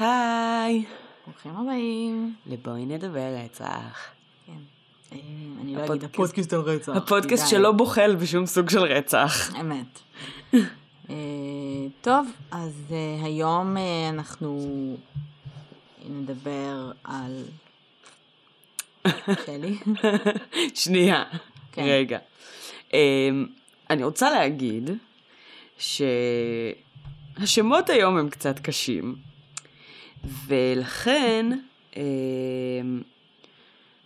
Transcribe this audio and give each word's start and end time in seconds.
היי, 0.00 0.84
ברוכים 1.26 1.56
הבאים. 1.56 2.34
לבואי 2.46 2.86
נדבר 2.86 3.34
רצח. 3.44 4.08
כן. 4.46 4.52
אה, 5.12 5.18
אני 5.60 5.74
לא 5.74 5.84
אגיד 5.86 6.04
הפודקאסט 6.04 6.52
על 6.52 6.60
רצח. 6.60 6.96
הפודקאסט. 6.96 7.48
שלא 7.48 7.72
בוחל 7.72 8.16
בשום 8.16 8.46
סוג 8.46 8.70
של 8.70 8.78
רצח. 8.78 9.54
אמת. 9.60 9.98
אה, 11.10 11.14
טוב, 12.00 12.28
אז 12.50 12.72
אה, 12.90 13.24
היום 13.24 13.76
אה, 13.76 14.08
אנחנו 14.08 14.68
נדבר 16.08 16.92
על... 17.04 17.44
שלי? 19.46 19.78
שנייה, 20.82 21.24
כן. 21.72 21.82
רגע. 21.82 22.18
אמ, 22.92 23.46
אני 23.90 24.04
רוצה 24.04 24.30
להגיד 24.30 24.90
שהשמות 27.38 27.90
היום 27.90 28.16
הם 28.16 28.30
קצת 28.30 28.58
קשים, 28.58 29.29
ולכן 30.46 31.46
אמ, 31.96 32.02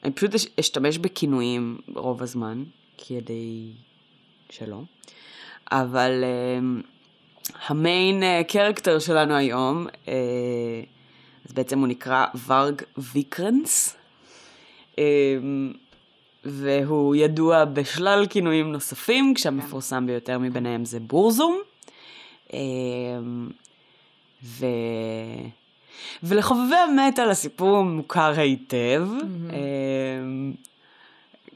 אני 0.05 0.13
פשוט 0.13 0.35
אש- 0.35 0.47
אשתמש 0.61 0.99
בכינויים 0.99 1.79
רוב 1.95 2.23
הזמן, 2.23 2.65
כדי 3.09 3.71
שלא. 4.51 4.81
אבל 5.73 6.25
אמ, 6.59 6.81
המיין 7.67 8.23
קרקטר 8.49 8.99
שלנו 8.99 9.35
היום, 9.35 9.87
אה, 10.09 10.15
אז 11.47 11.53
בעצם 11.53 11.79
הוא 11.79 11.89
נקרא 11.89 12.27
ורג' 12.47 12.83
ויקרנס. 12.99 13.97
אמ, 14.99 15.73
והוא 16.45 17.15
ידוע 17.17 17.65
בשלל 17.65 18.27
כינויים 18.31 18.73
נוספים, 18.73 19.35
כשהמפורסם 19.35 20.07
ביותר 20.07 20.39
מביניהם 20.39 20.85
זה 20.85 21.01
בורזום. 21.01 21.61
אמ, 22.53 23.49
ו... 24.45 24.67
ולחובבי 26.23 26.75
המטאל 26.77 27.31
הסיפור 27.31 27.83
מוכר 27.83 28.33
היטב. 28.37 29.03
אמ, 29.53 30.53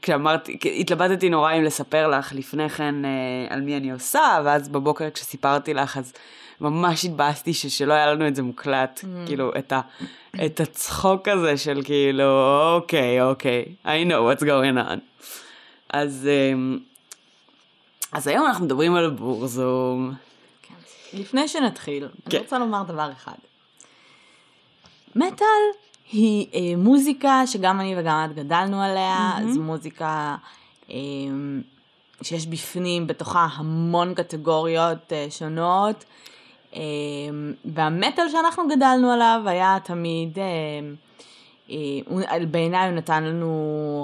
כשאמרתי, 0.01 0.57
התלבטתי 0.79 1.29
נורא 1.29 1.53
אם 1.53 1.63
לספר 1.63 2.07
לך 2.07 2.33
לפני 2.33 2.69
כן 2.69 3.05
אה, 3.05 3.09
על 3.49 3.61
מי 3.61 3.77
אני 3.77 3.91
עושה, 3.91 4.39
ואז 4.45 4.69
בבוקר 4.69 5.09
כשסיפרתי 5.13 5.73
לך 5.73 5.97
אז 5.97 6.13
ממש 6.61 7.05
התבאסתי 7.05 7.53
ש- 7.53 7.65
שלא 7.67 7.93
היה 7.93 8.13
לנו 8.13 8.27
את 8.27 8.35
זה 8.35 8.41
מוקלט, 8.41 9.01
כאילו 9.25 9.51
את, 9.57 9.71
ה, 9.73 9.81
את 10.45 10.59
הצחוק 10.59 11.27
הזה 11.27 11.57
של 11.57 11.81
כאילו, 11.83 12.23
אוקיי, 12.75 13.21
אוקיי, 13.21 13.65
I 13.85 14.07
know 14.09 14.39
what's 14.39 14.43
going 14.43 14.77
on. 14.89 14.99
אז, 15.89 16.29
אמ, 16.53 16.79
אז 18.11 18.27
היום 18.27 18.45
אנחנו 18.45 18.65
מדברים 18.65 18.95
על 18.95 19.09
בורזום. 19.09 20.13
כן. 20.61 20.73
לפני 21.13 21.47
שנתחיל, 21.47 22.07
כן. 22.29 22.37
אני 22.37 22.43
רוצה 22.43 22.59
לומר 22.59 22.83
דבר 22.83 23.11
אחד. 23.11 23.33
מטאל 25.15 25.45
היא 26.11 26.45
אה, 26.53 26.59
מוזיקה 26.77 27.41
שגם 27.47 27.79
אני 27.79 27.95
וגם 27.99 28.27
את 28.31 28.35
גדלנו 28.35 28.81
עליה, 28.81 29.29
זו 29.53 29.61
מוזיקה 29.61 30.35
אה, 30.91 30.95
שיש 32.21 32.47
בפנים, 32.47 33.07
בתוכה 33.07 33.47
המון 33.55 34.13
קטגוריות 34.13 35.13
אה, 35.13 35.27
שונות, 35.29 36.03
אה, 36.75 36.81
והמטאל 37.65 38.29
שאנחנו 38.29 38.63
גדלנו 38.67 39.11
עליו 39.11 39.41
היה 39.45 39.77
תמיד... 39.83 40.39
אה, 40.39 40.43
אה, 41.69 41.75
הוא- 42.07 42.21
בעיניי 42.51 42.87
הוא 42.89 42.95
נתן 42.97 43.23
לנו 43.23 43.51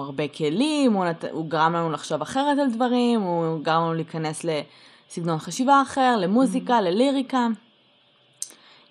הרבה 0.06 0.28
כלים, 0.28 0.94
הוא, 0.94 1.06
נת... 1.06 1.26
הוא 1.32 1.46
גרם 1.50 1.74
לנו 1.74 1.92
לחשוב 1.92 2.22
אחרת 2.22 2.60
על 2.60 2.70
דברים, 2.72 3.22
הוא 3.22 3.60
גרם 3.64 3.82
לנו 3.84 3.94
להיכנס 3.94 4.46
לסגנון 4.46 5.38
חשיבה 5.40 5.82
אחר, 5.82 6.16
למוזיקה, 6.20 6.82
לליריקה. 6.82 7.48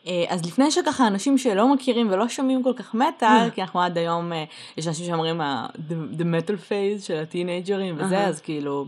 אה, 0.06 0.24
אז 0.28 0.44
לפני 0.46 0.70
שככה 0.70 1.06
אנשים 1.06 1.38
שלא 1.38 1.74
מכירים 1.74 2.08
ולא 2.10 2.28
שומעים 2.28 2.62
כל 2.62 2.72
כך 2.76 2.94
מטאל, 2.94 3.50
כי 3.54 3.62
אנחנו 3.62 3.80
עד 3.82 3.98
היום, 3.98 4.32
אה, 4.32 4.44
יש 4.76 4.86
אנשים 4.88 5.06
שאומרים 5.06 5.40
ה- 5.40 5.66
the, 5.88 6.22
metal 6.22 6.56
phase 6.68 7.02
של 7.06 7.16
הטינאייג'רים 7.16 7.94
וזה. 7.98 8.18
אז 8.26 8.40
כאילו 8.40 8.86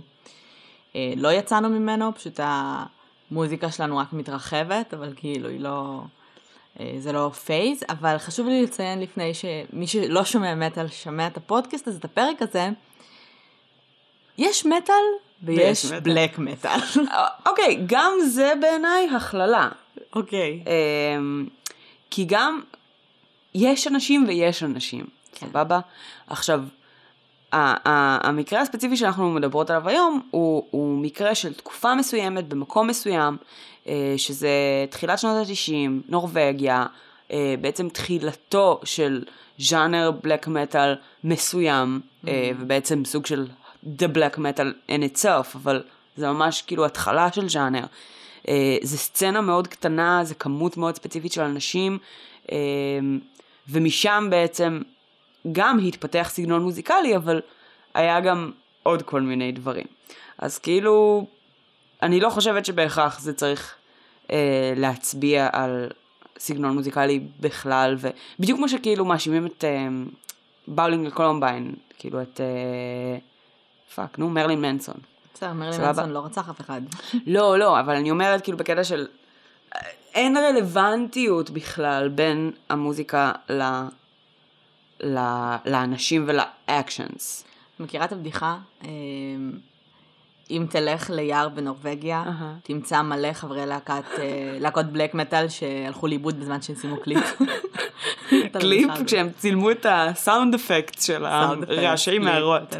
אה, 0.96 1.12
לא 1.16 1.32
יצאנו 1.32 1.68
ממנו, 1.68 2.14
פשוט 2.14 2.40
המוזיקה 3.30 3.70
שלנו 3.70 3.96
רק 3.98 4.12
מתרחבת, 4.12 4.94
אבל 4.94 5.12
כאילו 5.16 5.48
היא 5.48 5.60
לא, 5.60 6.00
אה, 6.80 6.92
זה 6.98 7.12
לא 7.12 7.30
phase, 7.44 7.82
אבל 7.88 8.18
חשוב 8.18 8.48
לי 8.48 8.62
לציין 8.62 9.00
לפני 9.00 9.32
שמי 9.34 9.86
שלא 9.86 10.24
שומע 10.24 10.54
מטאל 10.54 10.88
שומע 10.88 11.26
את 11.26 11.36
הפודקאסט 11.36 11.88
הזה, 11.88 11.98
את 11.98 12.04
הפרק 12.04 12.42
הזה, 12.42 12.68
יש 14.38 14.66
מטאל 14.66 14.94
ויש. 15.42 15.84
בלק 16.02 16.38
מטאל. 16.38 16.78
אוקיי, 17.46 17.82
גם 17.86 18.12
זה 18.26 18.52
בעיניי 18.60 19.08
הכללה. 19.16 19.68
אוקיי. 20.14 20.62
אמ, 20.66 21.46
כי 22.10 22.24
גם 22.28 22.60
יש 23.54 23.86
אנשים 23.86 24.24
ויש 24.28 24.62
אנשים, 24.62 25.04
כן. 25.32 25.46
סבבה? 25.46 25.80
עכשיו, 26.26 26.62
המקרה 27.52 28.60
הספציפי 28.60 28.96
שאנחנו 28.96 29.30
מדברות 29.30 29.70
עליו 29.70 29.88
היום 29.88 30.20
הוא, 30.30 30.66
הוא 30.70 30.98
מקרה 30.98 31.34
של 31.34 31.54
תקופה 31.54 31.94
מסוימת 31.94 32.48
במקום 32.48 32.86
מסוים, 32.86 33.36
אה, 33.88 34.14
שזה 34.16 34.50
תחילת 34.90 35.18
שנות 35.18 35.46
ה-90, 35.46 35.90
נורבגיה, 36.08 36.86
אה, 37.32 37.54
בעצם 37.60 37.88
תחילתו 37.88 38.80
של 38.84 39.24
ז'אנר 39.58 40.10
בלק 40.22 40.48
מטאל 40.48 40.94
מסוים, 41.24 42.00
אה, 42.28 42.50
ובעצם 42.58 43.04
סוג 43.04 43.26
של 43.26 43.46
the 43.84 44.08
black 44.14 44.36
metal 44.36 44.90
in 44.90 45.14
itself, 45.14 45.54
אבל 45.54 45.82
זה 46.16 46.28
ממש 46.28 46.62
כאילו 46.62 46.84
התחלה 46.84 47.32
של 47.32 47.48
ז'אנר. 47.48 47.84
אה, 48.48 48.76
זה 48.82 48.98
סצנה 48.98 49.40
מאוד 49.40 49.68
קטנה, 49.68 50.24
זה 50.24 50.34
כמות 50.34 50.76
מאוד 50.76 50.96
ספציפית 50.96 51.32
של 51.32 51.42
אנשים, 51.42 51.98
אה, 52.52 52.56
ומשם 53.68 54.26
בעצם 54.30 54.80
גם 55.52 55.78
התפתח 55.78 56.28
סגנון 56.32 56.62
מוזיקלי, 56.62 57.16
אבל 57.16 57.40
היה 57.94 58.20
גם 58.20 58.50
עוד 58.82 59.02
כל 59.02 59.20
מיני 59.20 59.52
דברים. 59.52 59.86
אז 60.38 60.58
כאילו, 60.58 61.26
אני 62.02 62.20
לא 62.20 62.30
חושבת 62.30 62.64
שבהכרח 62.64 63.20
זה 63.20 63.32
צריך 63.32 63.74
אה, 64.30 64.72
להצביע 64.76 65.48
על 65.52 65.90
סגנון 66.38 66.74
מוזיקלי 66.74 67.20
בכלל, 67.40 67.96
ובדיוק 67.98 68.58
כמו 68.58 68.68
שכאילו 68.68 69.04
מאשימים 69.04 69.46
את 69.46 69.64
אה, 69.64 69.88
bowling 70.68 71.06
לקולומביין, 71.06 71.74
כאילו 71.98 72.22
את... 72.22 72.40
אה, 72.40 73.18
fuck, 73.94 74.18
נו, 74.18 74.30
מרלין 74.30 74.60
מנסון. 74.60 74.96
בסדר, 75.36 75.52
מרלין. 75.52 75.80
מנסון 75.80 76.10
לא 76.10 76.24
רצח 76.24 76.48
אף 76.48 76.60
אחד. 76.60 76.80
לא, 77.26 77.58
לא, 77.58 77.80
אבל 77.80 77.94
אני 77.94 78.10
אומרת 78.10 78.44
כאילו 78.44 78.58
בקטע 78.58 78.84
של... 78.84 79.06
אין 80.14 80.36
רלוונטיות 80.36 81.50
בכלל 81.50 82.08
בין 82.08 82.50
המוזיקה 82.68 83.32
ל... 83.50 83.62
ל... 85.00 85.18
לאנשים 85.66 86.26
ול-actions. 86.28 87.44
מכירה 87.80 88.04
את 88.04 88.12
הבדיחה? 88.12 88.56
אה, 88.84 88.88
אם 90.50 90.66
תלך 90.70 91.10
ליער 91.10 91.48
בנורבגיה, 91.48 92.22
אהה. 92.26 92.54
תמצא 92.62 93.02
מלא 93.02 93.32
חברי 93.32 93.66
להקת, 93.66 94.04
אה, 94.18 94.56
להקות 94.60 94.86
black 94.86 95.14
metal 95.14 95.48
שהלכו 95.48 96.06
לאיבוד 96.06 96.40
בזמן 96.40 96.62
שהם 96.62 96.76
סיימו 96.76 96.96
קליפ. 96.96 97.24
את 98.46 98.56
קליפ. 98.56 98.90
כשהם 99.06 99.28
צילמו 99.38 99.70
את 99.70 99.86
הסאונד 99.88 100.54
אפקט 100.54 101.00
של 101.00 101.24
הרעשי 101.26 102.18
מערות. 102.18 102.74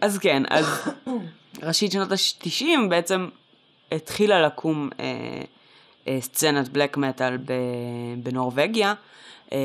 אז 0.00 0.18
כן, 0.18 0.42
אז 0.50 0.66
ראשית 1.62 1.92
שנות 1.92 2.12
ה-90 2.12 2.88
בעצם 2.88 3.28
התחילה 3.92 4.46
לקום 4.46 4.90
אה, 5.00 5.04
אה, 6.08 6.18
סצנת 6.20 6.68
בלק 6.68 6.96
מטאל 6.96 7.38
בנורבגיה, 8.22 8.94
אה, 9.52 9.58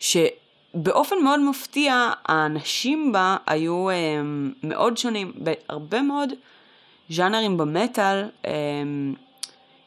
שבאופן 0.00 1.16
מאוד 1.24 1.40
מפתיע 1.40 2.10
האנשים 2.24 3.12
בה 3.12 3.36
היו 3.46 3.90
אה, 3.90 3.94
מאוד 4.62 4.96
שונים, 4.96 5.32
בהרבה 5.36 6.02
מאוד 6.02 6.32
ז'אנרים 7.10 7.56
במטאל 7.56 8.28
אה, 8.46 8.52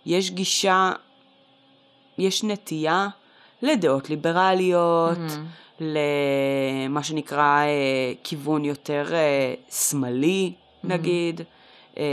יש 0.05 0.31
גישה, 0.31 0.91
יש 2.17 2.43
נטייה 2.43 3.07
לדעות 3.61 4.09
ליברליות, 4.09 5.17
למה 5.81 7.03
שנקרא 7.03 7.63
אה, 7.63 8.13
כיוון 8.23 8.65
יותר 8.65 9.05
אה, 9.13 9.53
שמאלי 9.71 10.53
נגיד, 10.83 11.41
אה, 11.97 12.03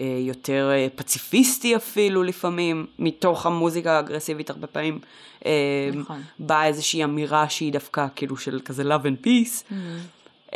אה, 0.00 0.16
יותר 0.18 0.70
אה, 0.72 0.86
פציפיסטי 0.96 1.76
אפילו 1.76 2.22
לפעמים, 2.22 2.86
מתוך 2.98 3.46
המוזיקה 3.46 3.96
האגרסיבית 3.96 4.50
הרבה 4.50 4.66
פעמים. 4.66 4.98
אה, 5.46 5.90
נכון. 5.94 6.22
באה 6.38 6.66
איזושהי 6.66 7.04
אמירה 7.04 7.48
שהיא 7.48 7.72
דווקא 7.72 8.06
כאילו 8.16 8.36
של 8.36 8.60
כזה 8.64 8.82
love 8.82 9.04
and 9.04 9.26
peace. 9.26 9.74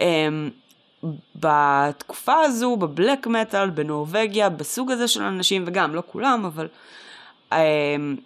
אמ, 0.00 0.50
בתקופה 1.36 2.40
הזו, 2.40 2.76
בבלק 2.76 3.26
מטאל, 3.26 3.70
בנורבגיה, 3.70 4.48
בסוג 4.48 4.90
הזה 4.90 5.08
של 5.08 5.22
אנשים, 5.22 5.64
וגם 5.66 5.94
לא 5.94 6.02
כולם, 6.06 6.44
אבל 6.44 6.68
אמ, 7.52 8.16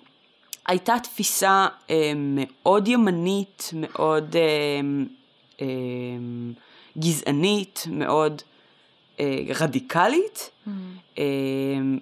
הייתה 0.69 0.94
תפיסה 1.03 1.67
אמ, 1.91 2.38
מאוד 2.38 2.88
ימנית, 2.88 3.70
מאוד 3.75 4.37
אמ, 4.37 5.06
אמ, 5.61 6.53
גזענית, 6.99 7.87
מאוד 7.91 8.43
אה, 9.20 9.38
רדיקלית, 9.61 10.50
אמ, 11.19 11.99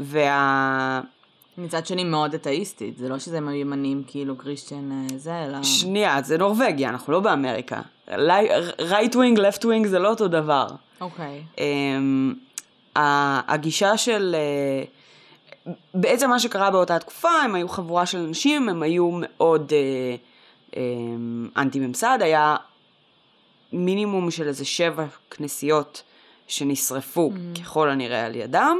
וה... 0.00 1.00
מצד 1.58 1.86
שני 1.86 2.04
מאוד 2.04 2.34
אתאיסטית, 2.34 2.98
זה 2.98 3.08
לא 3.08 3.18
שזה 3.18 3.38
הם 3.38 3.54
ימנים 3.54 4.02
כאילו 4.06 4.36
קריסטיאן 4.36 4.92
אה, 4.92 5.18
זה, 5.18 5.44
אלא... 5.44 5.62
שנייה, 5.62 6.22
זה 6.22 6.38
נורבגיה, 6.38 6.88
אנחנו 6.88 7.12
לא 7.12 7.20
באמריקה. 7.20 7.80
right 8.78 9.12
wing, 9.12 9.38
left 9.38 9.62
wing 9.62 9.86
זה 9.86 9.98
לא 9.98 10.08
אותו 10.08 10.28
דבר. 10.28 10.66
אוקיי. 11.00 11.42
אמ, 11.58 12.34
הגישה 13.48 13.96
של... 13.96 14.34
אה, 14.38 14.84
בעצם 15.94 16.30
מה 16.30 16.38
שקרה 16.38 16.70
באותה 16.70 16.98
תקופה, 16.98 17.30
הם 17.30 17.54
היו 17.54 17.68
חבורה 17.68 18.06
של 18.06 18.18
אנשים, 18.18 18.68
הם 18.68 18.82
היו 18.82 19.10
מאוד 19.12 19.72
אה, 19.72 20.16
אה, 20.76 20.82
אנטי 21.56 21.80
ממסד, 21.80 22.18
היה 22.20 22.56
מינימום 23.72 24.30
של 24.30 24.48
איזה 24.48 24.64
שבע 24.64 25.06
כנסיות 25.30 26.02
שנשרפו 26.48 27.30
mm. 27.34 27.60
ככל 27.60 27.90
הנראה 27.90 28.26
על 28.26 28.34
ידם, 28.34 28.76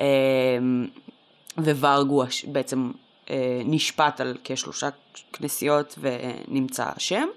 אה, 0.00 0.04
וורגו 1.58 2.24
בעצם 2.46 2.90
אה, 3.30 3.62
נשפט 3.64 4.20
על 4.20 4.36
כשלושה 4.44 4.88
כנסיות 5.32 5.98
ונמצא 5.98 6.90
אשם. 6.96 7.28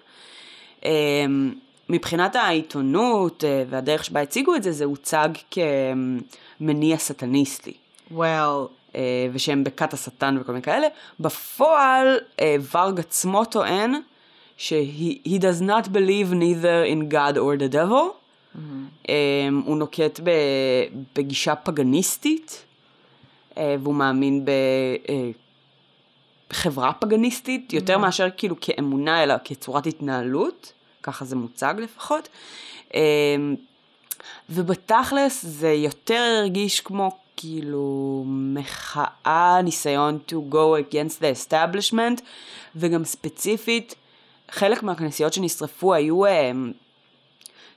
אה, 0.86 1.26
מבחינת 1.90 2.36
העיתונות 2.36 3.44
אה, 3.44 3.64
והדרך 3.70 4.06
שבה 4.06 4.22
הציגו 4.22 4.56
את 4.56 4.64
זה, 4.64 4.72
זה 4.72 4.86
הוצג 4.86 5.30
כמניע 5.52 6.98
סטניסטי. 6.98 7.74
Well. 8.12 8.79
אה, 8.96 9.28
ושהם 9.34 9.64
בכת 9.64 9.94
השטן 9.94 10.38
וכל 10.42 10.52
מיני 10.52 10.62
כאלה. 10.62 10.88
בפועל, 11.20 12.18
אה, 12.40 12.56
ורג 12.74 13.00
עצמו 13.00 13.46
טוען 13.46 13.94
ש-he 14.58 15.28
he 15.28 15.40
does 15.40 15.62
not 15.62 15.88
believe 15.88 16.34
neither 16.34 16.84
in 16.86 17.14
God 17.14 17.36
or 17.38 17.58
the 17.60 17.74
devil. 17.74 18.06
Mm-hmm. 18.56 19.10
הוא 19.66 19.78
נוקט 19.78 20.20
בגישה 21.16 21.56
פגניסטית, 21.56 22.66
והוא 23.58 23.96
מאמין 23.96 24.46
בחברה 26.50 26.94
פגניסטית, 26.94 27.74
יותר 27.74 27.96
mm-hmm. 27.96 27.98
מאשר 27.98 28.28
כאילו 28.38 28.56
כאמונה, 28.62 29.24
אלא 29.24 29.36
כצורת 29.44 29.88
התנהלות. 29.88 30.74
ככה 31.04 31.26
זה 31.26 31.36
מוצג 31.36 31.74
לפחות. 31.78 32.30
אמ, 32.94 33.56
ובתכלס 34.50 35.46
זה 35.46 35.72
יותר 35.72 36.36
הרגיש 36.40 36.82
כמו 36.82 37.18
כאילו 37.42 38.24
מחאה, 38.28 39.62
ניסיון 39.64 40.20
to 40.28 40.54
go 40.54 40.92
against 40.92 41.22
the 41.22 41.48
establishment, 41.48 42.22
וגם 42.76 43.06
ספציפית, 43.06 43.96
חלק 44.52 44.84
מהכנסיות 44.84 45.34
שנשרפו 45.34 45.94
היו 45.94 46.26
um, 46.26 46.30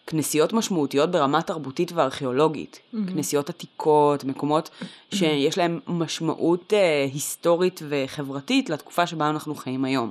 כנסיות 0.07 0.53
משמעותיות 0.53 1.11
ברמה 1.11 1.43
תרבותית 1.43 1.93
וארכיאולוגית. 1.93 2.79
Mm-hmm. 2.79 3.13
כנסיות 3.13 3.49
עתיקות, 3.49 4.25
מקומות 4.25 4.71
שיש 5.15 5.59
להם 5.59 5.81
משמעות 5.87 6.73
uh, 6.73 7.13
היסטורית 7.13 7.83
וחברתית 7.89 8.71
לתקופה 8.71 9.07
שבה 9.07 9.31
אנחנו 9.31 9.55
חיים 9.55 9.85
היום. 9.85 10.11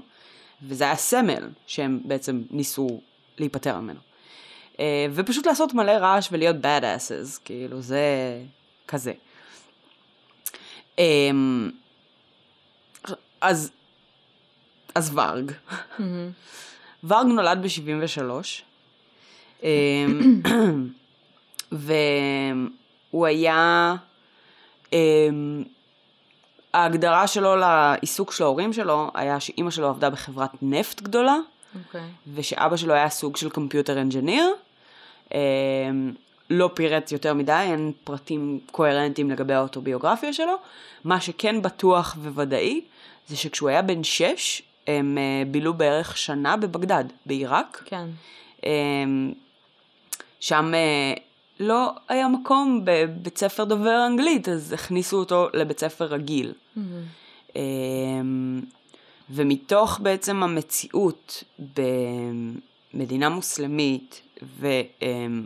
וזה 0.63 0.83
היה 0.83 0.95
סמל 0.95 1.49
שהם 1.67 1.99
בעצם 2.05 2.41
ניסו 2.51 3.01
להיפטר 3.37 3.79
ממנו. 3.79 3.99
Uh, 4.73 4.79
ופשוט 5.13 5.45
לעשות 5.45 5.73
מלא 5.73 5.91
רעש 5.91 6.29
ולהיות 6.31 6.55
bad 6.55 6.83
asses, 6.83 7.39
כאילו 7.45 7.81
זה 7.81 8.01
כזה. 8.87 9.13
Um, 10.97 11.01
אז, 13.41 13.71
אז 14.95 15.17
ורג. 15.17 15.51
Mm-hmm. 15.51 16.01
ורג 17.03 17.25
נולד 17.25 17.59
ב-73, 17.61 18.21
um, 19.61 19.65
והוא 21.71 23.25
היה, 23.25 23.95
um, 24.85 24.93
ההגדרה 26.73 27.27
שלו 27.27 27.55
לעיסוק 27.55 28.31
של 28.31 28.43
ההורים 28.43 28.73
שלו 28.73 29.11
היה 29.13 29.39
שאימא 29.39 29.71
שלו 29.71 29.87
עבדה 29.87 30.09
בחברת 30.09 30.51
נפט 30.61 31.01
גדולה, 31.01 31.35
okay. 31.35 31.77
אוקיי. 31.87 32.09
ושאבא 32.33 32.77
שלו 32.77 32.93
היה 32.93 33.09
סוג 33.09 33.37
של 33.37 33.49
computer 33.49 34.01
engineer. 34.01 34.53
לא 36.51 36.69
פירט 36.73 37.11
יותר 37.11 37.33
מדי, 37.33 37.51
אין 37.71 37.91
פרטים 38.03 38.59
קוהרנטיים 38.71 39.31
לגבי 39.31 39.53
האוטוביוגרפיה 39.53 40.33
שלו. 40.33 40.55
מה 41.03 41.21
שכן 41.21 41.61
בטוח 41.61 42.17
וודאי, 42.21 42.81
זה 43.27 43.37
שכשהוא 43.37 43.69
היה 43.69 43.81
בן 43.81 44.03
שש, 44.03 44.61
הם 44.87 45.17
uh, 45.17 45.47
בילו 45.47 45.73
בערך 45.73 46.17
שנה 46.17 46.57
בבגדד, 46.57 47.03
בעיראק. 47.25 47.83
כן. 47.85 48.05
Um, 48.61 48.63
שם 50.39 50.73
uh, 50.73 51.19
לא 51.59 51.91
היה 52.07 52.27
מקום 52.27 52.81
בבית 52.83 53.37
ספר 53.37 53.63
דובר 53.63 54.05
אנגלית, 54.07 54.49
אז 54.49 54.73
הכניסו 54.73 55.17
אותו 55.17 55.47
לבית 55.53 55.79
ספר 55.79 56.05
רגיל. 56.05 56.53
Mm-hmm. 56.53 56.79
Um, 57.49 57.55
ומתוך 59.29 59.99
בעצם 60.03 60.43
המציאות 60.43 61.43
במדינה 62.93 63.29
מוסלמית, 63.29 64.21
ו, 64.59 64.67
אמ, 65.01 65.45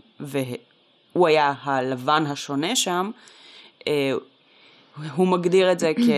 והוא 1.16 1.28
היה 1.28 1.54
הלבן 1.64 2.26
השונה 2.26 2.76
שם, 2.76 3.12
אה, 3.88 4.12
הוא 5.16 5.28
מגדיר 5.28 5.72
את 5.72 5.80
זה 5.80 5.92
כ... 5.96 6.10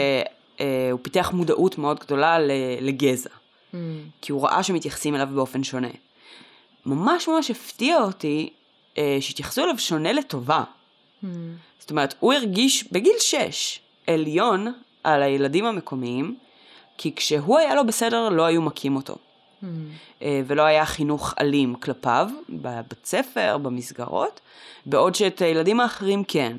אה, 0.60 0.90
הוא 0.92 1.00
פיתח 1.04 1.32
מודעות 1.34 1.78
מאוד 1.78 2.00
גדולה 2.00 2.38
לגזע. 2.82 3.30
Mm. 3.30 3.76
כי 4.22 4.32
הוא 4.32 4.44
ראה 4.44 4.64
שמתייחסים 4.64 5.16
אליו 5.16 5.28
באופן 5.34 5.64
שונה. 5.64 5.88
ממש 6.86 7.28
ממש 7.28 7.52
הפתיע 7.52 8.02
אותי 8.02 8.50
אה, 8.98 9.18
שהתייחסו 9.20 9.64
אליו 9.64 9.80
שונה 9.80 10.14
לטובה. 10.14 10.64
Mm. 10.64 11.28
זאת 11.80 11.92
אומרת, 11.92 12.14
הוא 12.20 12.34
הרגיש 12.34 12.92
בגיל 12.92 13.16
6 13.20 13.80
עליון 14.08 14.74
על 15.04 15.24
הילדים 15.24 15.66
המקומיים, 15.66 16.36
כי 16.98 17.16
כשהוא 17.16 17.60
היה 17.60 17.76
לא 17.76 17.84
בסדר, 17.84 18.30
לא 18.30 18.46
היו 18.46 18.62
מכים 18.62 18.96
אותו. 18.96 19.16
Mm. 19.64 20.26
ולא 20.48 20.62
היה 20.62 20.86
חינוך 20.86 21.34
אלים 21.40 21.76
כלפיו, 21.76 22.30
בבית 22.50 23.06
ספר, 23.06 23.58
במסגרות, 23.58 24.40
בעוד 24.86 25.16
שאת 25.16 25.42
הילדים 25.42 25.80
האחרים 25.80 26.24
כן. 26.24 26.58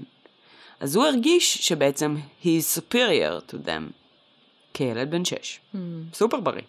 אז 0.80 0.96
הוא 0.96 1.06
הרגיש 1.06 1.54
שבעצם 1.54 2.16
he 2.42 2.46
is 2.46 2.78
superior 2.78 3.52
to 3.52 3.54
them, 3.66 3.92
כילד 4.74 5.10
בן 5.10 5.24
שש. 5.24 5.60
Mm. 5.74 5.78
סופר 6.14 6.40
בריא. 6.40 6.62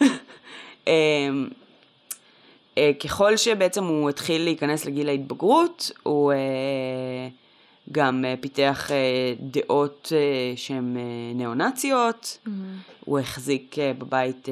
אמ, 0.86 1.48
אה, 2.78 2.90
ככל 3.00 3.36
שבעצם 3.36 3.84
הוא 3.84 4.10
התחיל 4.10 4.44
להיכנס 4.44 4.84
לגיל 4.84 5.08
ההתבגרות, 5.08 5.90
הוא... 6.02 6.32
Uh, 6.32 7.45
גם 7.92 8.24
uh, 8.24 8.40
פיתח 8.40 8.88
uh, 8.88 8.92
דעות 9.40 10.06
uh, 10.06 10.58
שהן 10.58 10.96
ניאו-נאציות, 11.34 12.38
mm-hmm. 12.46 12.50
הוא 13.04 13.18
החזיק 13.18 13.76
בבית 13.98 14.48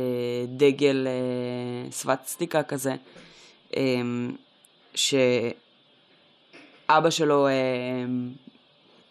דגל 0.57 1.07
סבסטיקה 1.91 2.63
כזה, 2.63 2.95
um, 3.71 3.77
שאבא 4.95 5.51
שלו 7.11 7.49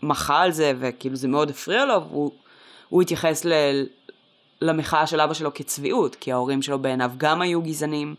מחה 0.03 0.41
על 0.41 0.51
זה 0.51 0.73
וכאילו 0.79 1.15
זה 1.15 1.27
מאוד 1.27 1.49
הפריע 1.49 1.85
לו, 1.85 2.07
והוא 2.09 3.01
התייחס 3.01 3.45
ל, 3.45 3.51
למחאה 4.61 5.07
של 5.07 5.21
אבא 5.21 5.33
שלו 5.33 5.53
כצביעות, 5.53 6.15
כי 6.15 6.31
ההורים 6.31 6.61
שלו 6.61 6.79
בעיניו 6.79 7.11
גם 7.17 7.41
היו 7.41 7.61
גזענים, 7.61 8.15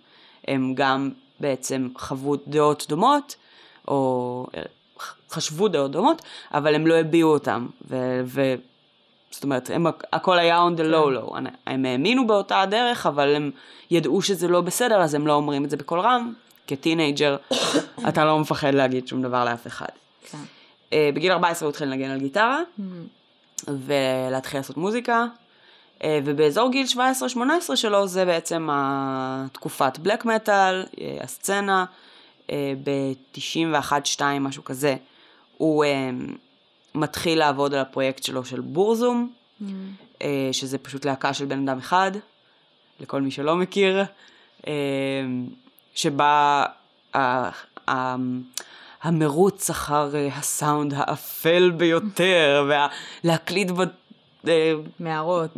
הם 0.48 0.74
גם 0.74 1.10
בעצם 1.40 1.88
חוו 1.98 2.36
דעות 2.46 2.86
דומות, 2.88 3.36
או 3.88 4.46
חשבו 5.30 5.68
דעות 5.68 5.90
דומות, 5.90 6.22
אבל 6.54 6.74
הם 6.74 6.86
לא 6.86 6.94
הביעו 6.94 7.32
אותם. 7.32 7.66
ו... 7.90 8.20
ו... 8.24 8.54
זאת 9.30 9.44
אומרת, 9.44 9.70
הם, 9.70 9.86
הכל 10.12 10.38
היה 10.38 10.58
on 10.68 10.78
the 10.78 10.82
low 10.82 11.16
low. 11.16 11.38
הם 11.66 11.84
האמינו 11.84 12.26
באותה 12.26 12.60
הדרך, 12.60 13.06
אבל 13.06 13.34
הם 13.34 13.50
ידעו 13.90 14.22
שזה 14.22 14.48
לא 14.48 14.60
בסדר, 14.60 15.02
אז 15.02 15.14
הם 15.14 15.26
לא 15.26 15.32
אומרים 15.32 15.64
את 15.64 15.70
זה 15.70 15.76
בקול 15.76 16.00
רם. 16.00 16.32
כטינג'ר, 16.66 17.36
אתה 18.08 18.24
לא 18.24 18.38
מפחד 18.38 18.74
להגיד 18.74 19.08
שום 19.08 19.22
דבר 19.22 19.44
לאף 19.44 19.66
אחד. 19.66 19.86
כן. 20.30 20.38
Uh, 20.90 20.94
בגיל 21.14 21.32
14 21.32 21.66
הוא 21.66 21.70
התחיל 21.70 21.88
לנגן 21.88 22.10
על 22.10 22.18
גיטרה, 22.18 22.60
mm-hmm. 22.60 23.68
ולהתחיל 23.68 24.60
לעשות 24.60 24.76
מוזיקה, 24.76 25.24
uh, 25.98 26.02
ובאזור 26.24 26.70
גיל 26.70 26.86
17-18 27.72 27.76
שלו 27.76 28.06
זה 28.06 28.24
בעצם 28.24 28.68
התקופת 28.72 29.98
בלק 29.98 30.24
מטאל, 30.24 30.82
uh, 30.82 30.98
הסצנה, 31.22 31.84
ב-91-2 32.52 34.22
משהו 34.40 34.64
כזה. 34.64 34.96
הוא 35.56 35.84
uh, 35.84 35.88
מתחיל 36.94 37.38
לעבוד 37.38 37.74
על 37.74 37.80
הפרויקט 37.80 38.22
שלו 38.22 38.44
של 38.44 38.60
בורזום, 38.60 39.32
mm. 39.60 39.64
uh, 40.18 40.22
שזה 40.52 40.78
פשוט 40.78 41.04
להקה 41.04 41.34
של 41.34 41.44
בן 41.44 41.68
אדם 41.68 41.78
אחד, 41.78 42.12
לכל 43.00 43.22
מי 43.22 43.30
שלא 43.30 43.56
מכיר, 43.56 44.04
שבה 45.94 46.64
המרוץ 49.02 49.70
אחר 49.70 50.10
הסאונד 50.32 50.94
האפל 50.96 51.70
ביותר, 51.70 52.70
ולהקליט 53.24 53.70
ב... 54.44 54.50
מערות. 55.00 55.50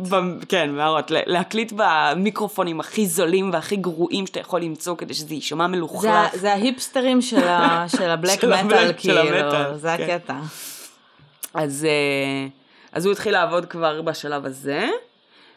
כן, 0.49 0.69
מערות. 0.71 1.11
להקליט 1.11 1.73
במיקרופונים 1.75 2.79
הכי 2.79 3.07
זולים 3.07 3.49
והכי 3.53 3.75
גרועים 3.75 4.27
שאתה 4.27 4.39
יכול 4.39 4.61
למצוא 4.61 4.95
כדי 4.95 5.13
שזה 5.13 5.33
יישמע 5.33 5.67
מלוכלך. 5.67 6.01
זה, 6.33 6.39
זה 6.39 6.51
ההיפסטרים 6.53 7.21
של, 7.21 7.47
ה, 7.47 7.85
של 7.97 8.09
הבלק 8.09 8.43
מטאל, 8.43 8.91
כאילו, 8.97 9.21
זה 9.77 9.95
כן. 9.97 10.03
הקטע. 10.03 10.35
אז, 11.53 11.85
אה, 11.85 12.47
אז 12.91 13.05
הוא 13.05 13.11
התחיל 13.11 13.33
לעבוד 13.33 13.65
כבר 13.65 14.01
בשלב 14.01 14.45
הזה. 14.45 14.89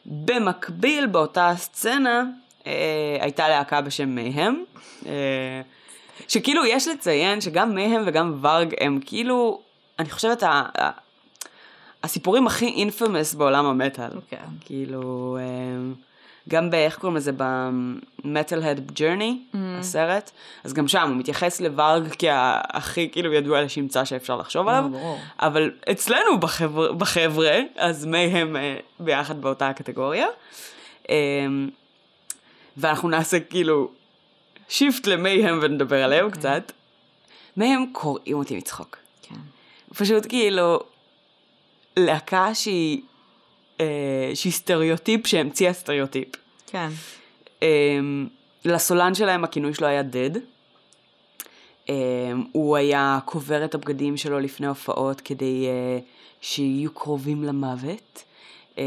במקביל, 0.07 1.07
באותה 1.07 1.53
סצנה, 1.57 2.25
אה, 2.67 2.73
הייתה 3.21 3.49
להקה 3.49 3.81
בשם 3.81 4.09
מייהם. 4.09 4.65
אה, 5.07 5.13
שכאילו, 6.29 6.67
יש 6.67 6.89
לציין 6.89 7.41
שגם 7.41 7.75
מייהם 7.75 8.03
וגם 8.07 8.39
וורג 8.41 8.75
הם 8.81 9.01
כאילו, 9.07 9.61
אני 9.99 10.11
חושבת, 10.11 10.43
ה- 10.43 10.69
הסיפורים 12.03 12.47
הכי 12.47 12.67
אינפמס 12.67 13.35
בעולם 13.35 13.67
המטאל. 13.67 14.11
כן. 14.31 14.37
כאילו, 14.61 15.37
אה, 15.41 15.93
גם 16.49 16.71
באיך 16.71 16.99
קוראים 16.99 17.17
לזה? 17.17 17.33
ב-Metalhead 17.37 18.99
Journey, 18.99 19.57
הסרט. 19.79 20.31
אז 20.65 20.73
גם 20.73 20.89
שם 20.89 21.09
הוא 21.09 21.17
מתייחס 21.17 21.61
לוורג 21.61 22.09
כהכי 22.19 23.09
כאילו 23.13 23.33
ידוע 23.33 23.63
לשמצה 23.63 24.05
שאפשר 24.05 24.37
לחשוב 24.37 24.69
עליו. 24.69 24.85
ברור. 24.91 25.19
אבל 25.39 25.71
אצלנו 25.91 26.41
בחבר, 26.41 26.93
בחבר'ה, 26.93 27.59
אז 27.77 28.05
מהם 28.05 28.57
אה, 28.57 28.77
ביחד 29.01 29.41
באותה 29.43 29.69
הקטגוריה. 29.69 30.27
אה, 31.11 31.17
ואנחנו 32.77 33.09
נעשה 33.09 33.41
כאילו 33.41 33.91
שיפט 34.69 35.07
למייהם 35.07 35.59
ונדבר 35.63 36.05
עליהם 36.05 36.31
קצת. 36.31 36.73
מהם 37.57 37.85
קוראים 37.93 38.37
אותי 38.37 38.57
מצחוק. 38.57 38.97
כן. 39.23 39.35
פשוט 39.95 40.27
כאילו, 40.29 40.81
להקה 42.07 42.55
שהיא, 42.55 43.01
אה, 43.81 44.31
שהיא 44.35 44.53
סטריאוטיפ 44.53 45.27
שהמציאה 45.27 45.73
סטריאוטיפ. 45.73 46.29
כן. 46.67 46.89
אה, 47.63 47.99
לסולן 48.65 49.15
שלהם 49.15 49.45
הכינוי 49.45 49.75
שלו 49.75 49.87
היה 49.87 50.03
דד. 50.03 50.31
אה, 51.89 51.95
הוא 52.53 52.77
היה 52.77 53.19
קובר 53.25 53.65
את 53.65 53.75
הבגדים 53.75 54.17
שלו 54.17 54.41
לפני 54.41 54.67
הופעות 54.67 55.21
כדי 55.21 55.67
אה, 55.67 55.99
שיהיו 56.41 56.95
קרובים 56.95 57.45
למוות. 57.45 58.25
אה, 58.81 58.85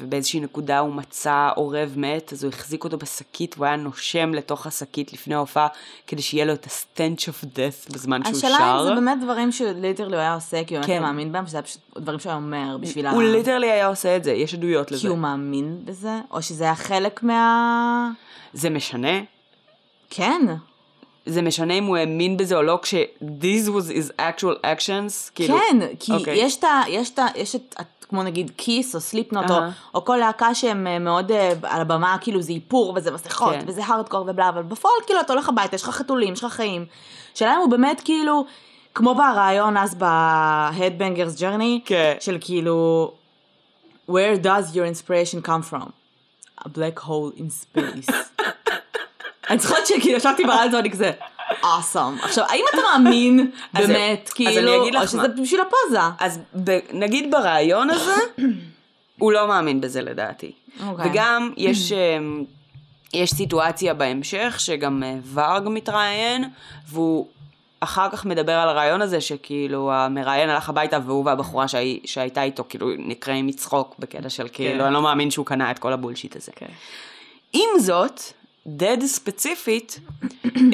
ובאיזושהי 0.00 0.40
נקודה 0.40 0.78
הוא 0.78 0.94
מצא 0.94 1.50
עורב 1.56 1.94
מת, 1.96 2.32
אז 2.32 2.44
הוא 2.44 2.52
החזיק 2.52 2.84
אותו 2.84 2.98
בשקית, 2.98 3.54
והוא 3.56 3.66
היה 3.66 3.76
נושם 3.76 4.34
לתוך 4.34 4.66
השקית 4.66 5.12
לפני 5.12 5.34
ההופעה, 5.34 5.66
כדי 6.06 6.22
שיהיה 6.22 6.44
לו 6.44 6.52
את 6.52 6.66
ה-stench 6.66 7.20
of 7.20 7.44
death 7.44 7.92
בזמן 7.94 8.24
שהוא 8.24 8.40
שר. 8.40 8.46
השאלה 8.46 8.80
אם 8.80 8.84
זה 8.84 8.94
באמת 8.94 9.18
דברים 9.22 9.52
ש-literally 9.52 10.16
הוא 10.16 10.20
היה 10.20 10.34
עושה, 10.34 10.64
כי 10.64 10.76
הוא 10.76 10.80
באמת 10.84 10.96
כן. 10.96 11.02
מאמין 11.02 11.32
בהם, 11.32 11.46
שזה 11.46 11.56
היה 11.56 11.62
פשוט 11.62 11.80
דברים 11.98 12.20
שהוא 12.20 12.30
היה 12.30 12.36
אומר 12.36 12.76
בשביל 12.80 13.06
ה... 13.06 13.10
הוא 13.10 13.22
literally 13.22 13.70
היה 13.70 13.86
עושה 13.86 14.16
את 14.16 14.24
זה, 14.24 14.32
יש 14.32 14.54
עדויות 14.54 14.88
כי 14.88 14.94
לזה. 14.94 15.08
הוא 15.08 15.18
מאמין 15.18 15.80
בזה, 15.84 16.20
או 16.30 16.42
שזה 16.42 16.64
היה 16.64 16.74
חלק 16.74 17.22
מה... 17.22 18.10
זה 18.52 18.70
משנה? 18.70 19.20
כן. 20.10 20.46
זה 21.26 21.42
משנה 21.42 21.74
אם 21.74 21.84
הוא 21.84 21.96
האמין 21.96 22.36
בזה 22.36 22.56
או 22.56 22.62
לא, 22.62 22.78
כש- 22.82 22.94
this 23.20 23.68
was 23.68 23.90
his 23.90 24.20
actual 24.20 24.66
actions? 24.66 25.30
כאילו, 25.34 25.58
כן, 25.58 25.78
כי 26.00 26.12
אוקיי. 26.12 26.38
יש 26.38 26.56
את 26.56 26.64
ה... 26.64 26.80
יש 26.88 27.10
את 27.10 27.18
ה... 27.18 27.26
יש 27.34 27.56
את... 27.56 27.74
כמו 28.08 28.22
נגיד 28.22 28.50
קיס 28.56 28.94
או 28.94 29.00
סליפקנוט 29.00 29.50
או, 29.50 29.54
אהה. 29.54 29.70
או 29.94 30.04
כל 30.04 30.16
להקה 30.16 30.54
שהם 30.54 30.86
אה, 30.86 30.98
מאוד 30.98 31.32
אה, 31.32 31.52
על 31.62 31.80
הבמה 31.80 32.16
כאילו 32.20 32.42
זה 32.42 32.52
איפור 32.52 32.92
וזה 32.96 33.10
מסכות 33.10 33.54
כן. 33.54 33.64
וזה 33.66 33.84
הארדקור 33.84 34.24
ובלה 34.28 34.48
אבל 34.48 34.62
בפועל 34.62 34.94
כאילו 35.06 35.20
אתה 35.20 35.32
הולך 35.32 35.48
הביתה 35.48 35.74
יש 35.74 35.82
לך 35.82 35.88
חתולים 35.90 36.32
יש 36.32 36.44
לך 36.44 36.52
חיים. 36.52 36.86
השאלה 37.34 37.54
אם 37.54 37.58
הוא 37.58 37.70
באמת 37.70 38.00
כאילו 38.04 38.44
כמו 38.94 39.14
ברעיון 39.14 39.76
אז 39.76 39.94
ב-Headbangers 39.94 41.38
Journey 41.40 41.80
כן. 41.84 42.14
של 42.20 42.38
כאילו 42.40 43.12
where 44.10 44.44
does 44.44 44.74
your 44.74 44.86
inspiration 44.94 45.46
come 45.46 45.72
from? 45.72 45.88
a 46.64 46.68
black 46.68 46.98
hole 46.98 47.32
in 47.36 47.50
space. 47.50 48.10
אני 49.52 49.60
זוכרת 49.60 49.86
שכאילו 49.86 50.16
ישבתי 50.16 50.44
ברדיו 50.44 50.76
ואני 50.76 50.90
כזה 50.90 51.10
awesome. 51.62 52.24
עכשיו 52.24 52.44
האם 52.48 52.64
אתה 52.70 52.78
מאמין 52.82 53.50
באמת 53.74 54.30
כאילו 54.34 55.00
או 55.00 55.08
שזה. 55.08 55.28
בשביל 55.28 55.60
הפוזה? 55.60 56.00
אז 56.20 56.40
נגיד 56.92 57.30
ברעיון 57.30 57.90
הזה, 57.90 58.14
הוא 59.18 59.32
לא 59.32 59.48
מאמין 59.48 59.80
בזה 59.80 60.02
לדעתי. 60.02 60.52
אוקיי. 60.86 61.10
וגם 61.10 61.52
יש, 61.56 61.92
אמ, 61.92 62.44
יש 63.14 63.30
סיטואציה 63.30 63.94
בהמשך, 63.94 64.56
שגם 64.58 65.02
אה, 65.02 65.14
ורג' 65.34 65.68
מתראיין, 65.68 66.44
והוא 66.88 67.26
אחר 67.80 68.10
כך 68.10 68.24
מדבר 68.24 68.52
על 68.52 68.68
הרעיון 68.68 69.02
הזה, 69.02 69.20
שכאילו 69.20 69.92
המראיין 69.92 70.50
הלך 70.50 70.68
הביתה 70.68 70.98
והוא 71.06 71.24
והבחורה 71.24 71.68
שהי, 71.68 72.00
שהייתה 72.04 72.42
איתו, 72.42 72.64
כאילו 72.68 72.90
נקראים 72.98 73.46
מצחוק 73.46 73.94
בקטע 73.98 74.28
של 74.28 74.48
כאילו, 74.52 74.78
כן. 74.78 74.84
אני 74.84 74.94
לא 74.94 75.02
מאמין 75.02 75.30
שהוא 75.30 75.46
קנה 75.46 75.70
את 75.70 75.78
כל 75.78 75.92
הבולשיט 75.92 76.36
הזה. 76.36 76.52
אוקיי. 76.52 76.68
עם 77.52 77.78
זאת, 77.78 78.20
דד 78.66 78.96
ספציפית, 79.06 80.00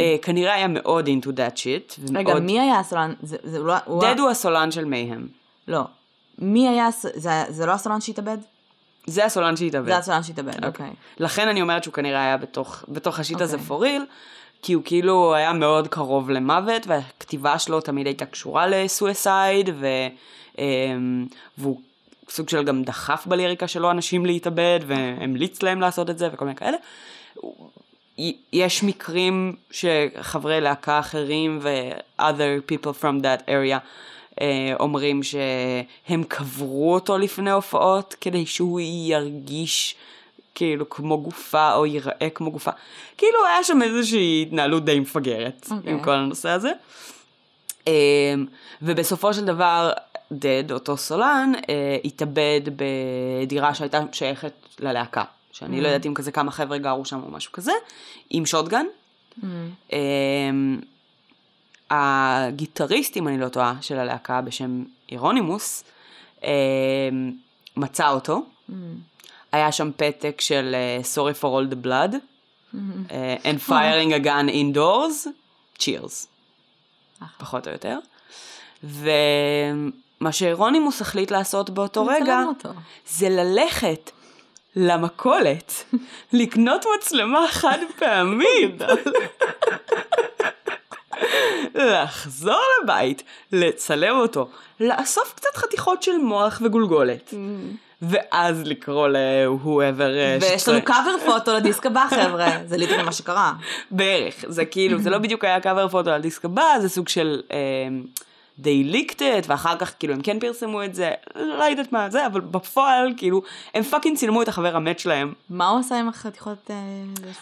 אה, 0.00 0.16
כנראה 0.22 0.54
היה 0.54 0.68
מאוד 0.68 1.06
into 1.08 1.26
that 1.28 1.56
shit. 1.56 2.00
רגע, 2.14 2.30
ומאוד- 2.30 2.42
מי 2.42 2.60
היה 2.60 2.78
הסולן? 2.78 3.14
זה, 3.22 3.36
זה 3.42 3.58
לא... 3.58 3.74
הוא 3.84 4.02
דד 4.02 4.18
הוא 4.18 4.30
הסולן 4.30 4.70
של 4.70 4.84
מייהם. 4.84 5.28
לא. 5.68 5.80
מי 6.38 6.68
היה... 6.68 6.88
זה, 7.14 7.44
זה 7.48 7.66
לא 7.66 7.72
הסולן 7.72 8.00
שהתאבד? 8.00 8.38
זה 9.06 9.24
הסולן 9.24 9.56
שהתאבד. 9.56 9.86
זה 9.86 9.96
הסולן 9.96 10.22
שהתאבד, 10.22 10.64
אוקיי. 10.64 10.90
לכן 11.18 11.48
אני 11.48 11.62
אומרת 11.62 11.84
שהוא 11.84 11.94
כנראה 11.94 12.20
היה 12.24 12.36
בתוך, 12.36 12.84
בתוך 12.88 13.18
השיט 13.20 13.40
הזה 13.40 13.56
אוקיי. 13.68 13.98
for 13.98 14.02
real, 14.02 14.04
כי 14.62 14.72
הוא 14.72 14.82
כאילו 14.86 15.34
היה 15.34 15.52
מאוד 15.52 15.88
קרוב 15.88 16.30
למוות, 16.30 16.86
והכתיבה 16.86 17.58
שלו 17.58 17.80
תמיד 17.80 18.06
הייתה 18.06 18.26
קשורה 18.26 18.66
לסואסייד, 18.66 19.70
ו, 19.80 19.86
אמ, 20.58 21.26
והוא 21.58 21.80
סוג 22.30 22.48
של 22.48 22.64
גם 22.64 22.82
דחף 22.82 23.26
בליריקה 23.26 23.68
שלו 23.68 23.90
אנשים 23.90 24.26
להתאבד, 24.26 24.80
והמליץ 24.86 25.62
להם 25.62 25.80
לעשות 25.80 26.10
את 26.10 26.18
זה 26.18 26.28
וכל 26.32 26.44
מיני 26.44 26.56
כאלה. 26.56 26.76
יש 28.52 28.82
מקרים 28.82 29.56
שחברי 29.70 30.60
להקה 30.60 30.98
אחרים 30.98 31.58
ו-other 31.62 32.72
people 32.72 33.02
from 33.02 33.22
that 33.22 33.48
area 33.48 33.78
אה, 34.40 34.72
אומרים 34.80 35.22
שהם 35.22 36.24
קברו 36.28 36.94
אותו 36.94 37.18
לפני 37.18 37.50
הופעות 37.50 38.14
כדי 38.20 38.46
שהוא 38.46 38.80
ירגיש 38.80 39.94
כאילו 40.54 40.88
כמו 40.90 41.22
גופה 41.22 41.74
או 41.74 41.86
ייראה 41.86 42.28
כמו 42.34 42.50
גופה. 42.50 42.70
כאילו 43.16 43.46
היה 43.46 43.64
שם 43.64 43.82
איזושהי 43.82 44.44
התנהלות 44.46 44.84
די 44.84 45.00
מפגרת 45.00 45.68
אוקיי. 45.70 45.92
עם 45.92 46.02
כל 46.02 46.14
הנושא 46.14 46.48
הזה. 46.48 46.70
אה, 47.88 48.34
ובסופו 48.82 49.34
של 49.34 49.44
דבר 49.44 49.92
דד, 50.32 50.72
אותו 50.72 50.96
סולן, 50.96 51.52
אה, 51.68 51.96
התאבד 52.04 52.60
בדירה 52.76 53.74
שהייתה 53.74 54.00
שייכת 54.12 54.52
ללהקה. 54.80 55.24
שאני 55.52 55.80
לא 55.80 55.88
יודעת 55.88 56.06
אם 56.06 56.14
כזה 56.14 56.32
כמה 56.32 56.50
חבר'ה 56.50 56.78
גרו 56.78 57.04
שם 57.04 57.22
או 57.22 57.30
משהו 57.30 57.52
כזה, 57.52 57.72
עם 58.30 58.46
שוטגן. 58.46 58.86
אמ, 59.92 60.80
הגיטריסט, 61.90 63.16
אם 63.16 63.28
אני 63.28 63.40
לא 63.40 63.48
טועה, 63.48 63.74
של 63.80 63.98
הלהקה 63.98 64.40
בשם 64.40 64.84
אירונימוס, 65.08 65.84
אמ, 66.42 66.48
מצא 67.76 68.10
אותו. 68.10 68.42
היה 69.52 69.72
שם 69.72 69.90
פתק 69.96 70.40
של 70.40 70.74
אה, 70.74 71.00
Sorry 71.14 71.40
for 71.40 71.44
all 71.44 71.72
the 71.72 71.86
blood, 71.86 72.14
אה, 73.10 73.36
and 73.42 73.68
firing 73.68 74.12
a 74.12 74.24
gun 74.24 74.48
indoors, 74.50 75.28
cheers. 75.78 76.26
פחות 77.38 77.66
או 77.66 77.72
יותר. 77.72 77.98
ומה 78.84 80.32
שאירונימוס 80.32 81.00
החליט 81.00 81.30
לעשות 81.30 81.70
באותו 81.70 82.06
רגע, 82.06 82.42
אותו. 82.48 82.68
זה 83.06 83.28
ללכת 83.28 84.10
למכולת, 84.78 85.84
לקנות 86.32 86.84
מצלמה 86.98 87.46
חד 87.48 87.78
פעמית, 87.98 88.82
לחזור 91.74 92.60
לבית, 92.82 93.22
לצלם 93.52 94.16
אותו, 94.16 94.48
לאסוף 94.80 95.32
קצת 95.36 95.56
חתיכות 95.56 96.02
של 96.02 96.18
מוח 96.18 96.60
וגולגולת, 96.64 97.34
ואז 98.02 98.62
לקרוא 98.64 99.08
ל-whoever 99.08 100.00
אה, 100.00 100.38
ויש 100.40 100.68
לנו. 100.68 100.84
cover 100.84 101.14
photo 101.26 101.54
לדיסק 101.54 101.86
הבא, 101.86 102.06
חבר'ה. 102.10 102.50
זה 102.66 102.76
literally 102.76 103.02
מה 103.02 103.12
שקרה. 103.12 103.52
בערך, 103.90 104.44
זה 104.48 104.64
כאילו, 104.64 104.98
זה 104.98 105.10
לא 105.10 105.18
בדיוק 105.18 105.44
היה 105.44 105.60
cover 105.60 105.88
photo 105.88 106.10
על 106.10 106.20
דיסק 106.20 106.44
הבא, 106.44 106.64
זה 106.80 106.88
סוג 106.88 107.08
של 107.08 107.42
they 108.62 108.92
leaked 108.92 109.18
it, 109.18 109.44
ואחר 109.46 109.76
כך 109.78 109.94
כאילו 109.98 110.14
הם 110.14 110.20
כן 110.22 110.38
פרסמו 110.40 110.84
את 110.84 110.94
זה, 110.94 111.10
לא 111.36 111.64
יודעת 111.64 111.92
מה 111.92 112.10
זה, 112.10 112.26
אבל 112.26 112.40
בפועל 112.40 113.14
כאילו, 113.16 113.42
הם 113.74 113.82
fucking 113.82 114.16
צילמו 114.16 114.42
את 114.42 114.48
החבר 114.48 114.76
המת 114.76 114.98
שלהם. 114.98 115.32
מה 115.50 115.68
הוא 115.68 115.80
עשה 115.80 115.98
עם 115.98 116.08
החתיכות... 116.08 116.70
אה, 116.70 116.76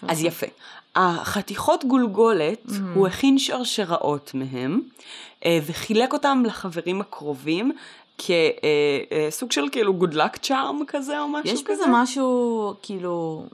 אז? 0.08 0.24
יפה. 0.24 0.46
החתיכות 0.96 1.84
גולגולת, 1.84 2.66
הוא 2.94 3.06
הכין 3.06 3.38
שרשראות 3.38 4.30
מהם, 4.34 4.80
אה, 5.44 5.58
וחילק 5.66 6.12
אותם 6.12 6.42
לחברים 6.46 7.00
הקרובים. 7.00 7.72
כסוג 8.18 9.52
של 9.52 9.68
כאילו 9.72 9.94
good 10.00 10.12
luck 10.14 10.46
charm 10.46 10.84
כזה 10.86 11.20
או 11.20 11.28
משהו 11.28 11.54
יש 11.54 11.62
כזה. 11.62 11.82
בזה 11.82 11.84
משהו, 11.88 12.74
כאילו... 12.82 13.46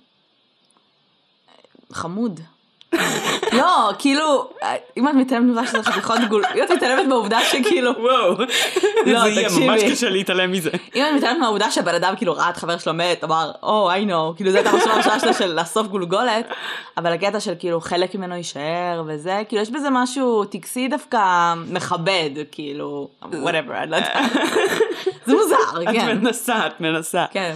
חמוד. 1.92 2.40
לא, 3.52 3.90
כאילו, 3.98 4.50
אם 4.96 5.08
את 5.08 5.14
מתעלמת 5.14 5.54
מהעובדה 5.54 5.66
שזה 5.66 5.82
חתיכות 5.82 6.18
גול... 6.28 6.44
אם 6.54 6.62
את 6.62 6.70
מתעלמת 6.70 7.06
מהעובדה 7.08 7.40
שכאילו... 7.40 7.92
וואו, 7.98 8.38
לא, 9.06 9.20
זה 9.20 9.28
יהיה. 9.28 9.48
ממש 9.60 9.82
קשה 9.82 10.10
להתעלם 10.10 10.52
מזה. 10.52 10.70
אם 10.94 11.04
את 11.10 11.16
מתעלמת 11.16 11.38
מהעובדה 11.40 11.70
שהבן 11.70 11.94
אדם 11.94 12.16
כאילו 12.16 12.32
ראה 12.32 12.50
את 12.50 12.56
חבר 12.56 12.78
שלו 12.78 12.94
מת, 12.94 13.24
אמר, 13.24 13.50
או, 13.62 13.90
I 13.92 14.08
know, 14.08 14.36
כאילו 14.36 14.50
זה 14.50 14.58
הייתה 14.58 14.72
משהו 14.72 14.90
הראשונה 14.90 15.20
שלו 15.20 15.34
של 15.34 15.52
לאסוף 15.52 15.86
גולגולת, 15.86 16.46
אבל 16.96 17.12
הקטע 17.12 17.40
של 17.40 17.54
כאילו 17.58 17.80
חלק 17.80 18.14
ממנו 18.14 18.36
יישאר 18.36 19.02
וזה, 19.06 19.42
כאילו 19.48 19.62
יש 19.62 19.70
בזה 19.70 19.88
משהו 19.90 20.44
טקסי 20.44 20.88
דווקא 20.88 21.54
מכבד, 21.70 22.30
כאילו, 22.52 23.08
whatever, 23.22 23.72
אני 23.74 23.90
לא 23.90 23.96
יודעת. 23.96 24.32
זה 25.26 25.34
מוזר, 25.34 25.82
את 25.82 25.88
כן. 25.92 26.18
מנסה, 26.18 26.66
את 26.66 26.80
מנסה. 26.80 27.24
כן. 27.32 27.54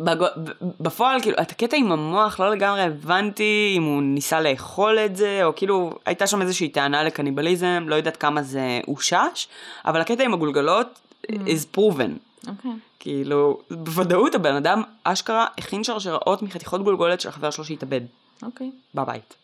בג- 0.00 0.52
בפועל, 0.80 1.20
כאילו, 1.22 1.36
את 1.42 1.50
הקטע 1.50 1.76
עם 1.76 1.92
המוח 1.92 2.40
לא 2.40 2.50
לגמרי 2.50 2.82
הבנתי 2.82 3.74
אם 3.76 3.82
הוא 3.82 4.02
ניסה 4.02 4.40
לאכול 4.40 4.98
את 4.98 5.16
זה, 5.16 5.44
או 5.44 5.52
כאילו, 5.56 5.90
הייתה 6.06 6.26
שם 6.26 6.42
איזושהי 6.42 6.68
טענה 6.68 7.04
לקניבליזם, 7.04 7.84
לא 7.86 7.94
יודעת 7.94 8.16
כמה 8.16 8.42
זה 8.42 8.80
אושש, 8.88 9.48
אבל 9.84 10.00
הקטע 10.00 10.22
עם 10.24 10.34
הגולגלות 10.34 10.86
is 11.32 11.76
proven. 11.76 12.10
אוקיי. 12.48 12.70
כאילו, 13.00 13.60
בוודאות 13.70 14.34
הבן 14.34 14.54
אדם 14.54 14.82
אשכרה 15.04 15.46
הכין 15.58 15.84
שרשראות 15.84 16.42
מחתיכות 16.42 16.82
גולגולת 16.84 17.20
של 17.20 17.28
החבר 17.28 17.50
שלו 17.50 17.64
שהתאבד 17.64 18.00
אוקיי. 18.42 18.70
בבית. 18.94 19.34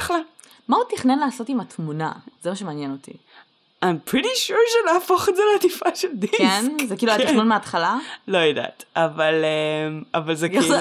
אחלה. 0.00 0.16
מה 0.68 0.76
הוא 0.76 0.84
תכנן 0.96 1.18
לעשות 1.18 1.48
עם 1.48 1.60
התמונה? 1.60 2.12
זה 2.42 2.50
מה 2.50 2.56
שמעניין 2.56 2.92
אותי. 2.92 3.12
I'm 3.84 4.10
pretty 4.10 4.34
sure 4.46 4.56
שלהפוך 4.72 5.28
את 5.28 5.36
זה 5.36 5.42
לעטיפה 5.52 5.94
של 5.94 6.08
דיסק. 6.14 6.36
כן? 6.36 6.64
זה 6.88 6.96
כאילו 6.96 7.12
כן. 7.12 7.26
תכנון 7.26 7.48
מההתחלה? 7.48 7.98
לא 8.28 8.38
יודעת, 8.38 8.84
אבל, 8.96 9.34
אמ, 9.44 10.02
אבל 10.14 10.34
זה 10.34 10.48
כאילו... 10.48 10.66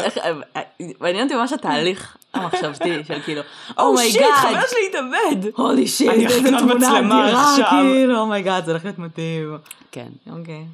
מעניין 1.01 1.23
אותי 1.23 1.35
ממש 1.35 1.53
התהליך 1.53 2.17
המחשבתי 2.33 3.03
של 3.07 3.21
כאילו, 3.21 3.41
oh 3.77 3.97
shit, 3.97 4.21
oh 4.21 4.25
my 4.25 4.28
god, 4.28 4.35
חבר 4.41 4.67
שלי 4.67 4.79
התאבד. 4.89 5.51
holy 5.55 5.87
shit, 5.87 6.11
איזה 6.11 6.49
תמונה 6.59 6.99
אדירה, 6.99 7.51
עכשיו. 7.51 7.65
כאילו, 7.69 8.19
oh 8.19 8.31
my 8.31 8.42
god, 8.42 8.65
זה 8.65 8.71
הולך 8.71 8.85
להיות 8.85 8.99
מדהים. 8.99 9.57
כן. 9.91 10.07
אוקיי. 10.31 10.65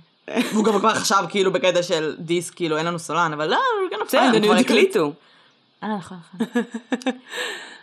והוא 0.54 0.66
גם 0.66 0.80
כבר 0.80 0.94
חשב 0.94 1.24
כאילו 1.30 1.52
בקטע 1.52 1.84
של 1.84 2.16
דיסק, 2.20 2.54
כאילו 2.54 2.78
אין 2.78 2.86
לנו 2.86 3.00
סולן, 3.00 3.34
אבל 3.34 3.50
לא, 3.50 3.58
we're 3.58 3.94
gonna 3.94 4.06
בסדר, 4.06 4.22
הם 4.22 4.44
כבר. 4.44 4.56
הקליטו. 4.56 5.14
אה, 5.84 5.98
נכון, 5.98 6.18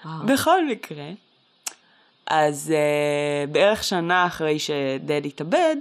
נכון. 0.05 0.27
בכל 0.35 0.67
מקרה, 0.67 1.05
אז 2.27 2.75
uh, 2.75 3.51
בערך 3.51 3.85
שנה 3.85 4.27
אחרי 4.27 4.59
שDead 4.59 5.27
התאבד, 5.27 5.77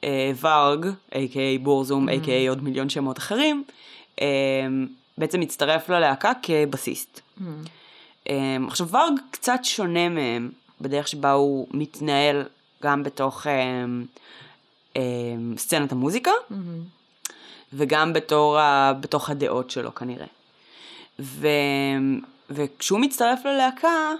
uh, 0.00 0.04
ורג, 0.40 0.86
a.k.a 1.10 1.62
בורזום, 1.62 2.08
a.k.a 2.08 2.48
עוד 2.48 2.62
מיליון 2.62 2.88
שמות 2.88 3.18
אחרים, 3.18 3.64
uh, 4.16 4.22
בעצם 5.18 5.40
הצטרף 5.40 5.88
ללהקה 5.88 6.32
כבסיסט. 6.42 7.20
Um, 8.24 8.30
עכשיו 8.68 8.88
ורג' 8.88 9.20
קצת 9.30 9.60
שונה 9.62 10.08
מהם 10.08 10.50
בדרך 10.80 11.08
שבה 11.08 11.32
הוא 11.32 11.66
מתנהל 11.70 12.42
גם 12.82 13.02
בתוך 13.02 13.46
um, 13.46 14.18
um, 14.94 14.98
סצנת 15.56 15.92
המוזיקה, 15.92 16.30
וגם 17.72 18.12
בתור 18.12 18.58
ה... 18.58 18.92
בתוך 19.00 19.30
הדעות 19.30 19.70
שלו 19.70 19.94
כנראה. 19.94 20.26
ו... 21.18 21.48
וכשהוא 22.50 23.00
מצטרף 23.00 23.44
ללהקה, 23.44 24.12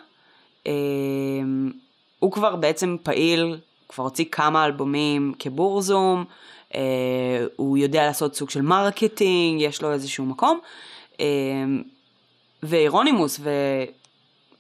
הוא 2.19 2.33
כבר 2.33 2.57
בעצם 2.57 2.97
פעיל, 3.03 3.57
כבר 3.89 4.05
הוציא 4.05 4.25
כמה 4.33 4.65
אלבומים 4.65 5.35
כבורזום, 5.39 6.25
אה, 6.75 6.81
הוא 7.57 7.79
יודע 7.79 8.07
לעשות 8.07 8.35
סוג 8.35 8.51
של 8.51 8.63
marketing, 8.63 9.61
יש 9.61 9.83
לו 9.83 9.93
איזשהו 9.93 10.25
מקום. 10.25 10.59
אה, 11.21 11.27
ויורונימוס 12.63 13.41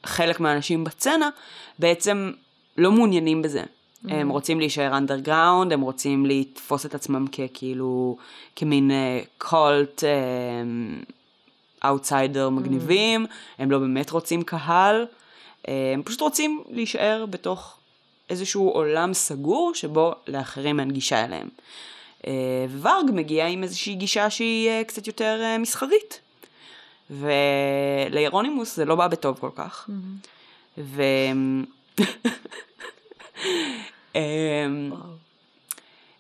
וחלק 0.04 0.40
מהאנשים 0.40 0.84
ב 0.84 0.92
scene 0.92 1.30
בעצם 1.78 2.32
לא 2.78 2.92
מעוניינים 2.92 3.42
בזה. 3.42 3.62
הם 4.09 4.28
רוצים 4.28 4.61
להישאר 4.61 4.96
underground, 4.96 5.72
הם 5.72 5.81
רוצים 5.81 6.26
לתפוס 6.26 6.87
את 6.87 6.94
עצמם 6.94 7.26
ככאילו, 7.26 8.16
כמין 8.57 8.90
cult 9.38 10.04
outsider 11.85 12.50
מגניבים, 12.50 13.26
הם 13.59 13.70
לא 13.70 13.78
באמת 13.78 14.11
רוצים 14.11 14.42
קהל, 14.42 15.00
אה, 15.00 15.07
הם 15.68 16.03
פשוט 16.03 16.20
רוצים 16.20 16.62
להישאר 16.70 17.27
בתוך 17.31 17.77
איזשהו 18.31 18.68
עולם 18.68 19.14
סגור 19.14 19.74
שבו 19.74 20.14
לאחרים 20.29 20.81
אין 20.81 20.90
גישה 20.90 21.24
אליהם. 21.24 21.48
אה, 22.27 22.33
וורג 22.79 23.11
מגיע 23.12 23.46
עם 23.46 23.62
איזושהי 23.62 23.94
גישה 23.94 24.31
שהיא 24.31 24.68
אה, 24.68 24.85
קצת 24.85 25.07
יותר 25.07 25.40
אה, 25.42 25.59
מסחרית. 25.59 26.20
ולאירונימוס 27.11 28.77
זה 28.77 28.85
לא 28.85 28.94
בא 28.94 29.09
בטוב 29.09 29.38
כל 29.38 29.50
כך. 29.55 29.90
ו... 30.79 31.03
אמ, 34.14 34.92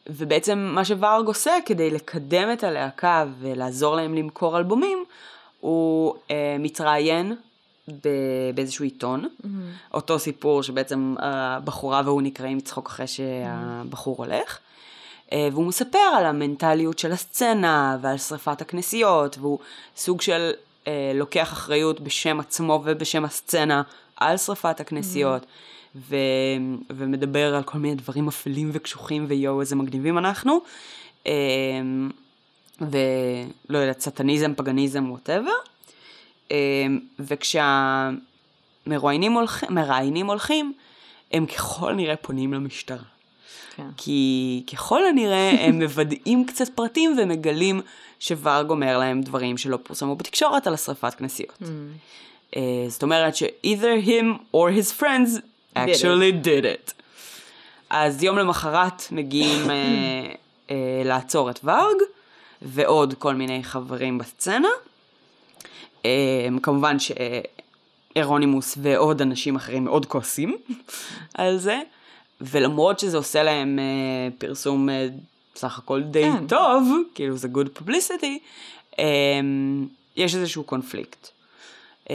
ובעצם 0.06 0.58
מה 0.58 0.84
שוורג 0.84 1.26
עושה 1.26 1.52
כדי 1.66 1.90
לקדם 1.90 2.52
את 2.52 2.64
הלהקה 2.64 3.24
ולעזור 3.40 3.96
להם 3.96 4.14
למכור 4.14 4.58
אלבומים, 4.58 5.04
הוא 5.60 6.14
אה, 6.30 6.56
מתראיין 6.58 7.36
באיזשהו 8.54 8.84
עיתון, 8.84 9.28
אותו 9.94 10.18
סיפור 10.18 10.62
שבעצם 10.62 11.14
הבחורה 11.18 12.02
והוא 12.04 12.22
נקראים 12.22 12.56
מצחוק 12.56 12.86
אחרי 12.88 13.06
שהבחור 13.06 14.16
הולך, 14.18 14.58
אה, 15.32 15.48
והוא 15.52 15.66
מספר 15.66 15.98
על 15.98 16.26
המנטליות 16.26 16.98
של 16.98 17.12
הסצנה 17.12 17.98
ועל 18.00 18.18
שריפת 18.18 18.60
הכנסיות, 18.60 19.38
והוא 19.38 19.58
סוג 19.96 20.20
של 20.20 20.50
אה, 20.86 21.12
לוקח 21.14 21.52
אחריות 21.52 22.00
בשם 22.00 22.40
עצמו 22.40 22.82
ובשם 22.84 23.24
הסצנה 23.24 23.82
על 24.16 24.36
שריפת 24.36 24.80
הכנסיות. 24.80 25.46
ו... 25.96 26.16
ומדבר 26.90 27.54
על 27.54 27.62
כל 27.62 27.78
מיני 27.78 27.94
דברים 27.94 28.28
אפלים 28.28 28.70
וקשוחים 28.72 29.24
ויואו 29.28 29.60
איזה 29.60 29.76
מגניבים 29.76 30.18
אנחנו. 30.18 30.60
אמ, 31.26 32.10
ולא 32.80 33.78
יודעת, 33.78 34.00
סטניזם, 34.00 34.54
פגניזם, 34.54 35.10
ווטאבר. 35.10 35.52
וכשהמרואיינים 37.18 39.32
הולכים, 39.32 39.74
מראיינים 39.74 40.26
הולכים, 40.26 40.72
הם 41.32 41.46
ככל 41.46 41.90
הנראה 41.90 42.16
פונים 42.16 42.54
למשטרה. 42.54 42.98
כן. 43.76 43.88
כי 43.96 44.62
ככל 44.72 45.06
הנראה 45.06 45.50
הם 45.60 45.78
מוודאים 45.82 46.46
קצת 46.46 46.68
פרטים 46.74 47.16
ומגלים 47.18 47.80
שוורג 48.20 48.70
אומר 48.70 48.98
להם 48.98 49.22
דברים 49.22 49.58
שלא 49.58 49.78
פורסמו 49.82 50.16
בתקשורת 50.16 50.66
על 50.66 50.74
השרפת 50.74 51.14
כנסיות. 51.14 51.58
Uh, 52.50 52.56
זאת 52.88 53.02
אומרת 53.02 53.36
ש-either 53.36 54.06
him 54.06 54.56
or 54.56 54.68
his 54.78 55.00
friends 55.00 55.40
actually 55.76 56.32
did 56.44 56.64
it. 56.64 56.92
אז 57.90 58.22
יום 58.22 58.38
למחרת 58.38 59.02
מגיעים 59.10 59.66
uh, 59.66 59.70
uh, 60.68 60.72
לעצור 61.04 61.50
את 61.50 61.58
וורג 61.64 61.96
ועוד 62.62 63.14
כל 63.14 63.34
מיני 63.34 63.64
חברים 63.64 64.18
בסצנה. 64.18 64.68
Uh, 66.04 66.60
כמובן 66.62 66.96
שאירונימוס 66.98 68.78
ועוד 68.82 69.22
אנשים 69.22 69.56
אחרים 69.56 69.84
מאוד 69.84 70.06
כועסים 70.06 70.56
על 71.34 71.58
זה, 71.58 71.80
ולמרות 72.40 72.98
שזה 72.98 73.16
עושה 73.16 73.42
להם 73.42 73.78
uh, 73.78 74.40
פרסום 74.40 74.88
uh, 74.88 74.92
סך 75.56 75.78
הכל 75.78 76.02
די 76.02 76.22
כן. 76.22 76.46
טוב, 76.46 76.92
כאילו 77.14 77.36
זה 77.36 77.48
good 77.54 77.80
publicity, 77.80 78.38
um, 78.92 78.96
יש 80.16 80.34
איזשהו 80.34 80.64
קונפליקט. 80.64 81.28
Um, 82.04 82.10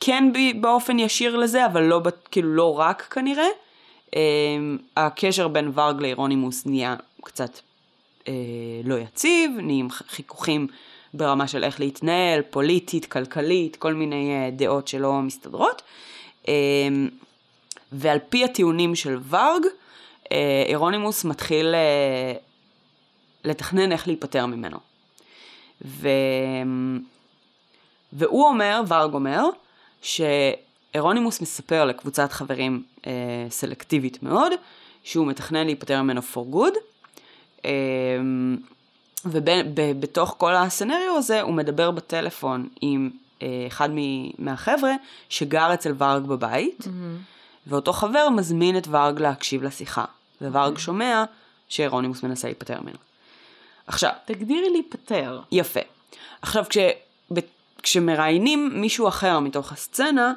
כן 0.00 0.32
באופן 0.60 0.98
ישיר 0.98 1.36
לזה, 1.36 1.66
אבל 1.66 1.82
לא, 1.82 2.00
כאילו 2.30 2.54
לא 2.54 2.78
רק 2.78 3.02
כנראה. 3.02 3.48
הקשר 4.96 5.48
בין 5.48 5.68
וורג 5.68 6.00
לאירונימוס 6.00 6.66
נהיה 6.66 6.96
קצת 7.24 7.58
uh, 8.24 8.28
לא 8.84 8.94
יציב, 8.94 9.50
נהיים 9.62 9.90
חיכוכים 9.90 10.66
ברמה 11.14 11.48
של 11.48 11.64
איך 11.64 11.80
להתנהל, 11.80 12.42
פוליטית, 12.50 13.06
כלכלית, 13.06 13.76
כל 13.76 13.94
מיני 13.94 14.48
uh, 14.48 14.58
דעות 14.58 14.88
שלא 14.88 15.22
מסתדרות. 15.22 15.82
Um, 16.42 16.48
ועל 17.92 18.18
פי 18.28 18.44
הטיעונים 18.44 18.94
של 18.94 19.16
וורג, 19.16 19.64
uh, 19.64 20.28
אירונימוס 20.66 21.24
מתחיל 21.24 21.74
uh, 21.74 22.38
לתכנן 23.44 23.92
איך 23.92 24.06
להיפטר 24.06 24.46
ממנו. 24.46 24.78
ו... 25.84 26.08
והוא 28.14 28.48
אומר, 28.48 28.82
וורג 28.88 29.14
אומר, 29.14 29.44
שאירונימוס 30.02 31.40
מספר 31.40 31.84
לקבוצת 31.84 32.32
חברים 32.32 32.82
אה, 33.06 33.12
סלקטיבית 33.50 34.22
מאוד, 34.22 34.52
שהוא 35.02 35.26
מתכנן 35.26 35.66
להיפטר 35.66 36.02
ממנו 36.02 36.20
for 36.34 36.54
good, 36.54 36.76
אה, 37.64 37.70
ובתוך 39.26 40.34
כל 40.38 40.54
הסצנריו 40.54 41.16
הזה 41.16 41.40
הוא 41.40 41.54
מדבר 41.54 41.90
בטלפון 41.90 42.68
עם 42.80 43.10
אה, 43.42 43.64
אחד 43.66 43.88
מהחבר'ה 44.38 44.92
שגר 45.28 45.74
אצל 45.74 45.92
וורג 45.92 46.22
בבית, 46.22 46.84
ואותו 47.66 47.92
חבר 47.92 48.28
מזמין 48.28 48.78
את 48.78 48.86
וורג 48.86 49.20
להקשיב 49.20 49.62
לשיחה, 49.62 50.04
וווורג 50.40 50.78
שומע 50.78 51.24
שאירונימוס 51.68 52.22
מנסה 52.22 52.48
להיפטר 52.48 52.80
ממנו. 52.80 52.96
עכשיו, 53.86 54.10
תגדירי 54.24 54.70
להיפטר. 54.70 55.40
יפה. 55.52 55.80
עכשיו, 56.42 56.64
כש... 56.68 56.78
ב- 57.32 57.38
כשמראיינים 57.82 58.70
מישהו 58.80 59.08
אחר 59.08 59.40
מתוך 59.40 59.72
הסצנה, 59.72 60.32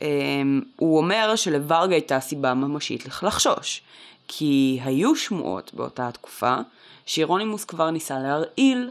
אמ, 0.00 0.62
הוא 0.76 0.98
אומר 0.98 1.36
שלוורגה 1.36 1.94
הייתה 1.94 2.20
סיבה 2.20 2.54
ממשית 2.54 3.06
לחשוש. 3.06 3.82
כי 4.28 4.80
היו 4.84 5.16
שמועות 5.16 5.70
באותה 5.74 6.08
התקופה 6.08 6.56
שאירונימוס 7.06 7.64
כבר 7.64 7.90
ניסה 7.90 8.18
להרעיל 8.18 8.90